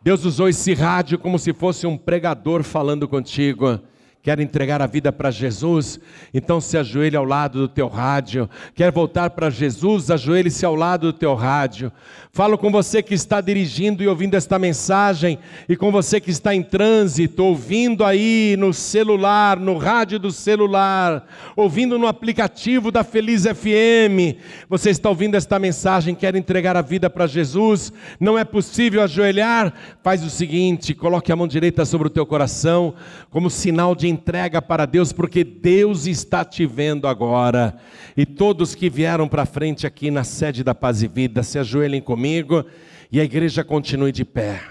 Deus 0.00 0.24
usou 0.24 0.48
esse 0.48 0.72
rádio 0.72 1.18
como 1.18 1.38
se 1.38 1.52
fosse 1.52 1.86
um 1.86 1.96
pregador 1.96 2.62
falando 2.62 3.08
contigo. 3.08 3.80
Quer 4.22 4.38
entregar 4.38 4.80
a 4.80 4.86
vida 4.86 5.10
para 5.10 5.32
Jesus? 5.32 5.98
Então 6.32 6.60
se 6.60 6.78
ajoelhe 6.78 7.16
ao 7.16 7.24
lado 7.24 7.58
do 7.58 7.66
teu 7.66 7.88
rádio. 7.88 8.48
Quer 8.72 8.92
voltar 8.92 9.30
para 9.30 9.50
Jesus? 9.50 10.12
Ajoelhe-se 10.12 10.64
ao 10.64 10.76
lado 10.76 11.10
do 11.10 11.12
teu 11.12 11.34
rádio. 11.34 11.90
Falo 12.30 12.56
com 12.56 12.70
você 12.70 13.02
que 13.02 13.14
está 13.14 13.40
dirigindo 13.40 14.00
e 14.02 14.06
ouvindo 14.08 14.36
esta 14.36 14.58
mensagem, 14.58 15.38
e 15.68 15.76
com 15.76 15.90
você 15.90 16.18
que 16.20 16.30
está 16.30 16.54
em 16.54 16.62
trânsito, 16.62 17.44
ouvindo 17.44 18.04
aí 18.04 18.56
no 18.58 18.72
celular, 18.72 19.58
no 19.58 19.76
rádio 19.76 20.18
do 20.18 20.30
celular, 20.30 21.26
ouvindo 21.56 21.98
no 21.98 22.06
aplicativo 22.06 22.90
da 22.90 23.04
Feliz 23.04 23.42
FM. 23.42 24.38
Você 24.68 24.90
está 24.90 25.08
ouvindo 25.08 25.34
esta 25.34 25.58
mensagem, 25.58 26.14
quer 26.14 26.34
entregar 26.34 26.76
a 26.76 26.80
vida 26.80 27.10
para 27.10 27.26
Jesus? 27.26 27.92
Não 28.18 28.38
é 28.38 28.44
possível 28.44 29.02
ajoelhar? 29.02 29.74
Faz 30.02 30.24
o 30.24 30.30
seguinte: 30.30 30.94
coloque 30.94 31.32
a 31.32 31.36
mão 31.36 31.48
direita 31.48 31.84
sobre 31.84 32.06
o 32.06 32.10
teu 32.10 32.24
coração, 32.24 32.94
como 33.28 33.50
sinal 33.50 33.94
de 33.94 34.11
entrega 34.12 34.62
para 34.62 34.86
Deus, 34.86 35.12
porque 35.12 35.42
Deus 35.42 36.06
está 36.06 36.44
te 36.44 36.64
vendo 36.66 37.08
agora. 37.08 37.76
E 38.16 38.24
todos 38.24 38.74
que 38.74 38.88
vieram 38.88 39.26
para 39.26 39.44
frente 39.44 39.86
aqui 39.86 40.10
na 40.10 40.22
sede 40.22 40.62
da 40.62 40.74
Paz 40.74 41.02
e 41.02 41.08
Vida, 41.08 41.42
se 41.42 41.58
ajoelhem 41.58 42.00
comigo 42.00 42.64
e 43.10 43.20
a 43.20 43.24
igreja 43.24 43.64
continue 43.64 44.12
de 44.12 44.24
pé. 44.24 44.62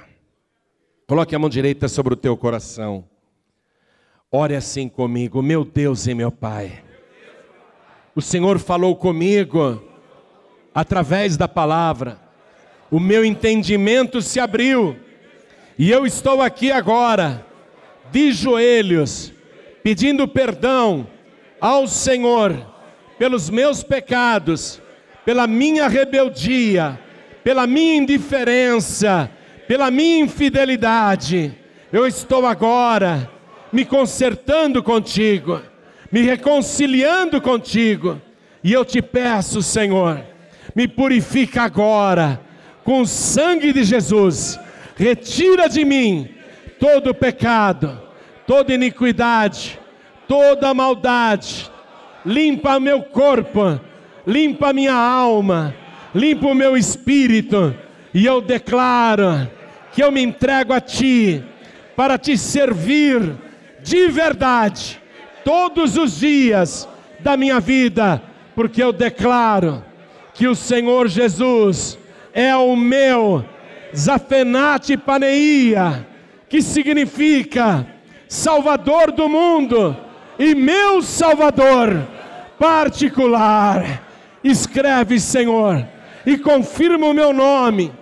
Coloque 1.07 1.35
a 1.35 1.39
mão 1.39 1.49
direita 1.49 1.89
sobre 1.89 2.13
o 2.13 2.17
teu 2.17 2.37
coração. 2.37 3.03
Ore 4.31 4.55
assim 4.55 4.87
comigo, 4.87 5.41
meu 5.41 5.65
Deus 5.65 6.07
e 6.07 6.13
meu 6.13 6.31
Pai. 6.31 6.81
O 8.15 8.21
Senhor 8.21 8.59
falou 8.59 8.95
comigo 8.95 9.83
através 10.73 11.35
da 11.35 11.47
palavra. 11.47 12.17
O 12.89 12.99
meu 12.99 13.25
entendimento 13.25 14.21
se 14.21 14.39
abriu. 14.39 14.95
E 15.77 15.91
eu 15.91 16.05
estou 16.05 16.41
aqui 16.41 16.71
agora 16.71 17.50
de 18.11 18.31
joelhos, 18.31 19.31
pedindo 19.83 20.27
perdão 20.27 21.07
ao 21.59 21.87
Senhor 21.87 22.67
pelos 23.17 23.49
meus 23.49 23.83
pecados, 23.83 24.81
pela 25.23 25.47
minha 25.47 25.87
rebeldia, 25.87 26.99
pela 27.43 27.65
minha 27.65 27.95
indiferença, 27.95 29.29
pela 29.67 29.89
minha 29.89 30.19
infidelidade. 30.19 31.53
Eu 31.91 32.05
estou 32.07 32.45
agora 32.45 33.29
me 33.71 33.85
consertando 33.85 34.83
contigo, 34.83 35.61
me 36.11 36.21
reconciliando 36.21 37.39
contigo, 37.39 38.21
e 38.63 38.73
eu 38.73 38.83
te 38.83 39.01
peço, 39.01 39.61
Senhor, 39.61 40.23
me 40.75 40.87
purifica 40.87 41.63
agora 41.63 42.41
com 42.83 43.01
o 43.01 43.07
sangue 43.07 43.71
de 43.71 43.83
Jesus, 43.83 44.59
retira 44.95 45.69
de 45.69 45.85
mim 45.85 46.40
todo 46.81 47.13
pecado, 47.13 48.01
toda 48.47 48.73
iniquidade, 48.73 49.79
toda 50.27 50.73
maldade, 50.73 51.69
limpa 52.25 52.79
meu 52.79 53.03
corpo, 53.03 53.79
limpa 54.25 54.73
minha 54.73 54.95
alma, 54.95 55.75
limpa 56.13 56.47
o 56.47 56.55
meu 56.55 56.75
espírito, 56.75 57.75
e 58.11 58.25
eu 58.25 58.41
declaro 58.41 59.47
que 59.93 60.03
eu 60.03 60.11
me 60.11 60.23
entrego 60.23 60.73
a 60.73 60.81
Ti 60.81 61.43
para 61.95 62.17
te 62.17 62.35
servir 62.35 63.35
de 63.83 64.07
verdade 64.07 64.99
todos 65.45 65.97
os 65.97 66.19
dias 66.19 66.89
da 67.19 67.37
minha 67.37 67.59
vida, 67.59 68.23
porque 68.55 68.81
eu 68.81 68.91
declaro 68.91 69.85
que 70.33 70.47
o 70.47 70.55
Senhor 70.55 71.07
Jesus 71.07 71.99
é 72.33 72.55
o 72.55 72.75
meu 72.75 73.45
Zafenate 73.95 74.97
Paneia, 74.97 76.07
que 76.51 76.61
significa 76.61 77.87
Salvador 78.27 79.13
do 79.13 79.29
mundo 79.29 79.95
e 80.37 80.53
meu 80.53 81.01
Salvador 81.01 82.05
particular. 82.59 84.03
Escreve, 84.43 85.17
Senhor, 85.17 85.87
e 86.25 86.37
confirma 86.37 87.07
o 87.07 87.13
meu 87.13 87.31
nome 87.31 87.93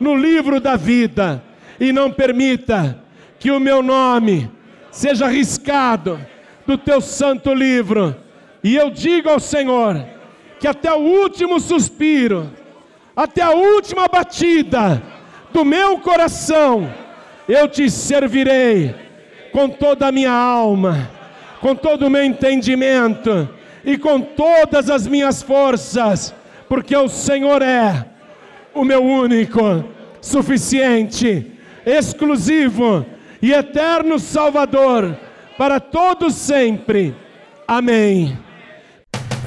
no 0.00 0.16
livro 0.16 0.58
da 0.58 0.76
vida, 0.76 1.44
e 1.78 1.92
não 1.92 2.10
permita 2.10 3.04
que 3.38 3.50
o 3.50 3.60
meu 3.60 3.82
nome 3.82 4.50
seja 4.90 5.28
riscado 5.28 6.18
do 6.66 6.78
teu 6.78 7.02
santo 7.02 7.52
livro. 7.52 8.16
E 8.64 8.76
eu 8.76 8.88
digo 8.88 9.28
ao 9.28 9.38
Senhor 9.38 10.02
que 10.58 10.66
até 10.66 10.90
o 10.90 11.00
último 11.00 11.60
suspiro, 11.60 12.50
até 13.14 13.42
a 13.42 13.50
última 13.50 14.08
batida 14.08 15.02
do 15.52 15.66
meu 15.66 15.98
coração, 15.98 16.90
eu 17.50 17.68
te 17.68 17.90
servirei 17.90 18.94
com 19.50 19.68
toda 19.68 20.06
a 20.06 20.12
minha 20.12 20.30
alma, 20.30 21.10
com 21.60 21.74
todo 21.74 22.06
o 22.06 22.10
meu 22.10 22.22
entendimento 22.22 23.48
e 23.84 23.98
com 23.98 24.20
todas 24.20 24.88
as 24.88 25.06
minhas 25.06 25.42
forças, 25.42 26.32
porque 26.68 26.96
o 26.96 27.08
Senhor 27.08 27.60
é 27.60 28.06
o 28.72 28.84
meu 28.84 29.02
único, 29.02 29.84
suficiente, 30.20 31.50
exclusivo 31.84 33.04
e 33.42 33.52
eterno 33.52 34.18
Salvador 34.20 35.18
para 35.58 35.80
todos 35.80 36.34
sempre. 36.34 37.14
Amém. 37.66 38.38